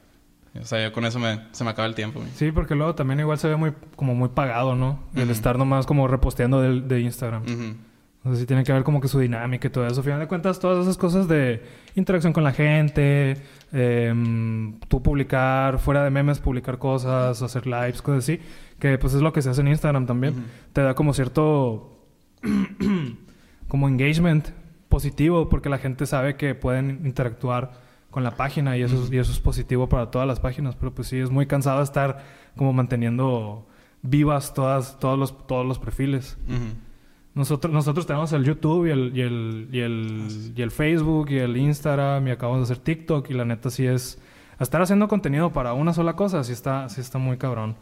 O 0.60 0.64
sea, 0.64 0.80
ya 0.80 0.92
con 0.92 1.04
eso 1.06 1.18
me, 1.18 1.46
se 1.52 1.64
me 1.64 1.70
acaba 1.70 1.86
el 1.86 1.94
tiempo. 1.94 2.22
Sí, 2.36 2.52
porque 2.52 2.74
luego 2.74 2.94
también 2.94 3.20
igual 3.20 3.38
se 3.38 3.48
ve 3.48 3.56
muy, 3.56 3.72
como 3.96 4.14
muy 4.14 4.28
pagado, 4.30 4.74
¿no? 4.76 5.00
El 5.14 5.22
Ujú. 5.24 5.32
estar 5.32 5.58
nomás 5.58 5.86
como 5.86 6.06
reposteando 6.08 6.60
del- 6.60 6.86
de 6.88 7.00
Instagram. 7.00 7.42
Ujú. 7.44 7.76
O 8.24 8.28
sea, 8.28 8.36
sí 8.36 8.46
tiene 8.46 8.62
que 8.62 8.72
ver 8.72 8.84
como 8.84 9.00
que 9.00 9.08
su 9.08 9.18
dinámica 9.18 9.66
y 9.66 9.70
todo 9.70 9.86
eso. 9.86 10.00
Al 10.00 10.04
final 10.04 10.20
de 10.20 10.28
cuentas, 10.28 10.60
todas 10.60 10.82
esas 10.82 10.96
cosas 10.96 11.26
de 11.26 11.62
interacción 11.96 12.32
con 12.32 12.44
la 12.44 12.52
gente, 12.52 13.36
em, 13.72 14.78
tú 14.88 15.02
publicar, 15.02 15.78
fuera 15.78 16.04
de 16.04 16.10
memes, 16.10 16.38
publicar 16.38 16.78
cosas, 16.78 17.42
hacer 17.42 17.66
lives, 17.66 18.00
cosas 18.00 18.24
así, 18.24 18.40
que 18.78 18.96
pues 18.98 19.14
es 19.14 19.22
lo 19.22 19.32
que 19.32 19.42
se 19.42 19.50
hace 19.50 19.60
en 19.62 19.68
Instagram 19.68 20.06
también. 20.06 20.34
Te 20.72 20.82
da 20.82 20.94
como 20.94 21.12
cierto, 21.14 22.06
como 23.68 23.88
engagement 23.88 24.50
positivo, 24.88 25.48
porque 25.48 25.68
la 25.68 25.78
gente 25.78 26.06
sabe 26.06 26.36
que 26.36 26.54
pueden 26.54 27.00
interactuar 27.04 27.72
con 28.12 28.22
la 28.22 28.36
página 28.36 28.76
y 28.76 28.82
eso, 28.82 29.02
es, 29.02 29.10
y 29.10 29.18
eso 29.18 29.32
es 29.32 29.40
positivo 29.40 29.88
para 29.88 30.12
todas 30.12 30.28
las 30.28 30.38
páginas. 30.38 30.76
Pero 30.76 30.94
pues 30.94 31.08
sí, 31.08 31.18
es 31.18 31.30
muy 31.30 31.46
cansado 31.46 31.82
estar 31.82 32.22
como 32.56 32.72
manteniendo 32.72 33.66
vivas 34.02 34.54
todas, 34.54 34.98
todos, 35.00 35.18
los, 35.18 35.46
todos 35.48 35.66
los 35.66 35.80
perfiles. 35.80 36.36
Ujú. 36.46 36.91
Nosotros, 37.34 37.72
nosotros 37.72 38.06
tenemos 38.06 38.32
el 38.32 38.44
YouTube 38.44 38.86
y 38.86 38.90
el, 38.90 39.12
y, 39.16 39.20
el, 39.22 39.68
y, 39.72 39.80
el, 39.80 40.52
y 40.54 40.62
el 40.62 40.70
Facebook 40.70 41.30
y 41.30 41.38
el 41.38 41.56
Instagram 41.56 42.28
y 42.28 42.30
acabamos 42.30 42.60
de 42.60 42.72
hacer 42.74 42.84
TikTok 42.84 43.30
y 43.30 43.34
la 43.34 43.44
neta 43.44 43.70
sí 43.70 43.86
es... 43.86 44.18
Estar 44.60 44.80
haciendo 44.80 45.08
contenido 45.08 45.50
para 45.50 45.72
una 45.72 45.92
sola 45.92 46.14
cosa 46.14 46.44
sí 46.44 46.52
está, 46.52 46.88
sí 46.88 47.00
está 47.00 47.18
muy 47.18 47.36
cabrón. 47.36 47.74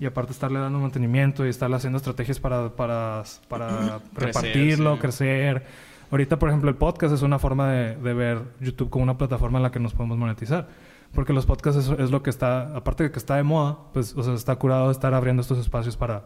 Y 0.00 0.04
aparte 0.04 0.32
estarle 0.32 0.58
dando 0.58 0.78
mantenimiento 0.78 1.46
y 1.46 1.48
estarle 1.48 1.76
haciendo 1.76 1.96
estrategias 1.96 2.40
para, 2.40 2.68
para, 2.76 3.22
para 3.48 4.00
repartirlo, 4.14 4.96
sí. 4.96 5.00
crecer. 5.00 5.64
Ahorita, 6.10 6.38
por 6.38 6.50
ejemplo, 6.50 6.68
el 6.68 6.76
podcast 6.76 7.14
es 7.14 7.22
una 7.22 7.38
forma 7.38 7.70
de, 7.70 7.96
de 7.96 8.12
ver 8.12 8.42
YouTube 8.60 8.90
como 8.90 9.04
una 9.04 9.16
plataforma 9.16 9.58
en 9.60 9.62
la 9.62 9.70
que 9.70 9.80
nos 9.80 9.94
podemos 9.94 10.18
monetizar. 10.18 10.68
Porque 11.14 11.32
los 11.32 11.46
podcasts 11.46 11.88
es, 11.88 11.98
es 11.98 12.10
lo 12.10 12.22
que 12.22 12.28
está, 12.28 12.76
aparte 12.76 13.04
de 13.04 13.10
que 13.10 13.18
está 13.18 13.36
de 13.36 13.42
moda, 13.42 13.78
pues, 13.94 14.14
o 14.14 14.22
sea, 14.22 14.34
está 14.34 14.56
curado 14.56 14.90
estar 14.90 15.14
abriendo 15.14 15.40
estos 15.40 15.56
espacios 15.58 15.96
para, 15.96 16.24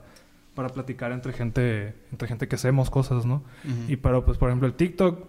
para 0.60 0.74
platicar 0.74 1.10
entre 1.12 1.32
gente, 1.32 1.94
entre 2.12 2.28
gente 2.28 2.46
que 2.48 2.56
hacemos 2.56 2.90
cosas, 2.90 3.24
¿no? 3.24 3.42
Y 3.88 3.96
pero, 3.96 4.26
pues, 4.26 4.36
por 4.36 4.50
ejemplo, 4.50 4.68
el 4.68 4.74
TikTok, 4.74 5.26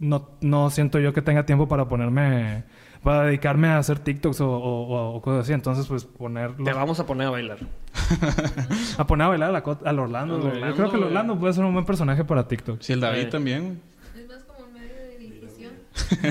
no, 0.00 0.30
no 0.40 0.70
siento 0.70 0.98
yo 0.98 1.12
que 1.12 1.22
tenga 1.22 1.46
tiempo 1.46 1.68
para 1.68 1.88
ponerme, 1.88 2.64
para 3.04 3.22
dedicarme 3.26 3.68
a 3.68 3.78
hacer 3.78 4.00
TikToks 4.00 4.40
o, 4.40 4.50
o- 4.50 4.86
o- 4.88 5.14
o 5.14 5.22
cosas 5.22 5.42
así. 5.44 5.52
Entonces, 5.52 5.86
pues, 5.86 6.04
ponerlo, 6.04 6.64
Te 6.64 6.72
vamos 6.72 6.98
a 6.98 7.06
poner 7.06 7.28
a 7.28 7.30
bailar. 7.30 7.58
a 8.98 9.06
poner 9.06 9.24
a 9.26 9.28
bailar 9.28 9.50
a 9.50 9.52
la 9.52 9.78
al 9.84 9.98
Orlando. 10.00 10.52
Yo 10.52 10.74
creo 10.74 10.90
que 10.90 10.96
el. 10.96 11.04
Orlando 11.04 11.38
puede 11.38 11.52
ser 11.52 11.64
un 11.64 11.72
buen 11.72 11.84
personaje 11.84 12.24
para 12.24 12.48
TikTok. 12.48 12.80
Sí, 12.80 12.92
el 12.94 13.00
David 13.00 13.20
Eh. 13.20 13.26
también, 13.26 13.62
güey. 13.62 13.76
Es 14.24 14.28
más 14.28 14.42
como 14.42 14.66
un 14.66 14.72
medio 14.74 14.96
de 14.96 15.18
difusión. 15.18 15.72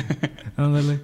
Ándale. 0.57 0.99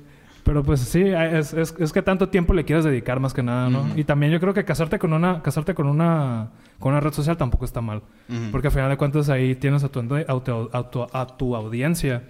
Pero 0.48 0.64
pues 0.64 0.80
sí, 0.80 1.02
es, 1.02 1.52
es, 1.54 1.76
es 1.78 1.92
que 1.92 2.02
tanto 2.02 2.30
tiempo 2.30 2.54
le 2.54 2.64
quieres 2.64 2.86
dedicar 2.86 3.20
más 3.20 3.34
que 3.34 3.44
nada, 3.44 3.70
¿no? 3.70 3.86
Y 3.98 4.06
también 4.06 4.32
yo 4.32 4.40
creo 4.40 4.54
que 4.54 4.64
casarte 4.64 4.98
con 4.98 5.12
una, 5.12 5.42
casarte 5.44 5.74
con 5.76 5.88
una, 5.88 6.52
con 6.80 6.94
una 6.94 7.02
red 7.02 7.12
social 7.12 7.36
tampoco 7.36 7.66
está 7.66 7.82
mal. 7.82 7.98
Ujú. 8.30 8.52
Porque 8.52 8.68
al 8.68 8.74
final 8.74 8.90
de 8.90 8.96
cuentas 8.96 9.28
ahí 9.28 9.56
tienes 9.56 9.84
a 9.84 9.90
tu, 9.90 10.00
auto- 10.00 10.70
auto- 10.72 11.08
a 11.12 11.28
tu 11.38 11.54
audiencia. 11.54 12.24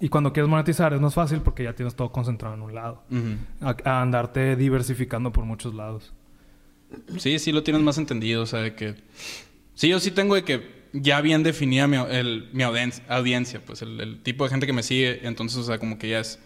Y 0.00 0.08
cuando 0.08 0.32
quieres 0.32 0.50
monetizar 0.50 0.92
es 0.92 1.00
más 1.00 1.14
fácil 1.14 1.40
porque 1.40 1.62
ya 1.62 1.72
tienes 1.72 1.94
todo 1.94 2.10
concentrado 2.10 2.54
en 2.56 2.62
un 2.62 2.74
lado. 2.74 3.04
A, 3.60 3.76
a 3.84 4.02
andarte 4.02 4.56
diversificando 4.56 5.30
por 5.32 5.44
muchos 5.44 5.72
lados. 5.74 6.12
Sí, 7.18 7.38
sí 7.38 7.52
lo 7.52 7.62
tienes 7.62 7.80
más 7.82 7.96
entendido, 7.98 8.42
o 8.42 8.46
sea, 8.46 8.58
de 8.60 8.74
que... 8.74 8.96
Sí, 9.74 9.88
yo 9.88 10.00
sí 10.00 10.10
tengo 10.10 10.34
de 10.34 10.42
que 10.42 10.80
ya 10.92 11.20
bien 11.20 11.44
definida 11.44 11.86
mi, 11.86 11.96
el- 11.96 12.48
mi 12.52 12.64
audien- 12.64 13.00
audiencia, 13.08 13.60
pues 13.64 13.82
el, 13.82 14.00
el 14.00 14.20
tipo 14.20 14.42
de 14.42 14.50
gente 14.50 14.66
que 14.66 14.72
me 14.72 14.82
sigue, 14.82 15.26
entonces, 15.28 15.58
o 15.58 15.62
sea, 15.62 15.78
como 15.78 15.96
que 15.96 16.08
ya 16.08 16.18
es... 16.18 16.40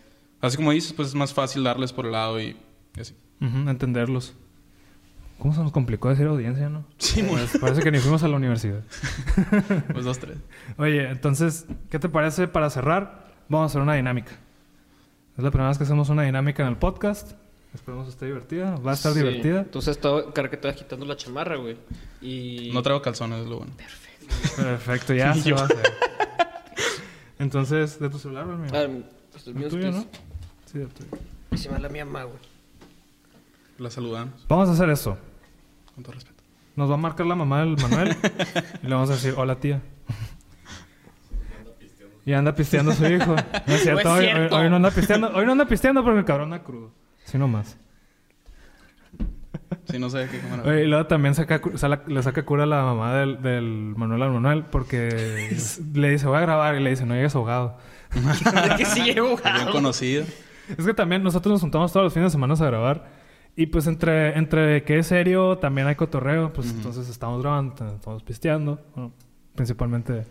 Así 0.46 0.56
como 0.56 0.72
dices, 0.72 0.92
pues 0.92 1.08
es 1.08 1.14
más 1.14 1.32
fácil 1.34 1.64
darles 1.64 1.92
por 1.92 2.06
el 2.06 2.12
lado 2.12 2.40
y, 2.40 2.56
y 2.96 3.00
así. 3.00 3.14
Entenderlos. 3.40 4.34
¿Cómo 5.38 5.52
se 5.52 5.60
nos 5.60 5.72
complicó 5.72 6.08
decir 6.08 6.26
audiencia, 6.26 6.68
no? 6.68 6.84
Sí, 6.98 7.22
muy- 7.22 7.34
Parece- 7.36 7.58
Parece 7.58 7.82
que 7.82 7.90
ni 7.90 7.98
fuimos 7.98 8.22
a 8.22 8.28
la 8.28 8.36
universidad. 8.36 8.82
Pues 9.92 10.04
dos, 10.04 10.18
tres. 10.18 10.38
Oye, 10.78 11.08
entonces, 11.10 11.66
¿qué 11.90 11.98
te 11.98 12.08
parece 12.08 12.48
para 12.48 12.70
cerrar? 12.70 13.32
Vamos 13.48 13.64
a 13.64 13.66
hacer 13.72 13.80
una 13.82 13.94
dinámica. 13.94 14.32
Es 15.36 15.42
la 15.42 15.50
primera 15.50 15.68
vez 15.68 15.78
que 15.78 15.84
hacemos 15.84 16.08
una 16.08 16.22
dinámica 16.22 16.62
en 16.62 16.68
el 16.68 16.76
podcast. 16.76 17.32
Esperemos 17.74 18.04
que 18.06 18.10
esté 18.12 18.26
divertida. 18.26 18.76
Va 18.76 18.92
a 18.92 18.94
estar 18.94 19.12
Sí. 19.12 19.18
divertida. 19.18 19.60
Entonces, 19.62 19.98
todo, 19.98 20.32
cara 20.32 20.48
que 20.48 20.56
te 20.56 20.68
vas 20.68 20.76
quitando 20.76 21.04
la 21.04 21.16
chamarra, 21.16 21.56
güey. 21.56 21.76
Y... 22.22 22.70
No 22.72 22.82
traigo 22.82 23.02
calzones, 23.02 23.40
es 23.42 23.46
lo 23.48 23.58
bueno. 23.58 23.72
Perfecto, 24.56 25.12
ya 25.12 25.34
Y 25.36 25.40
se 25.42 25.50
yo. 25.50 25.56
va 25.56 25.62
a 25.62 25.64
hacer. 25.64 25.92
Entonces, 27.38 27.98
¿de 27.98 28.08
tu 28.08 28.18
celular 28.18 28.46
o 28.46 28.52
el 28.52 28.58
mío? 28.58 28.70
Ah, 28.72 28.86
pues 29.32 29.46
el 29.48 29.52
¿El 29.54 29.58
mío 29.58 29.68
tuyo, 29.68 29.88
es... 29.88 29.94
no? 29.96 30.06
Y 31.52 31.56
se 31.58 31.68
va 31.68 31.78
la 31.78 31.88
mía, 31.88 32.04
güey. 32.04 32.26
La 33.78 33.90
saludamos, 33.90 34.46
Vamos 34.48 34.68
a 34.68 34.72
hacer 34.72 34.88
eso. 34.90 35.16
con 35.94 36.04
todo 36.04 36.12
respeto. 36.14 36.42
Nos 36.76 36.90
va 36.90 36.94
a 36.94 36.98
marcar 36.98 37.26
la 37.26 37.34
mamá 37.34 37.60
del 37.60 37.76
Manuel 37.76 38.16
y 38.82 38.86
le 38.86 38.94
vamos 38.94 39.10
a 39.10 39.14
decir, 39.14 39.34
hola 39.36 39.56
tía. 39.56 39.80
Y 42.26 42.32
anda 42.32 42.54
pisteando 42.54 42.92
a 42.92 42.94
su 42.94 43.04
hijo. 43.06 43.34
No 43.66 43.74
es 43.74 43.82
cierto, 43.82 44.02
No 44.08 44.16
es 44.16 44.18
hoy, 44.18 44.24
cierto. 44.24 44.56
hoy- 44.56 44.62
hoy 44.64 44.70
no 44.70 44.76
anda 44.76 44.90
pisteando. 44.90 45.28
Hoy 45.34 45.44
no 45.44 45.52
anda 45.52 45.66
pisteando 45.66 46.02
porque 46.02 46.20
el 46.20 46.24
cabrón 46.24 46.52
anda 46.52 46.64
crudo. 46.64 46.90
Si 47.24 47.36
no 47.38 47.48
más. 47.48 47.76
Sí, 49.90 49.98
no 49.98 50.08
sé 50.08 50.18
de 50.18 50.28
qué 50.28 50.38
cámara. 50.40 50.62
Oye, 50.62 50.84
y 50.84 50.86
luego 50.88 51.06
también 51.06 51.34
saca, 51.34 51.60
le 52.06 52.22
saca 52.22 52.44
cura 52.44 52.62
a 52.62 52.66
la 52.66 52.82
mamá 52.82 53.14
del, 53.14 53.42
del 53.42 53.94
Manuel 53.96 54.22
al 54.22 54.30
Manuel 54.30 54.64
porque 54.64 55.08
le 55.94 56.08
dice, 56.10 56.26
voy 56.26 56.38
a 56.38 56.40
grabar 56.40 56.76
y 56.76 56.82
le 56.82 56.90
dice, 56.90 57.04
no 57.04 57.14
llegues 57.14 57.34
ahogado. 57.34 57.76
Que 58.78 58.84
sí 58.86 59.02
llego, 59.04 59.36
Bien 59.36 59.68
conocido. 59.72 60.24
Es 60.68 60.84
que 60.86 60.94
también 60.94 61.22
nosotros 61.22 61.52
nos 61.52 61.60
juntamos 61.60 61.92
todos 61.92 62.04
los 62.04 62.12
fines 62.12 62.28
de 62.28 62.32
semana 62.32 62.54
a 62.54 62.66
grabar. 62.66 63.24
Y 63.56 63.66
pues 63.66 63.86
entre, 63.86 64.36
entre 64.36 64.82
que 64.82 64.98
es 64.98 65.06
serio, 65.06 65.58
también 65.58 65.86
hay 65.86 65.94
cotorreo. 65.94 66.52
Pues 66.52 66.68
Ujú. 66.68 66.76
entonces 66.78 67.08
estamos 67.08 67.40
grabando, 67.42 67.74
estamos 67.94 68.22
pisteando. 68.22 68.80
Bueno, 68.94 69.12
principalmente 69.54 70.24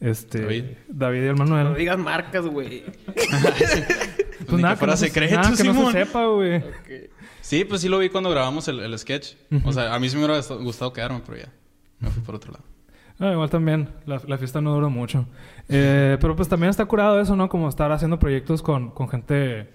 este 0.00 0.42
David. 0.42 0.64
David 0.88 1.22
y 1.22 1.26
el 1.26 1.36
Manuel. 1.36 1.64
No 1.64 1.74
digas 1.74 1.98
marcas, 1.98 2.44
güey. 2.46 2.84
pues, 3.06 4.62
ni 4.62 4.62
que 4.68 4.76
fuera 4.76 4.92
no 4.92 4.96
se- 4.96 5.06
secreto, 5.06 5.34
nada 5.36 5.56
que 5.56 5.64
no 5.64 5.86
se 5.86 5.92
sepa, 5.92 6.26
güey. 6.26 6.56
Ok. 6.58 7.10
Sí, 7.40 7.64
pues 7.64 7.80
sí 7.80 7.88
lo 7.88 7.98
vi 7.98 8.10
cuando 8.10 8.30
grabamos 8.30 8.68
el, 8.68 8.80
el 8.80 8.98
sketch. 8.98 9.34
O 9.64 9.72
sea, 9.72 9.94
a 9.94 9.98
mí 9.98 10.08
sí 10.10 10.16
me 10.16 10.24
hubiera 10.26 10.40
gustado 10.56 10.92
quedarme, 10.92 11.22
pero 11.24 11.38
ya. 11.38 11.52
Me 11.98 12.10
fui 12.10 12.22
por 12.22 12.34
otro 12.34 12.52
lado. 12.52 12.64
Igual 13.20 13.50
también, 13.50 13.88
la, 14.06 14.20
la 14.26 14.38
fiesta 14.38 14.60
no 14.60 14.72
duró 14.72 14.88
mucho. 14.88 15.26
Eh, 15.68 16.16
pero 16.20 16.34
pues 16.34 16.48
también 16.48 16.70
está 16.70 16.86
curado 16.86 17.20
eso, 17.20 17.36
¿no? 17.36 17.48
Como 17.48 17.68
estar 17.68 17.92
haciendo 17.92 18.18
proyectos 18.18 18.62
con, 18.62 18.90
con 18.90 19.08
gente 19.08 19.68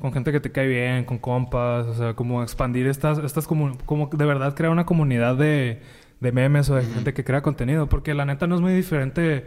con 0.00 0.12
gente 0.12 0.32
que 0.32 0.40
te 0.40 0.50
cae 0.50 0.66
bien, 0.66 1.04
con 1.04 1.18
compas, 1.18 1.86
o 1.86 1.94
sea, 1.94 2.14
como 2.14 2.42
expandir 2.42 2.86
estas, 2.86 3.18
estas 3.18 3.46
como, 3.46 3.78
como 3.86 4.08
de 4.08 4.24
verdad 4.24 4.54
crear 4.54 4.72
una 4.72 4.86
comunidad 4.86 5.36
de, 5.36 5.80
de 6.20 6.32
memes 6.32 6.68
o 6.70 6.74
de 6.74 6.84
gente 6.84 7.14
que 7.14 7.24
crea 7.24 7.42
contenido, 7.42 7.88
porque 7.88 8.14
la 8.14 8.24
neta 8.24 8.46
no 8.46 8.56
es 8.56 8.60
muy 8.60 8.72
diferente 8.72 9.46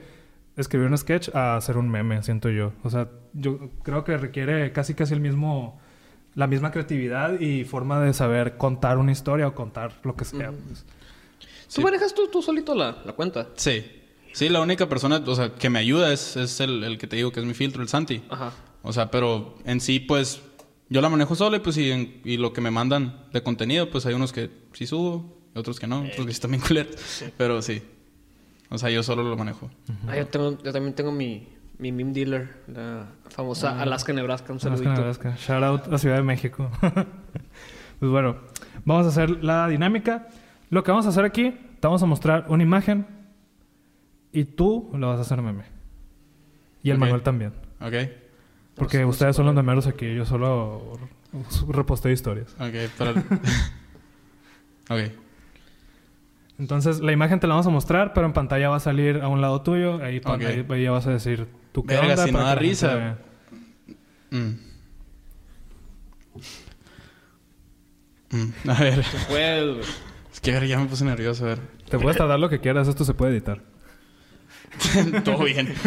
escribir 0.56 0.88
un 0.88 0.98
sketch 0.98 1.36
a 1.36 1.58
hacer 1.58 1.78
un 1.78 1.90
meme, 1.90 2.24
siento 2.24 2.50
yo. 2.50 2.72
O 2.84 2.90
sea, 2.90 3.10
yo 3.34 3.70
creo 3.84 4.04
que 4.04 4.18
requiere 4.18 4.72
casi 4.72 4.94
casi 4.94 5.14
el 5.14 5.20
mismo, 5.20 5.80
la 6.34 6.48
misma 6.48 6.72
creatividad 6.72 7.40
y 7.40 7.66
forma 7.66 8.00
de 8.00 8.14
saber 8.14 8.58
contar 8.58 8.98
una 8.98 9.12
historia 9.12 9.48
o 9.48 9.54
contar 9.54 9.92
lo 10.04 10.16
que 10.16 10.26
sea. 10.26 10.52
pues. 10.52 10.86
¿Tú 11.74 11.82
manejas 11.82 12.14
tú, 12.14 12.28
tú 12.32 12.42
solito 12.42 12.74
la, 12.76 12.98
la 13.06 13.14
cuenta? 13.14 13.50
Sí. 13.56 13.86
Sí, 14.34 14.50
la 14.50 14.62
única 14.62 14.88
persona, 14.88 15.22
o 15.26 15.36
sea, 15.36 15.54
que 15.56 15.70
me 15.70 15.80
ayuda 15.80 16.14
es, 16.14 16.36
es 16.38 16.60
el, 16.60 16.84
el 16.84 16.98
que 16.98 17.08
te 17.08 17.16
digo 17.16 17.32
que 17.32 17.40
es 17.40 17.46
mi 17.46 17.54
filtro, 17.54 17.82
el 17.82 17.88
Santi. 17.90 18.22
Ajá. 18.30 18.52
O 18.84 18.94
sea, 18.94 19.10
pero 19.10 19.56
en 19.66 19.82
sí, 19.82 20.00
pues, 20.00 20.42
yo 20.90 21.02
la 21.02 21.10
manejo 21.10 21.34
solo 21.36 21.58
y 21.58 21.60
pues, 21.60 21.76
y, 21.78 21.92
en- 21.92 22.22
y 22.24 22.38
lo 22.38 22.54
que 22.54 22.62
me 22.62 22.70
mandan 22.70 23.26
de 23.34 23.42
contenido, 23.42 23.90
pues 23.90 24.06
hay 24.06 24.14
unos 24.14 24.32
que 24.34 24.52
sí 24.74 24.86
subo, 24.86 25.38
y 25.56 25.60
otros 25.60 25.80
que 25.80 25.88
no, 25.88 26.02
otros 26.02 26.18
que 26.18 26.32
sí 26.34 26.38
están 26.38 26.52
bien 26.52 26.62
culeros. 26.62 26.96
Pero 27.38 27.62
sí. 27.64 27.82
O 28.70 28.78
sea, 28.78 28.90
yo 28.92 29.02
solo 29.02 29.24
lo 29.24 29.36
manejo. 29.36 29.72
Ah, 30.08 30.18
yo, 30.18 30.28
tengo, 30.28 30.58
yo 30.62 30.72
también 30.72 30.94
tengo 30.94 31.12
mi, 31.12 31.48
mi 31.80 31.92
meme 31.92 32.12
dealer, 32.14 32.62
la 32.68 33.08
famosa 33.30 33.82
Alaska, 33.82 34.14
Nebraska. 34.14 34.54
Un 34.54 34.60
Alaska, 34.60 34.70
saludito. 34.78 34.92
Nebraska. 35.02 35.36
Shout 35.40 35.64
out 35.64 35.94
a 35.94 35.98
Ciudad 35.98 36.18
de 36.18 36.24
México. 36.24 36.70
pues 38.00 38.12
bueno, 38.12 38.38
vamos 38.86 39.06
a 39.06 39.10
hacer 39.10 39.44
la 39.44 39.68
dinámica. 39.68 40.28
Lo 40.70 40.84
que 40.84 40.92
vamos 40.92 41.06
a 41.06 41.10
hacer 41.10 41.24
aquí, 41.26 41.52
te 41.52 41.88
vamos 41.88 42.04
a 42.04 42.06
mostrar 42.06 42.46
una 42.50 42.64
imagen 42.64 43.06
y 44.32 44.44
tú 44.44 44.90
lo 44.94 45.08
vas 45.08 45.20
a 45.20 45.22
hacer 45.22 45.42
meme. 45.42 45.64
Y 46.84 46.90
el 46.90 46.98
Ok. 46.98 47.02
Manuel 47.02 47.22
también. 47.22 47.54
¿Ok? 47.80 47.94
Porque 48.76 49.06
ustedes 49.06 49.36
son 49.36 49.46
los 49.46 49.56
memeros 49.56 49.88
aquí, 49.88 50.14
yo 50.14 50.26
solo 50.26 51.00
reposteo 51.70 52.12
historias. 52.12 52.54
Ok, 52.60 52.92
pero... 52.98 53.12
ok. 54.90 55.12
Entonces, 56.60 57.00
la 57.02 57.12
imagen 57.12 57.40
te 57.40 57.48
la 57.48 57.54
vamos 57.54 57.68
a 57.68 57.70
mostrar, 57.72 58.14
pero 58.14 58.26
en 58.28 58.34
pantalla 58.34 58.70
va 58.70 58.78
a 58.78 58.80
salir 58.80 59.22
a 59.22 59.28
un 59.28 59.42
lado 59.42 59.62
tuyo. 59.62 60.02
Ahí, 60.04 60.20
pon- 60.20 60.36
Ok. 60.36 60.42
ahí, 60.48 60.66
ahí 60.70 60.84
ya 60.84 60.92
vas 60.92 61.06
a 61.08 61.12
decir 61.12 61.48
tú 61.72 61.84
qué 61.86 61.96
Verga, 61.96 62.12
onda 62.12 62.24
si 62.26 62.32
no 62.32 62.38
para 62.40 62.50
da 62.50 62.56
risa. 62.56 63.18
Mm. 64.32 64.54
Mm, 68.30 68.70
A 68.70 68.80
ver, 68.84 69.04
Se 69.04 69.18
puede. 69.28 69.82
Es 70.38 70.42
que 70.42 70.52
a 70.56 70.60
ver, 70.60 70.68
ya 70.70 70.78
me 70.80 70.86
puse 70.86 71.04
nervioso, 71.04 71.46
a 71.46 71.48
ver. 71.50 71.60
Te 71.90 71.98
puedes 71.98 72.18
tardar 72.18 72.40
lo 72.40 72.48
que 72.50 72.60
quieras, 72.60 72.88
esto 72.88 73.04
se 73.04 73.14
puede 73.14 73.32
editar. 73.34 73.62
Todo 75.24 75.44
bien. 75.44 75.74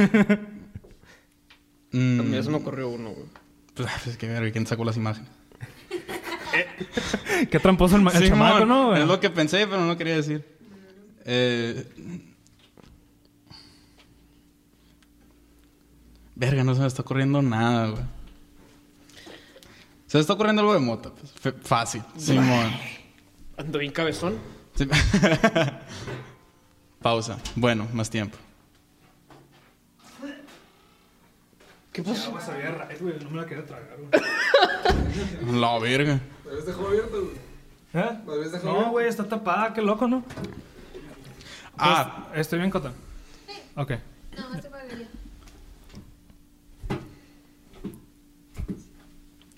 A 1.93 1.97
Mm, 1.97 2.21
mí 2.31 2.37
ya 2.37 2.43
se 2.45 2.51
me 2.51 2.57
ocurrió 2.59 2.89
uno, 2.89 3.11
güey. 3.11 3.27
pues, 3.75 4.07
es 4.07 4.17
que 4.17 4.29
ver, 4.29 4.53
¿quién 4.53 4.65
sacó 4.65 4.85
las 4.85 4.97
imágenes? 4.97 5.29
Qué 7.51 7.59
tramposo 7.59 7.97
el, 7.97 8.03
ma- 8.03 8.13
el 8.13 8.23
Simón, 8.25 8.39
chamaco, 8.39 8.65
¿no? 8.65 8.87
güey? 8.91 9.03
Es 9.03 9.09
lo 9.09 9.19
que 9.19 9.29
pensé, 9.31 9.67
pero 9.67 9.85
no 9.85 9.97
quería 9.97 10.15
decir. 10.15 10.45
Eh... 11.25 11.85
Verga, 16.37 16.63
no 16.65 16.75
se 16.75 16.81
me 16.81 16.87
está 16.87 17.03
ocurriendo 17.03 17.43
nada, 17.43 17.89
güey. 17.89 18.03
Se 20.07 20.17
me 20.19 20.21
está 20.23 20.33
ocurriendo 20.33 20.63
algo 20.63 20.75
de 20.75 20.81
mota. 20.81 21.11
Pues. 21.11 21.33
Fe- 21.33 21.53
Fácil. 21.61 22.03
Simón. 22.17 22.71
Ando 23.61 23.79
bien 23.79 23.93
cabezón. 23.93 24.39
Sí. 24.75 24.89
Pausa. 27.03 27.39
Bueno, 27.57 27.87
más 27.93 28.09
tiempo. 28.09 28.39
¿Qué 31.93 32.03
pasó? 32.03 32.31
No 32.31 33.31
me 33.31 33.41
la 33.43 33.47
quería 33.47 33.67
tragar, 33.67 33.99
La 35.53 35.79
verga. 35.79 36.21
¿La 36.45 36.51
habías 36.51 36.67
dejado 36.67 36.89
abierta, 36.89 37.17
güey? 37.17 37.37
¿Eh? 37.93 38.19
¿La 38.27 38.33
habías 38.33 38.53
dejado 38.53 38.81
No, 38.81 38.91
güey, 38.93 39.09
está 39.09 39.29
tapada, 39.29 39.75
qué 39.75 39.83
loco, 39.83 40.09
¿no? 40.09 40.25
Ah, 41.77 42.29
Pues, 42.29 42.41
estoy 42.41 42.61
bien, 42.61 42.71
Cota. 42.71 42.93
Ok. 43.77 43.93
No, 44.39 44.49
más 44.49 44.63
te 44.63 44.71
pagaría. 44.71 45.09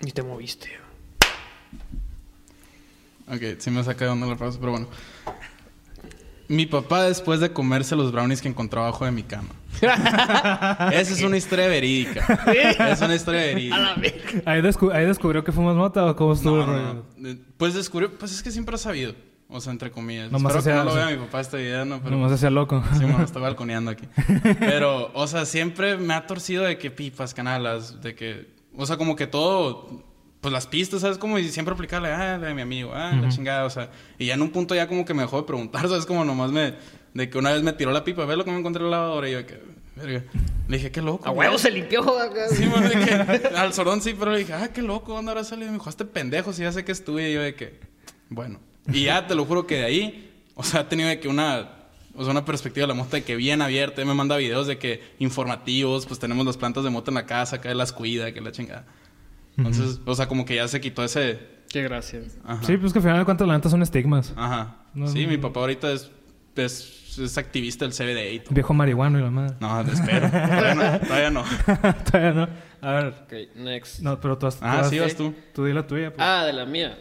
Ni 0.01 0.11
te 0.11 0.23
moviste. 0.23 0.82
Ok, 3.33 3.59
sí 3.59 3.69
me 3.71 3.83
saca 3.83 4.05
de 4.05 4.11
onda 4.11 4.27
la 4.27 4.37
frase, 4.37 4.57
pero 4.59 4.71
bueno. 4.71 4.87
Mi 6.49 6.65
papá 6.65 7.03
después 7.03 7.39
de 7.39 7.51
comerse 7.53 7.95
los 7.95 8.11
brownies 8.11 8.41
que 8.41 8.49
encontró 8.49 8.81
abajo 8.81 9.05
de 9.05 9.11
mi 9.11 9.23
cama. 9.23 9.49
Esa 9.81 11.13
es 11.13 11.21
una 11.23 11.37
historia 11.37 11.67
verídica. 11.67 12.25
Es 12.89 13.01
una 13.01 13.15
historia 13.15 13.41
verídica. 13.41 13.95
¿Ahí, 14.45 14.61
descu- 14.61 14.93
ahí 14.93 15.05
descubrió 15.05 15.43
que 15.43 15.51
fumas 15.51 15.75
mota 15.75 16.05
o 16.05 16.15
cómo 16.15 16.33
estuvo 16.33 16.57
No, 16.57 16.65
no, 16.67 16.93
no. 17.17 17.29
Eh, 17.29 17.37
Pues 17.57 17.73
descubrió, 17.73 18.11
pues 18.17 18.33
es 18.33 18.43
que 18.43 18.51
siempre 18.51 18.75
ha 18.75 18.77
sabido. 18.77 19.15
O 19.47 19.61
sea, 19.61 19.71
entre 19.71 19.89
comillas. 19.91 20.31
Nomás 20.31 20.55
Espero 20.55 20.77
que 20.77 20.83
no 20.83 20.89
lo 20.91 20.95
vea 20.95 21.07
mi 21.15 21.17
papá 21.25 21.39
este 21.41 21.57
video, 21.57 21.85
¿no? 21.85 21.99
Pero, 21.99 22.11
Nomás 22.15 22.31
hacía 22.33 22.49
loco. 22.49 22.83
Sí, 22.93 23.03
bueno, 23.05 23.23
está 23.23 23.39
balconeando 23.39 23.91
aquí. 23.91 24.07
Pero, 24.59 25.11
o 25.13 25.27
sea, 25.27 25.45
siempre 25.45 25.97
me 25.97 26.13
ha 26.13 26.27
torcido 26.27 26.63
de 26.63 26.77
que 26.77 26.91
pipas, 26.91 27.33
canalas, 27.33 28.01
de 28.01 28.15
que... 28.15 28.53
O 28.75 28.85
sea, 28.85 28.97
como 28.97 29.15
que 29.15 29.27
todo... 29.27 30.03
Pues 30.43 30.51
las 30.51 30.67
pistas, 30.67 30.99
¿sabes? 30.99 31.17
Como 31.17 31.39
y 31.39 31.47
siempre 31.47 31.73
aplicarle, 31.73 32.09
ah, 32.09 32.37
de 32.37 32.53
mi 32.53 32.61
amigo, 32.61 32.91
ah, 32.93 33.13
la 33.15 33.29
chingada, 33.29 33.63
o 33.63 33.69
sea... 33.69 33.89
Y 34.19 34.25
ya 34.25 34.33
en 34.33 34.41
un 34.41 34.49
punto 34.49 34.75
ya 34.75 34.89
como 34.89 35.05
que 35.05 35.13
me 35.13 35.21
dejó 35.21 35.37
de 35.37 35.47
preguntar, 35.47 35.81
¿sabes? 35.87 36.05
Como 36.05 36.25
nomás 36.25 36.51
me... 36.51 36.73
De 37.13 37.29
que 37.29 37.37
una 37.37 37.53
vez 37.53 37.63
me 37.63 37.71
tiró 37.71 37.93
la 37.93 38.03
pipa, 38.03 38.25
ve 38.25 38.35
lo 38.35 38.43
que 38.43 38.51
me 38.51 38.59
encontré 38.59 38.83
en 38.83 38.91
la 38.91 38.97
lavadora 38.97 39.29
y 39.29 39.31
yo 39.31 39.37
de 39.37 39.45
que... 39.45 39.61
Verga. 39.95 40.23
Le 40.67 40.77
dije, 40.77 40.91
qué 40.91 41.01
loco. 41.01 41.25
A 41.25 41.31
güey". 41.31 41.47
huevo 41.47 41.57
se 41.57 41.71
limpió 41.71 42.01
acá. 42.19 42.49
Sí, 42.49 42.65
man, 42.65 42.89
de 42.89 43.05
que 43.05 43.47
al 43.55 43.73
sordón 43.73 44.01
sí, 44.01 44.13
pero 44.19 44.31
le 44.31 44.39
dije, 44.39 44.51
ah, 44.51 44.67
qué 44.73 44.81
loco, 44.81 45.13
¿dónde 45.13 45.31
habrá 45.31 45.45
salido? 45.45 45.67
Y 45.67 45.71
me 45.71 45.77
dijo, 45.77 45.89
este 45.89 46.03
pendejo, 46.03 46.51
si 46.51 46.63
ya 46.63 46.73
sé 46.73 46.83
que 46.83 46.91
es 46.91 47.05
tuyo. 47.05 47.25
Y 47.25 47.33
yo 47.35 47.41
de 47.41 47.55
que, 47.55 47.79
bueno. 48.27 48.59
Y 48.91 49.05
ya 49.05 49.25
te 49.25 49.35
lo 49.35 49.45
juro 49.45 49.65
que 49.65 49.75
de 49.75 49.85
ahí, 49.85 50.33
o 50.55 50.63
sea, 50.63 50.81
he 50.81 50.83
tenido 50.83 51.07
de 51.07 51.21
que 51.21 51.29
una, 51.29 51.69
o 52.15 52.23
sea, 52.23 52.31
una 52.31 52.43
perspectiva 52.43 52.83
de 52.83 52.89
la 52.89 52.95
mota 52.95 53.15
de 53.15 53.23
que 53.23 53.37
bien 53.37 53.61
abierta. 53.61 54.03
Me 54.03 54.13
manda 54.13 54.35
videos 54.35 54.67
de 54.67 54.77
que 54.77 55.01
informativos, 55.19 56.05
pues 56.05 56.19
tenemos 56.19 56.45
las 56.45 56.57
plantas 56.57 56.83
de 56.83 56.89
mota 56.89 57.11
en 57.11 57.15
la 57.15 57.25
casa, 57.25 57.61
que 57.61 57.73
las 57.73 57.93
cuida, 57.93 58.33
que 58.33 58.41
la 58.41 58.51
chingada. 58.51 58.85
Entonces, 59.57 59.99
o 60.05 60.15
sea, 60.15 60.27
como 60.27 60.45
que 60.45 60.55
ya 60.55 60.67
se 60.67 60.81
quitó 60.81 61.03
ese. 61.03 61.39
Qué 61.69 61.81
gracias. 61.83 62.37
Ajá. 62.45 62.63
Sí, 62.65 62.77
pues 62.77 62.93
que 62.93 62.99
al 62.99 63.03
final 63.03 63.19
de 63.19 63.25
cuentas 63.25 63.47
la 63.47 63.55
neta 63.55 63.69
son 63.69 63.81
estigmas. 63.81 64.33
Ajá. 64.35 64.77
No, 64.93 65.07
sí, 65.07 65.23
no, 65.23 65.29
mi 65.29 65.35
no. 65.37 65.41
papá 65.41 65.61
ahorita 65.61 65.91
es, 65.91 66.11
es, 66.55 67.17
es 67.19 67.37
activista 67.37 67.85
del 67.85 67.93
CBD 67.93 68.33
y 68.33 68.39
todo. 68.39 68.53
Viejo 68.53 68.73
marihuano 68.73 69.19
y 69.19 69.21
la 69.23 69.31
madre. 69.31 69.55
No, 69.59 69.81
espero. 69.81 70.29
Todavía 70.29 70.75
no. 70.75 70.99
Todavía 70.99 71.29
no. 71.31 71.43
Todavía 72.11 72.31
no. 72.33 72.49
A 72.81 72.91
ver. 72.91 73.07
Ok, 73.23 73.33
next. 73.55 73.99
No, 74.01 74.19
pero 74.19 74.37
tú 74.37 74.45
has... 74.47 74.55
tú 74.59 74.65
Ah, 74.65 74.83
sí, 74.83 74.99
vas 74.99 75.15
tú. 75.15 75.33
Tú 75.53 75.65
di 75.65 75.73
la 75.73 75.87
tuya. 75.87 76.09
Pues. 76.13 76.21
Ah, 76.27 76.45
de 76.45 76.53
la 76.53 76.65
mía. 76.65 76.97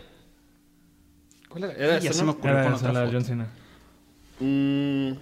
¿Cuál 1.48 1.64
era? 1.64 1.72
Era 1.74 1.98
Ya 1.98 2.10
esa, 2.10 2.20
se 2.20 2.24
me 2.24 2.30
ocurrió 2.30 2.52
Era 2.52 2.64
con 2.64 2.74
esa, 2.74 2.88
otra 2.88 2.92
la 2.92 3.00
de 3.00 3.06
foto. 3.06 3.18
John 3.18 3.24
Cena. 3.26 3.46
Mm. 4.40 5.12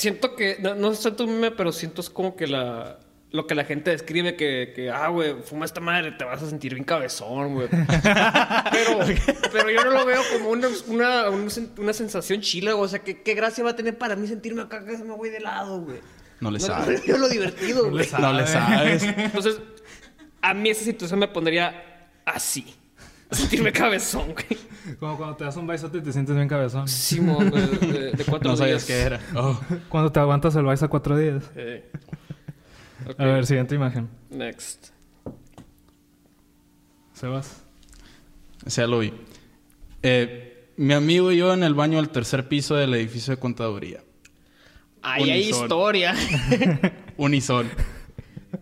Siento 0.00 0.34
que, 0.34 0.56
no, 0.60 0.74
no 0.74 0.92
es 0.92 1.00
tanto 1.00 1.24
un 1.24 1.34
meme, 1.34 1.50
pero 1.50 1.72
siento 1.72 2.00
es 2.00 2.08
como 2.08 2.34
que 2.34 2.46
la, 2.46 2.98
lo 3.32 3.46
que 3.46 3.54
la 3.54 3.64
gente 3.64 3.90
describe 3.90 4.34
que, 4.34 4.72
que 4.74 4.90
ah, 4.90 5.08
güey, 5.08 5.34
fuma 5.44 5.66
esta 5.66 5.80
madre, 5.80 6.12
te 6.12 6.24
vas 6.24 6.42
a 6.42 6.48
sentir 6.48 6.72
bien 6.72 6.84
cabezón, 6.84 7.52
güey. 7.54 7.68
pero, 8.72 8.98
pero 9.52 9.70
yo 9.70 9.84
no 9.84 9.90
lo 9.90 10.06
veo 10.06 10.22
como 10.32 10.48
una, 10.50 10.68
una, 10.86 11.28
una 11.28 11.44
sen- 11.50 11.78
una 11.78 11.92
sensación 11.92 12.40
chila, 12.40 12.72
güey. 12.72 12.84
O 12.86 12.88
sea, 12.88 13.00
¿qué, 13.00 13.20
qué 13.22 13.34
gracia 13.34 13.62
va 13.62 13.70
a 13.70 13.76
tener 13.76 13.98
para 13.98 14.16
mí 14.16 14.26
sentirme 14.26 14.62
acá 14.62 14.84
que 14.86 14.96
se 14.96 15.04
me 15.04 15.14
voy 15.14 15.28
de 15.28 15.40
lado, 15.40 15.80
güey. 15.82 15.98
No 16.40 16.50
le 16.50 16.58
No, 16.58 16.64
sabes. 16.66 17.04
yo 17.06 17.18
lo 17.18 17.28
divertido, 17.28 17.90
güey. 17.90 18.08
No 18.18 18.32
le 18.32 18.46
sabes. 18.46 19.02
Entonces, 19.02 19.58
a 20.40 20.54
mí 20.54 20.70
esa 20.70 20.84
situación 20.84 21.20
me 21.20 21.28
pondría 21.28 22.08
así. 22.24 22.74
Sentirme 23.30 23.72
cabezón, 23.72 24.32
güey. 24.32 24.96
Como 24.98 25.16
cuando 25.16 25.36
te 25.36 25.44
das 25.44 25.56
un 25.56 25.66
baisote 25.66 25.98
y 25.98 26.00
te 26.00 26.12
sientes 26.12 26.34
bien 26.34 26.48
cabezón. 26.48 26.88
Simón, 26.88 27.50
güey, 27.50 27.66
de, 27.92 28.12
de 28.12 28.24
cuatro 28.24 28.50
No 28.50 28.56
sabías 28.56 28.86
días. 28.86 28.98
qué 28.98 29.02
era. 29.06 29.20
Oh. 29.34 29.58
Cuando 29.88 30.10
te 30.10 30.18
aguantas 30.20 30.54
el 30.56 30.64
baisa 30.64 30.88
cuatro 30.88 31.16
días. 31.16 31.44
Ok, 33.06 33.18
A 33.20 33.24
ver, 33.24 33.46
siguiente 33.46 33.74
imagen. 33.74 34.08
Next. 34.30 34.88
Sebas. 37.12 37.62
O 38.66 38.70
sea, 38.70 38.86
lo 38.86 38.98
vi. 39.00 39.12
Eh, 40.02 40.68
mi 40.76 40.94
amigo 40.94 41.30
y 41.32 41.36
yo 41.36 41.52
en 41.52 41.62
el 41.62 41.74
baño 41.74 41.98
del 41.98 42.08
tercer 42.08 42.48
piso 42.48 42.74
del 42.74 42.94
edificio 42.94 43.34
de 43.34 43.40
contaduría. 43.40 44.02
Ahí 45.02 45.30
hay 45.30 45.48
historia. 45.50 46.14
Unison. 47.16 47.68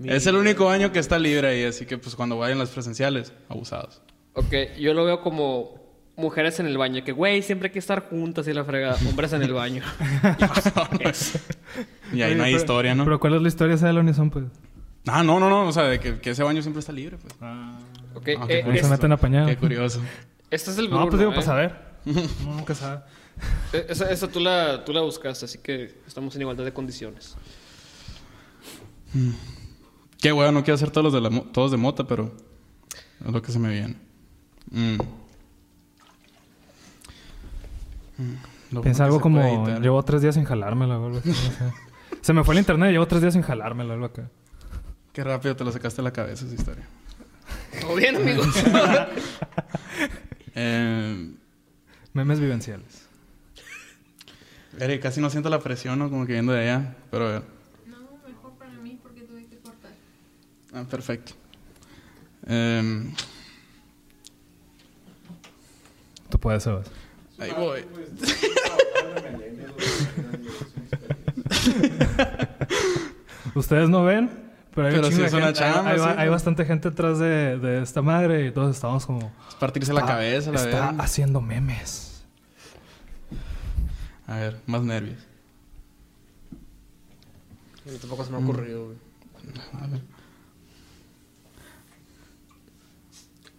es 0.04 0.26
el 0.26 0.36
único 0.36 0.66
baño 0.66 0.92
que 0.92 0.98
está 0.98 1.18
libre 1.18 1.48
ahí, 1.48 1.64
así 1.64 1.86
que 1.86 1.98
pues 1.98 2.14
cuando 2.16 2.36
vayan 2.38 2.58
las 2.58 2.70
presenciales, 2.70 3.32
abusados. 3.48 4.02
Ok, 4.34 4.76
yo 4.78 4.94
lo 4.94 5.04
veo 5.04 5.20
como 5.20 5.76
mujeres 6.16 6.58
en 6.60 6.66
el 6.66 6.76
baño. 6.78 7.04
Que, 7.04 7.12
güey, 7.12 7.42
siempre 7.42 7.68
hay 7.68 7.72
que 7.72 7.78
estar 7.78 8.08
juntas 8.08 8.46
y 8.48 8.52
la 8.52 8.64
fregada. 8.64 8.96
Hombres 9.08 9.32
en 9.32 9.42
el 9.42 9.52
baño. 9.52 9.82
Y 12.12 12.22
ahí 12.22 12.30
Oye, 12.30 12.36
no 12.36 12.44
hay 12.44 12.52
pero- 12.52 12.60
historia, 12.62 12.94
¿no? 12.94 13.04
Pero 13.04 13.20
¿cuál 13.20 13.34
es 13.34 13.42
la 13.42 13.48
historia 13.48 13.74
esa 13.74 13.86
de 13.86 13.92
la 13.92 14.00
Unison, 14.00 14.30
pues? 14.30 14.46
Ah, 15.06 15.22
no, 15.22 15.38
no, 15.38 15.48
no. 15.50 15.66
O 15.68 15.72
sea, 15.72 15.84
de 15.84 16.00
que, 16.00 16.18
que 16.20 16.30
ese 16.30 16.42
baño 16.42 16.62
siempre 16.62 16.80
está 16.80 16.92
libre, 16.92 17.18
pues. 17.18 17.34
Ok, 17.34 18.28
Ah, 18.38 18.46
eh, 18.48 18.58
se 18.58 18.64
curioso. 18.64 18.88
meten. 18.88 19.46
Qué 19.46 19.56
curioso. 19.56 20.00
este 20.50 20.70
es 20.70 20.78
el 20.78 20.88
No, 20.90 20.96
pues 21.06 21.08
Bruno, 21.10 21.18
digo, 21.18 21.30
¿eh? 21.32 21.34
para 21.34 21.46
saber. 21.46 21.76
Uno 22.06 22.22
nunca 22.56 22.74
sabe. 22.74 23.02
Eh, 23.72 23.86
Esa, 23.90 24.10
esa 24.10 24.26
tú, 24.28 24.40
la, 24.40 24.84
tú 24.84 24.92
la 24.92 25.02
buscaste, 25.02 25.44
así 25.44 25.58
que 25.58 25.94
estamos 26.06 26.34
en 26.34 26.40
igualdad 26.42 26.64
de 26.64 26.72
condiciones. 26.72 27.36
Qué 30.20 30.32
bueno, 30.32 30.52
no 30.52 30.64
quiero 30.64 30.74
hacer 30.74 30.90
todos 30.90 31.04
los 31.04 31.12
de 31.12 31.20
la 31.20 31.30
mo- 31.30 31.46
todos 31.52 31.70
de 31.70 31.76
mota, 31.76 32.04
pero 32.06 32.32
es 33.24 33.32
lo 33.32 33.40
que 33.42 33.52
se 33.52 33.58
me 33.58 33.70
viene. 33.70 33.96
Mm. 34.70 34.98
Mm, 38.18 38.80
Piensa 38.82 39.04
bueno 39.04 39.04
algo 39.04 39.20
como... 39.20 39.78
Llevo 39.80 40.02
tres 40.02 40.22
días 40.22 40.34
sin 40.34 40.44
jalármela 40.44 40.98
o 40.98 41.06
algo 41.06 41.18
así, 41.18 41.28
no 41.30 41.34
sé. 41.34 41.52
Se 42.20 42.32
me 42.32 42.44
fue 42.44 42.54
el 42.54 42.58
internet 42.60 42.90
y 42.90 42.92
llevo 42.92 43.06
tres 43.06 43.22
días 43.22 43.34
sin 43.34 43.42
jalármela 43.42 43.90
o 43.90 43.94
algo 43.94 44.06
acá. 44.06 44.28
Qué 45.12 45.24
rápido 45.24 45.56
te 45.56 45.64
lo 45.64 45.72
sacaste 45.72 45.98
de 46.02 46.04
la 46.04 46.12
cabeza 46.12 46.44
esa 46.44 46.54
historia. 46.54 46.86
¿Todo 47.80 47.94
bien, 47.96 48.16
amigos? 48.16 48.46
Eh, 50.60 51.34
Memes 52.14 52.40
vivenciales. 52.40 53.06
Eri, 54.80 54.98
casi 54.98 55.20
no 55.20 55.30
siento 55.30 55.48
la 55.50 55.60
presión, 55.60 55.96
¿no? 56.00 56.10
Como 56.10 56.26
que 56.26 56.32
viendo 56.32 56.52
de 56.52 56.62
allá. 56.62 56.96
Pero, 57.12 57.36
eh, 57.36 57.42
No, 57.86 57.98
mejor 58.26 58.54
para 58.58 58.72
mí 58.72 58.98
porque 59.00 59.20
tuve 59.22 59.46
que 59.46 59.58
cortar. 59.58 59.92
ah, 60.74 60.82
perfecto. 60.90 61.34
Eh, 62.48 63.12
Tú 66.30 66.38
puedes, 66.38 66.62
Sebas. 66.62 66.90
ahí 67.38 67.52
voy. 67.56 67.84
Ustedes 73.54 73.88
no 73.88 74.04
ven, 74.04 74.30
pero 74.74 74.88
hay, 74.88 74.94
un 74.94 75.00
Pero 75.00 75.12
sí 75.16 75.22
es 75.22 75.32
una 75.32 75.46
gente- 75.46 75.64
hay- 75.64 75.72
chamba, 75.74 75.90
hay, 75.90 75.98
sí. 75.98 76.04
hay 76.16 76.28
bastante 76.28 76.64
gente 76.64 76.88
atrás 76.88 77.18
de, 77.18 77.58
de 77.58 77.82
esta 77.82 78.02
madre 78.02 78.46
y 78.46 78.50
todos 78.52 78.74
estamos 78.74 79.06
como... 79.06 79.32
Es 79.48 79.54
partirse 79.56 79.92
la 79.92 80.00
"Está- 80.00 80.12
cabeza, 80.12 80.50
la 80.52 80.56
Está 80.58 80.70
verdad. 80.70 80.94
haciendo 80.98 81.40
memes. 81.40 82.22
A 84.26 84.36
ver, 84.36 84.60
más 84.66 84.82
nervios. 84.82 85.18
A 87.86 87.90
mí 87.90 87.96
tampoco 87.98 88.24
se 88.24 88.30
me 88.30 88.36
ha 88.36 88.40
ocurrido, 88.40 88.84
güey. 88.86 88.96
A 89.82 89.86
ver. 89.86 90.00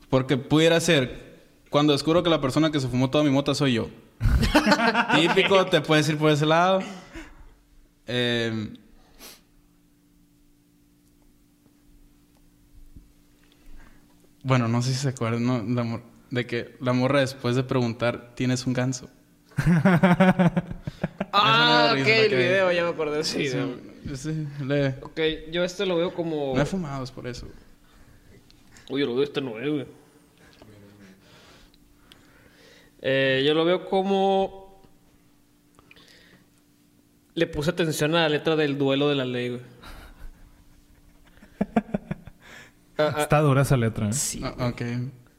Porque 0.10 0.38
pudiera 0.38 0.80
ser 0.80 1.29
cuando 1.70 1.94
descubro 1.94 2.24
que 2.24 2.30
la 2.30 2.42
persona 2.42 2.72
que 2.72 2.80
se 2.80 2.88
fumó 2.88 3.10
toda 3.10 3.24
mi 3.24 3.30
mota 3.30 3.54
soy 3.56 3.74
yo. 3.74 3.90
Típico, 5.16 5.66
te 5.68 5.82
puedes 5.82 6.08
ir 6.10 6.18
por 6.18 6.32
ese 6.32 6.46
lado. 6.46 6.80
Eh, 8.08 8.74
bueno, 14.44 14.68
no 14.68 14.82
sé 14.82 14.94
si 14.94 15.00
se 15.00 15.10
acuerdan 15.10 15.46
¿no? 15.46 15.64
La 15.64 15.84
mor- 15.84 16.04
de 16.32 16.46
que 16.46 16.76
la 16.80 16.94
morra 16.94 17.20
después 17.22 17.56
de 17.56 17.64
preguntar, 17.64 18.34
¿tienes 18.36 18.66
un 18.68 18.74
ganso? 18.74 19.10
Ah, 21.32 21.90
ok, 21.92 22.08
el 22.08 22.30
video, 22.36 22.72
ya 22.72 22.84
me 22.84 22.90
acordé. 22.90 23.24
Sí, 23.24 23.48
sí, 24.16 24.48
le- 24.66 24.96
Ok, 25.04 25.20
yo 25.52 25.64
este 25.64 25.86
lo 25.86 25.96
veo 25.96 26.12
como... 26.12 26.54
No 26.56 26.62
he 26.62 26.66
fumado, 26.66 27.04
es 27.04 27.12
por 27.12 27.28
eso. 27.28 27.48
Uy, 28.90 29.02
yo 29.02 29.06
lo 29.08 29.14
veo 29.14 29.24
este 29.24 29.40
no 29.40 29.60
es, 29.60 29.70
güey. 29.70 29.86
Eh, 33.02 33.44
yo 33.46 33.54
lo 33.54 33.66
veo 33.66 33.86
como... 33.86 34.82
Le 37.36 37.48
puse 37.48 37.70
atención 37.72 38.16
a 38.16 38.22
la 38.22 38.30
letra 38.30 38.56
del 38.56 38.78
duelo 38.78 39.08
de 39.08 39.16
la 39.16 39.26
ley, 39.26 39.50
güey. 39.50 39.62
Ah, 43.02 43.14
ah, 43.16 43.22
Está 43.22 43.40
dura 43.40 43.62
esa 43.62 43.78
letra. 43.78 44.10
¿eh? 44.10 44.14
sí. 44.14 44.42
Ah, 44.44 44.68
ok. 44.68 44.82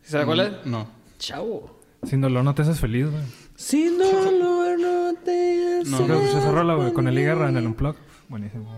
¿Sabes 0.00 0.24
cuál 0.24 0.40
es? 0.40 0.52
No. 0.64 0.88
Chavo. 1.18 1.78
Sin 2.04 2.22
dolor 2.22 2.42
no 2.42 2.54
te 2.54 2.62
haces 2.62 2.80
feliz, 2.80 3.10
güey. 3.10 3.22
Si 3.54 3.86
dolor 3.98 4.80
no 4.80 5.12
te 5.22 5.82
No. 5.84 5.98
Creo 5.98 6.06
que 6.06 6.24
escuché 6.24 6.38
esa 6.38 6.52
rola, 6.52 6.74
güey, 6.76 6.94
con 6.94 7.06
el 7.06 7.16
Guerra 7.16 7.50
en 7.50 7.58
el 7.58 7.66
Unplug. 7.66 7.96
Buenísimo. 8.30 8.72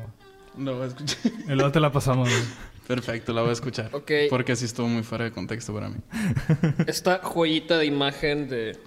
A 0.58 0.86
escuchar. 0.86 1.30
Y 1.46 1.52
luego 1.52 1.70
te 1.70 1.78
la 1.78 1.92
pasamos, 1.92 2.28
güey. 2.28 2.42
Perfecto, 2.86 3.32
la 3.32 3.42
voy 3.42 3.50
a 3.50 3.52
escuchar. 3.52 3.90
Ok. 3.92 4.10
Porque 4.28 4.56
sí 4.56 4.64
estuvo 4.64 4.88
muy 4.88 5.02
fuera 5.02 5.24
de 5.24 5.32
contexto 5.32 5.72
para 5.72 5.88
mí. 5.88 5.96
Esta 6.86 7.18
joyita 7.22 7.78
de 7.78 7.86
imagen 7.86 8.48
de 8.48 8.78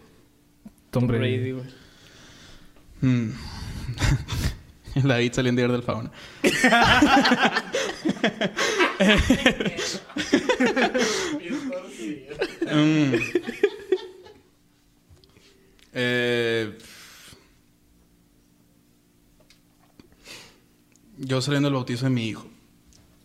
Tom 0.91 1.07
Brady. 1.07 1.37
Brady, 1.37 1.51
güey. 1.51 1.65
Mm. 3.01 3.31
la 5.07 5.13
David 5.15 5.33
salió 5.33 5.49
en 5.49 5.55
Diario 5.55 5.73
del 5.73 5.83
Fauna. 5.83 6.11
Mm. 12.65 13.13
Eh, 15.93 16.77
yo 21.17 21.41
saliendo 21.41 21.67
del 21.67 21.75
bautizo 21.75 22.05
de 22.05 22.09
mi 22.09 22.27
hijo. 22.29 22.47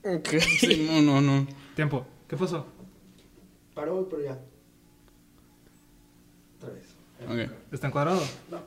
Ok. 0.05 0.29
Sí, 0.61 0.89
no, 0.91 1.03
no, 1.03 1.21
no. 1.21 1.47
Tiempo. 1.77 2.07
¿Qué 2.29 2.37
pasó? 2.37 2.67
Paró, 3.75 4.09
pero 4.09 4.23
ya. 4.23 4.39
Otra 6.59 6.71
vez. 6.71 6.87
Ok. 7.49 7.53
¿Está 7.73 7.89
encuadrado? 7.89 8.21
No. 8.51 8.63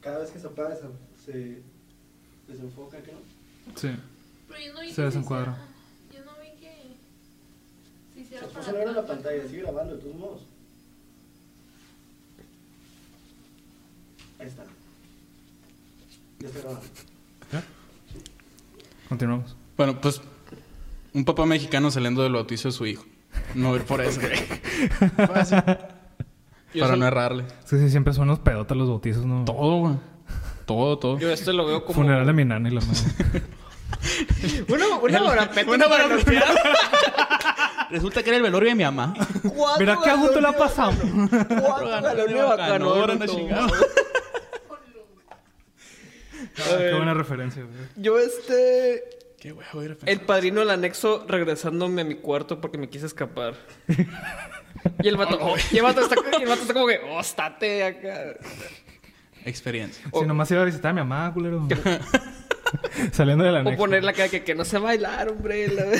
Cada 0.00 0.18
vez 0.20 0.30
que 0.30 0.38
se 0.38 0.46
apaga, 0.46 0.76
se, 0.76 0.82
se 1.24 1.62
desenfoca, 2.48 2.98
¿qué 3.02 3.12
no? 3.12 3.18
Sí. 3.76 3.90
Pero 4.48 4.60
yo 4.60 4.72
no 4.74 4.80
vi 4.80 4.90
Se 4.90 4.96
que 4.96 5.02
desencuadra. 5.02 5.52
hiciera- 6.10 6.24
Yo 6.26 6.32
no 6.32 6.40
vi 6.40 6.50
que 6.60 6.96
se 8.14 8.20
hiciera 8.20 8.42
Se 8.46 8.48
para 8.52 8.58
puso 8.60 8.70
a 8.70 8.72
ver 8.78 8.88
en 8.88 8.94
la 8.94 9.00
atrás. 9.00 9.16
pantalla, 9.16 9.48
sigue 9.48 9.62
grabando 9.62 9.96
de 9.96 10.02
todos 10.02 10.14
modos. 10.16 10.42
Ahí 14.38 14.46
está. 14.46 14.64
Ya 16.38 16.48
está 16.48 16.60
grabando. 16.60 16.86
¿Ya? 17.52 17.64
Continuamos. 19.08 19.56
Bueno, 19.76 20.00
pues 20.00 20.20
un 21.16 21.24
papá 21.24 21.46
mexicano 21.46 21.90
saliendo 21.90 22.22
del 22.22 22.34
bautizo 22.34 22.68
de 22.68 22.72
su 22.72 22.84
hijo. 22.84 23.04
No 23.54 23.74
ir 23.74 23.84
por 23.84 24.02
eso. 24.02 24.20
Fácil. 25.16 25.62
Yo 26.74 26.84
Para 26.84 26.96
no 26.96 27.06
errarle. 27.06 27.44
Sí, 27.64 27.78
sí, 27.78 27.88
siempre 27.88 28.12
son 28.12 28.24
unos 28.24 28.40
pedotas 28.40 28.76
los 28.76 28.86
bautizos, 28.86 29.24
¿no? 29.24 29.46
Todo, 29.46 29.78
güey. 29.78 29.94
Todo, 30.66 30.98
todo. 30.98 31.18
Yo 31.18 31.30
este 31.30 31.54
lo 31.54 31.64
veo 31.64 31.86
como... 31.86 31.94
Funeral 31.94 32.26
de 32.26 32.32
mi 32.34 32.44
nana 32.44 32.68
y 32.68 32.72
la 32.72 32.80
madre. 32.82 33.42
Una, 34.68 34.98
una 34.98 35.22
barapeta 35.22 35.70
Una 35.70 35.86
barapeta. 35.86 36.44
Resulta 37.90 38.22
que 38.22 38.28
era 38.28 38.36
el 38.36 38.42
velorio 38.42 38.68
de 38.68 38.74
mi 38.74 38.84
mamá. 38.84 39.14
Cuatro 39.42 39.80
Mira 39.80 39.98
qué 40.04 40.10
a 40.10 40.16
gusto 40.16 40.40
la 40.40 40.52
pasamos. 40.52 40.98
Cuatro 41.30 41.88
galones 41.88 42.42
bacano. 42.42 42.90
Ahora 42.90 43.12
anda 43.14 43.26
chingado. 43.26 43.68
Qué 46.54 46.94
buena 46.94 47.14
referencia, 47.14 47.62
güey. 47.62 47.74
Yo 47.96 48.18
este... 48.18 49.15
Qué 49.40 49.52
güey, 49.52 49.66
voy 49.72 49.82
a 49.82 49.84
ir 49.90 49.98
a 50.02 50.10
El 50.10 50.20
padrino 50.22 50.60
del 50.60 50.70
anexo 50.70 51.24
regresándome 51.28 52.02
a 52.02 52.04
mi 52.04 52.16
cuarto 52.16 52.60
porque 52.60 52.78
me 52.78 52.88
quise 52.88 53.06
escapar. 53.06 53.54
Y 55.02 55.08
el 55.08 55.16
vato, 55.16 55.36
oh, 55.40 55.56
y 55.72 55.78
el 55.78 55.82
vato 55.82 56.00
está, 56.00 56.14
y 56.38 56.42
el 56.42 56.48
vato 56.48 56.62
está 56.62 56.72
como 56.72 56.86
que, 56.86 57.00
oh, 57.10 57.18
estate 57.18 57.82
acá. 57.82 58.34
Experiencia. 59.44 60.06
O- 60.12 60.20
Si 60.20 60.26
nomás 60.26 60.48
iba 60.52 60.62
a 60.62 60.64
visitar 60.64 60.90
a 60.90 60.94
mi 60.94 61.00
mamá, 61.00 61.32
culero. 61.34 61.66
Saliendo 63.12 63.42
de 63.42 63.50
la 63.50 63.68
O 63.68 63.76
poner 63.76 64.04
la 64.04 64.12
cara 64.12 64.28
que, 64.28 64.44
que 64.44 64.54
no 64.54 64.64
sé 64.64 64.78
bailar, 64.78 65.28
hombre. 65.28 65.66
la. 65.68 65.86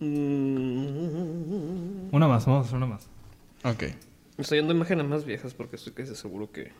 Una 0.00 2.28
más, 2.28 2.44
vamos 2.46 2.64
a 2.64 2.66
hacer 2.66 2.76
una 2.76 2.86
más. 2.86 3.08
Ok. 3.64 3.82
Me 4.36 4.42
estoy 4.42 4.58
yendo 4.58 4.72
a 4.72 4.76
imágenes 4.76 5.06
más 5.06 5.24
viejas 5.24 5.54
porque 5.54 5.76
estoy 5.76 5.92
casi 5.92 6.14
seguro 6.16 6.50
que. 6.50 6.72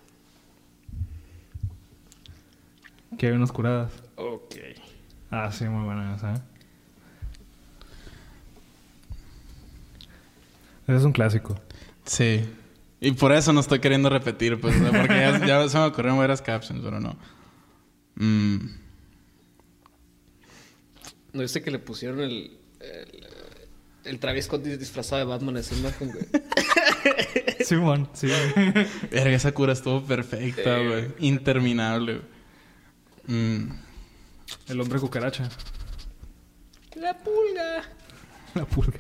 Que 3.19 3.27
hay 3.29 3.33
unas 3.33 3.53
curadas. 3.53 3.93
Ok. 4.37 4.55
Ah, 5.31 5.51
sí, 5.53 5.65
muy 5.65 5.85
buena 5.85 6.15
esa, 6.17 6.35
¿eh? 6.35 6.41
Ese 10.87 10.97
es 10.99 11.03
un 11.05 11.13
clásico. 11.13 11.59
Sí. 12.05 12.45
Y 13.01 13.13
por 13.13 13.33
eso 13.33 13.53
no 13.53 13.61
estoy 13.61 13.81
queriendo 13.81 14.09
repetir, 14.09 14.61
pues, 14.61 14.77
o 14.77 14.79
sea, 14.79 14.91
porque 15.01 15.15
ya, 15.15 15.45
ya 15.47 15.69
se 15.69 15.79
me 15.79 15.85
ocurrieron 15.85 16.19
varias 16.19 16.41
captions, 16.43 16.81
pero 16.83 17.01
no. 17.01 17.17
Mm. 18.15 18.57
¿No 21.33 21.43
viste 21.43 21.63
que 21.63 21.71
le 21.71 21.79
pusieron 21.79 22.21
el. 22.21 22.57
el, 22.81 23.27
el 24.05 24.19
Travis 24.21 24.47
Scott 24.47 24.63
disfrazado 24.63 25.19
de 25.19 25.25
Batman 25.27 25.57
a 25.57 25.61
esa 25.61 25.75
imagen, 25.75 26.13
güey? 26.13 26.25
Simón, 27.65 28.09
sí. 28.15 28.29
Verga, 29.11 29.37
esa 29.37 29.53
cura 29.53 29.73
estuvo 29.73 30.03
perfecta, 30.03 30.79
Eh. 30.81 30.89
güey. 30.89 31.29
Interminable, 31.29 32.21
güey. 33.27 33.37
Mm. 33.39 33.71
El 34.69 34.81
hombre 34.81 34.99
cucaracha. 34.99 35.49
La 36.97 37.15
pulga. 37.19 37.83
La 38.55 38.65
pulga. 38.65 38.99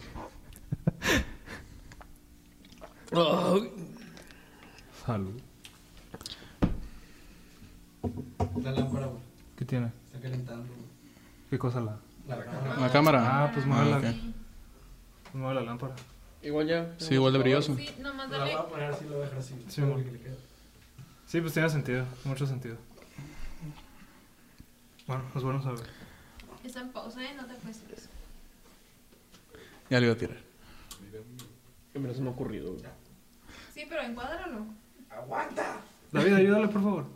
Salud. 5.04 5.40
La 8.62 8.72
lámpara, 8.72 9.06
güey. 9.06 9.22
¿Qué 9.56 9.64
tiene? 9.64 9.90
Está 10.06 10.20
calentando, 10.20 10.64
güey. 10.74 10.86
¿Qué 11.50 11.58
cosa 11.58 11.80
la? 11.80 11.98
La 12.28 12.44
cámara. 12.44 12.80
¿La 12.80 12.92
cámara? 12.92 13.44
Ah, 13.44 13.50
pues 13.52 13.66
mueve 13.66 13.90
la, 13.90 13.96
ok. 13.98 14.02
pues 14.02 15.34
mueve 15.34 15.54
la 15.54 15.60
lámpara. 15.62 15.94
igual 16.42 16.66
ya. 16.66 16.94
Sí, 16.98 17.14
igual 17.14 17.32
de 17.32 17.38
brilloso. 17.38 17.76
Sí, 17.76 17.94
nomás 18.00 18.28
La 18.30 18.38
dale. 18.38 18.52
voy 18.56 18.60
a 18.62 18.66
poner 18.68 18.90
así, 18.92 19.04
la 19.04 19.10
voy 19.10 19.20
a 19.20 19.24
dejar 19.24 19.38
así. 19.38 19.54
Sí. 19.68 19.82
Sí, 21.26 21.40
pues 21.40 21.52
tiene 21.52 21.68
sentido, 21.70 22.04
mucho 22.24 22.46
sentido. 22.46 22.76
Bueno, 25.06 25.24
pues 25.32 25.44
bueno 25.44 25.62
saber. 25.62 25.80
Está 26.64 26.80
en 26.80 26.88
pausa, 26.90 27.22
¿eh? 27.24 27.34
No 27.36 27.46
te 27.46 27.52
acuestes. 27.52 28.08
Ya 29.88 30.00
le 30.00 30.06
iba 30.06 30.14
a 30.14 30.18
tirar. 30.18 30.36
Que 31.92 31.98
me 31.98 32.12
se 32.12 32.20
me 32.20 32.28
ha 32.28 32.32
ocurrido. 32.32 32.72
güey. 32.72 32.84
Sí, 33.72 33.86
pero 33.88 34.02
encuádralo. 34.02 34.66
¡Aguanta! 35.10 35.80
David, 36.12 36.32
ayúdale, 36.34 36.68
por 36.68 36.82
favor. 36.82 37.06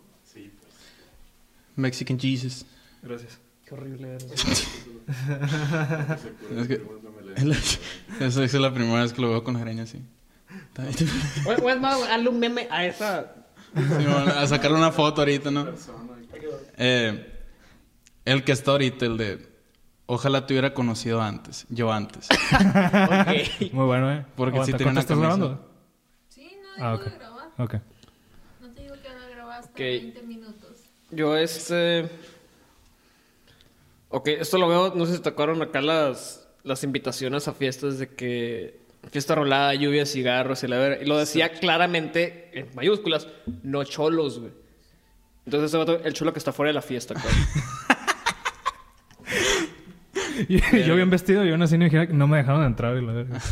Mexican 1.76 2.18
Jesus. 2.18 2.64
Gracias. 3.02 3.38
Qué 3.66 3.74
horrible 3.74 4.14
eres. 4.14 4.32
Es 6.56 6.68
que... 6.68 6.82
Esa 8.20 8.44
es 8.44 8.54
la 8.54 8.72
primera 8.72 9.02
vez 9.02 9.12
que 9.12 9.22
lo 9.22 9.30
veo 9.30 9.44
con 9.44 9.56
Jareña 9.58 9.84
así. 9.84 10.02
Güey, 11.44 11.74
es 11.74 11.80
más, 11.80 12.00
hazle 12.02 12.28
un 12.28 12.38
meme 12.38 12.68
a 12.70 12.84
esa. 12.84 13.34
Sí, 13.74 13.82
bueno, 13.82 14.16
a 14.18 14.46
sacarle 14.46 14.76
una 14.76 14.92
foto 14.92 15.20
ahorita, 15.20 15.50
¿no? 15.50 15.68
Eh, 16.76 17.29
el 18.24 18.44
que 18.44 18.52
está 18.52 18.72
ahorita, 18.72 19.06
el 19.06 19.16
de... 19.16 19.50
Ojalá 20.06 20.44
te 20.46 20.54
hubiera 20.54 20.74
conocido 20.74 21.22
antes. 21.22 21.66
Yo 21.68 21.92
antes. 21.92 22.28
Muy 23.72 23.86
bueno, 23.86 24.12
¿eh? 24.12 24.26
Porque 24.34 24.58
sí 24.64 24.72
tiene 24.72 24.82
¿cuánto 24.84 24.90
una 24.90 25.00
estás 25.00 25.16
camisa. 25.16 25.36
grabando? 25.36 25.70
Sí, 26.28 26.56
no 26.78 26.84
Ah, 26.84 26.90
dejo 26.92 27.02
ok. 27.04 27.10
de 27.12 27.18
grabar. 27.18 27.48
Ok. 27.58 27.74
No 28.60 28.68
te 28.72 28.82
digo 28.82 28.94
que 29.00 29.08
van 29.08 29.18
a 29.22 29.28
grabar 29.28 29.58
hasta 29.60 29.70
Ok. 29.70 29.78
20 29.78 30.22
minutos. 30.22 30.70
Yo 31.10 31.36
este... 31.36 32.10
Ok, 34.08 34.26
esto 34.28 34.58
lo 34.58 34.68
veo, 34.68 34.92
no 34.96 35.06
sé 35.06 35.14
si 35.16 35.22
te 35.22 35.28
acuerdan 35.28 35.62
acá 35.62 35.80
las, 35.80 36.48
las 36.64 36.82
invitaciones 36.82 37.46
a 37.46 37.52
fiestas 37.52 37.98
de 37.98 38.08
que... 38.08 38.80
Fiesta 39.12 39.34
rolada, 39.34 39.72
lluvia, 39.74 40.04
cigarros 40.04 40.62
y 40.62 40.66
la 40.68 41.00
Y 41.00 41.06
lo 41.06 41.16
decía 41.16 41.52
claramente, 41.52 42.50
en 42.52 42.68
mayúsculas, 42.74 43.28
no 43.62 43.82
cholos, 43.84 44.40
güey. 44.40 44.52
Entonces 45.46 45.72
vato, 45.78 46.00
el 46.04 46.12
chulo 46.12 46.32
que 46.34 46.38
está 46.38 46.52
fuera 46.52 46.68
de 46.68 46.74
la 46.74 46.82
fiesta, 46.82 47.14
cabrón. 47.14 47.32
Y 50.48 50.82
yo 50.84 50.94
bien 50.96 51.10
vestido 51.10 51.44
y 51.44 51.50
aún 51.50 51.62
así 51.62 51.76
no, 51.78 52.26
me 52.26 52.36
dejaron 52.38 52.64
entrar. 52.64 52.96
Y 52.96 53.04
la 53.06 53.12
verga. 53.12 53.38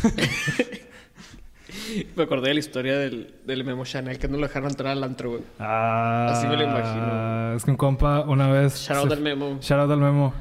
Me 2.15 2.23
acordé 2.23 2.49
de 2.49 2.53
la 2.55 2.59
historia 2.59 2.97
del, 2.97 3.33
del 3.45 3.63
Memo 3.63 3.83
Chanel 3.85 4.17
que 4.19 4.27
no 4.27 4.37
lo 4.37 4.47
dejaron 4.47 4.69
entrar 4.69 4.91
al 4.91 5.03
antro, 5.03 5.31
güey. 5.31 5.41
Ah, 5.59 6.27
Así 6.31 6.47
me 6.47 6.55
lo 6.57 6.63
imagino. 6.63 7.53
Es 7.55 7.63
que 7.65 7.71
un 7.71 7.77
compa 7.77 8.21
una 8.21 8.47
vez... 8.49 8.75
Shout 8.87 8.97
out 8.99 9.07
se- 9.09 9.13
al 9.15 9.21
Memo. 9.21 9.57
Shout 9.61 9.79
out 9.81 9.91
al 9.91 9.99
Memo. 9.99 10.33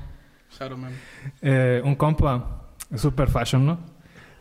Shadow 0.58 0.76
Man. 0.78 0.92
Eh, 1.42 1.80
un 1.84 1.94
compa, 1.94 2.62
es 2.92 3.00
super 3.00 3.28
fashion, 3.28 3.64
¿no? 3.66 3.78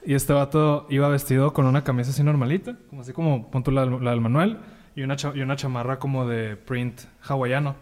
Y 0.06 0.14
este 0.16 0.32
vato 0.34 0.88
iba 0.90 1.08
vestido 1.10 1.52
con 1.54 1.66
una 1.66 1.84
camisa 1.84 2.10
así 2.12 2.24
normalita, 2.24 2.76
como 2.90 3.02
así 3.02 3.12
como 3.14 3.52
punto 3.52 3.72
la, 3.72 3.86
la 3.86 4.12
del 4.12 4.22
Manuel, 4.22 4.58
y 4.96 5.02
una, 5.04 5.16
cha- 5.18 5.34
y 5.36 5.42
una 5.42 5.56
chamarra 5.58 6.00
como 6.00 6.26
de 6.28 6.56
print 6.56 7.02
hawaiano. 7.22 7.76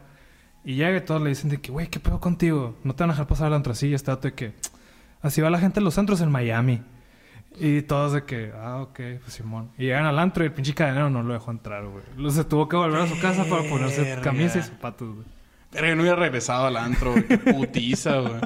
Y 0.66 0.76
llega 0.76 0.98
y 0.98 1.02
todos 1.02 1.22
le 1.22 1.30
dicen 1.30 1.50
de 1.52 1.62
que, 1.62 1.72
güey, 1.72 1.88
¿qué 1.88 2.00
pedo 2.00 2.20
contigo? 2.20 2.76
No 2.84 2.96
te 2.96 3.04
van 3.04 3.12
a 3.12 3.14
dejar 3.14 3.28
pasar 3.28 3.48
al 3.48 3.54
antro 3.54 3.72
así. 3.74 3.88
Y 3.88 3.94
este 3.94 4.10
vato 4.10 4.28
de 4.28 4.34
que, 4.34 4.54
así 5.22 5.40
va 5.40 5.50
la 5.52 5.60
gente 5.60 5.80
en 5.80 5.86
los 5.86 5.98
antros 6.00 6.22
en 6.22 6.32
Miami. 6.32 6.82
Y 7.58 7.84
todos 7.84 8.14
de 8.14 8.24
que, 8.24 8.52
ah, 8.60 8.82
ok, 8.82 9.00
pues 9.22 9.34
Simón. 9.34 9.70
Y 9.78 9.86
llegan 9.86 10.06
al 10.06 10.18
antro 10.20 10.44
y 10.44 10.48
el 10.48 10.54
pinche 10.54 10.74
cadenero 10.74 11.10
no 11.10 11.24
lo 11.24 11.34
dejó 11.34 11.52
entrar, 11.52 11.86
güey. 11.86 12.04
Luego 12.18 12.32
Se 12.32 12.44
tuvo 12.44 12.68
que 12.68 12.76
volver 12.76 13.02
a 13.02 13.08
su 13.08 13.20
casa 13.20 13.46
para 13.46 13.64
ponerse 13.70 14.02
Verga. 14.02 14.22
camisa 14.24 14.60
y 14.60 14.64
zapatos, 14.64 15.14
güey. 15.14 15.26
Pero 15.72 15.88
yo 15.88 15.96
no 15.96 16.02
hubiera 16.02 16.18
regresado 16.18 16.66
al 16.66 16.78
antro, 16.78 17.12
güey. 17.12 17.28
Qué 17.28 17.38
putiza, 17.38 18.20
güey. 18.20 18.42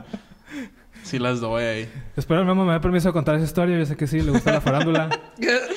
Sí 1.03 1.17
las 1.17 1.39
doy 1.39 1.63
ahí. 1.63 1.89
Espero 2.17 2.41
el 2.41 2.45
Memo 2.45 2.65
me 2.65 2.73
dé 2.73 2.79
permiso 2.81 3.09
de 3.09 3.13
contar 3.13 3.35
esa 3.35 3.45
historia. 3.45 3.77
Yo 3.79 3.85
sé 3.85 3.95
que 3.95 4.05
sí, 4.05 4.19
le 4.21 4.31
gusta 4.31 4.51
la 4.51 4.61
farándula. 4.61 5.09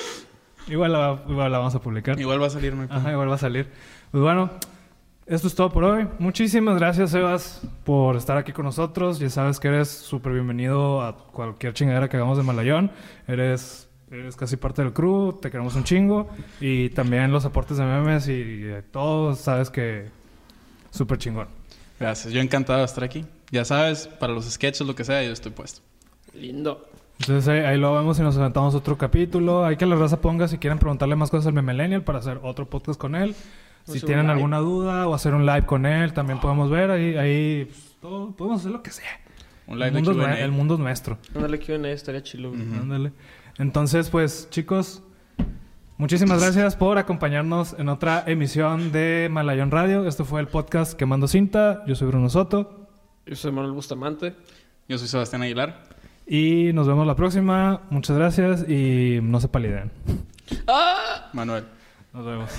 igual, 0.67 0.91
la, 0.91 1.23
igual 1.27 1.51
la 1.51 1.57
vamos 1.57 1.73
a 1.73 1.81
publicar. 1.81 2.19
Igual 2.19 2.41
va 2.41 2.47
a 2.47 2.49
salir 2.51 2.75
mi 2.75 2.85
Ajá, 2.89 3.11
igual 3.11 3.29
va 3.29 3.35
a 3.35 3.39
salir. 3.39 3.67
Pues 4.11 4.21
bueno, 4.21 4.51
esto 5.25 5.47
es 5.47 5.55
todo 5.55 5.69
por 5.69 5.83
hoy. 5.83 6.07
Muchísimas 6.19 6.77
gracias, 6.77 7.11
Sebas, 7.11 7.61
por 7.83 8.15
estar 8.15 8.37
aquí 8.37 8.51
con 8.51 8.65
nosotros. 8.65 9.19
Ya 9.19 9.29
sabes 9.29 9.59
que 9.59 9.69
eres 9.69 9.89
súper 9.89 10.33
bienvenido 10.33 11.01
a 11.01 11.15
cualquier 11.15 11.73
chingadera 11.73 12.09
que 12.09 12.17
hagamos 12.17 12.37
de 12.37 12.43
Malayón. 12.43 12.91
Eres, 13.27 13.89
eres 14.11 14.35
casi 14.35 14.57
parte 14.57 14.81
del 14.81 14.91
crew, 14.93 15.39
te 15.41 15.49
queremos 15.49 15.75
un 15.75 15.83
chingo. 15.83 16.27
Y 16.59 16.89
también 16.89 17.31
los 17.31 17.45
aportes 17.45 17.77
de 17.77 17.85
memes 17.85 18.27
y 18.27 18.43
de 18.43 18.81
todo, 18.81 19.35
sabes 19.35 19.69
que 19.69 20.09
súper 20.89 21.17
chingón. 21.17 21.47
Gracias. 21.99 22.33
Yo 22.33 22.41
encantado 22.41 22.79
de 22.79 22.85
estar 22.85 23.03
aquí. 23.03 23.25
Ya 23.49 23.63
sabes, 23.63 24.07
para 24.07 24.33
los 24.33 24.49
sketches, 24.49 24.85
lo 24.85 24.95
que 24.95 25.03
sea, 25.03 25.23
yo 25.23 25.31
estoy 25.31 25.51
puesto. 25.51 25.81
Lindo. 26.33 26.89
Entonces 27.19 27.47
ahí, 27.47 27.59
ahí 27.59 27.77
lo 27.77 27.93
vemos 27.93 28.19
y 28.19 28.23
nos 28.23 28.35
aventamos 28.37 28.75
otro 28.75 28.97
capítulo. 28.97 29.63
Hay 29.63 29.77
que 29.77 29.85
la 29.85 29.95
raza 29.95 30.19
ponga 30.19 30.47
si 30.47 30.57
quieren 30.57 30.79
preguntarle 30.79 31.15
más 31.15 31.29
cosas 31.29 31.47
al 31.47 31.53
Memelenial 31.53 32.03
para 32.03 32.19
hacer 32.19 32.39
otro 32.43 32.69
podcast 32.69 32.99
con 32.99 33.15
él. 33.15 33.35
Si 33.85 33.99
tienen 34.01 34.25
live. 34.27 34.33
alguna 34.35 34.59
duda 34.59 35.07
o 35.07 35.13
hacer 35.13 35.33
un 35.33 35.45
live 35.45 35.65
con 35.65 35.85
él, 35.85 36.13
también 36.13 36.39
podemos 36.39 36.69
ver. 36.69 36.89
Ahí, 36.91 37.15
ahí 37.17 37.65
pues, 37.65 37.95
todo, 38.01 38.31
podemos 38.31 38.61
hacer 38.61 38.71
lo 38.71 38.81
que 38.83 38.91
sea. 38.91 39.19
Un 39.67 39.77
live 39.79 39.89
el, 39.89 39.93
de 39.93 39.99
mundo 40.01 40.11
es, 40.11 40.17
Q&A. 40.17 40.27
nue- 40.35 40.39
el 40.41 40.51
mundo 40.51 40.73
es 40.75 40.79
nuestro. 40.79 41.17
Ándale 41.35 41.59
Q&A, 41.59 41.89
estaría 41.89 42.23
chilo. 42.23 42.49
güey. 42.49 42.61
Ujú. 42.61 42.75
Ándale. 42.81 43.11
Entonces, 43.57 44.09
pues, 44.09 44.47
chicos, 44.49 45.03
muchísimas 45.97 46.41
gracias 46.41 46.75
por 46.75 46.97
acompañarnos 46.97 47.75
en 47.77 47.89
otra 47.89 48.23
emisión 48.25 48.91
de 48.91 49.27
Malayón 49.31 49.69
Radio. 49.71 50.07
Esto 50.07 50.25
fue 50.25 50.41
el 50.41 50.47
podcast 50.47 50.93
Quemando 50.93 51.27
Cinta. 51.27 51.83
Yo 51.85 51.95
soy 51.95 52.07
Bruno 52.07 52.29
Soto. 52.29 52.87
Yo 53.25 53.35
soy 53.35 53.51
Manuel 53.51 53.73
Bustamante. 53.73 54.35
Yo 54.89 54.97
soy 54.97 55.07
Sebastián 55.07 55.41
Aguilar. 55.43 55.83
Y 56.25 56.71
nos 56.73 56.87
vemos 56.87 57.05
la 57.05 57.15
próxima. 57.15 57.81
Muchas 57.89 58.17
gracias 58.17 58.67
y 58.69 59.19
no 59.21 59.39
se 59.41 59.47
paliden. 59.49 59.91
¡Ah! 60.67 61.29
Manuel. 61.33 61.65
Nos 62.13 62.25
vemos. 62.25 62.49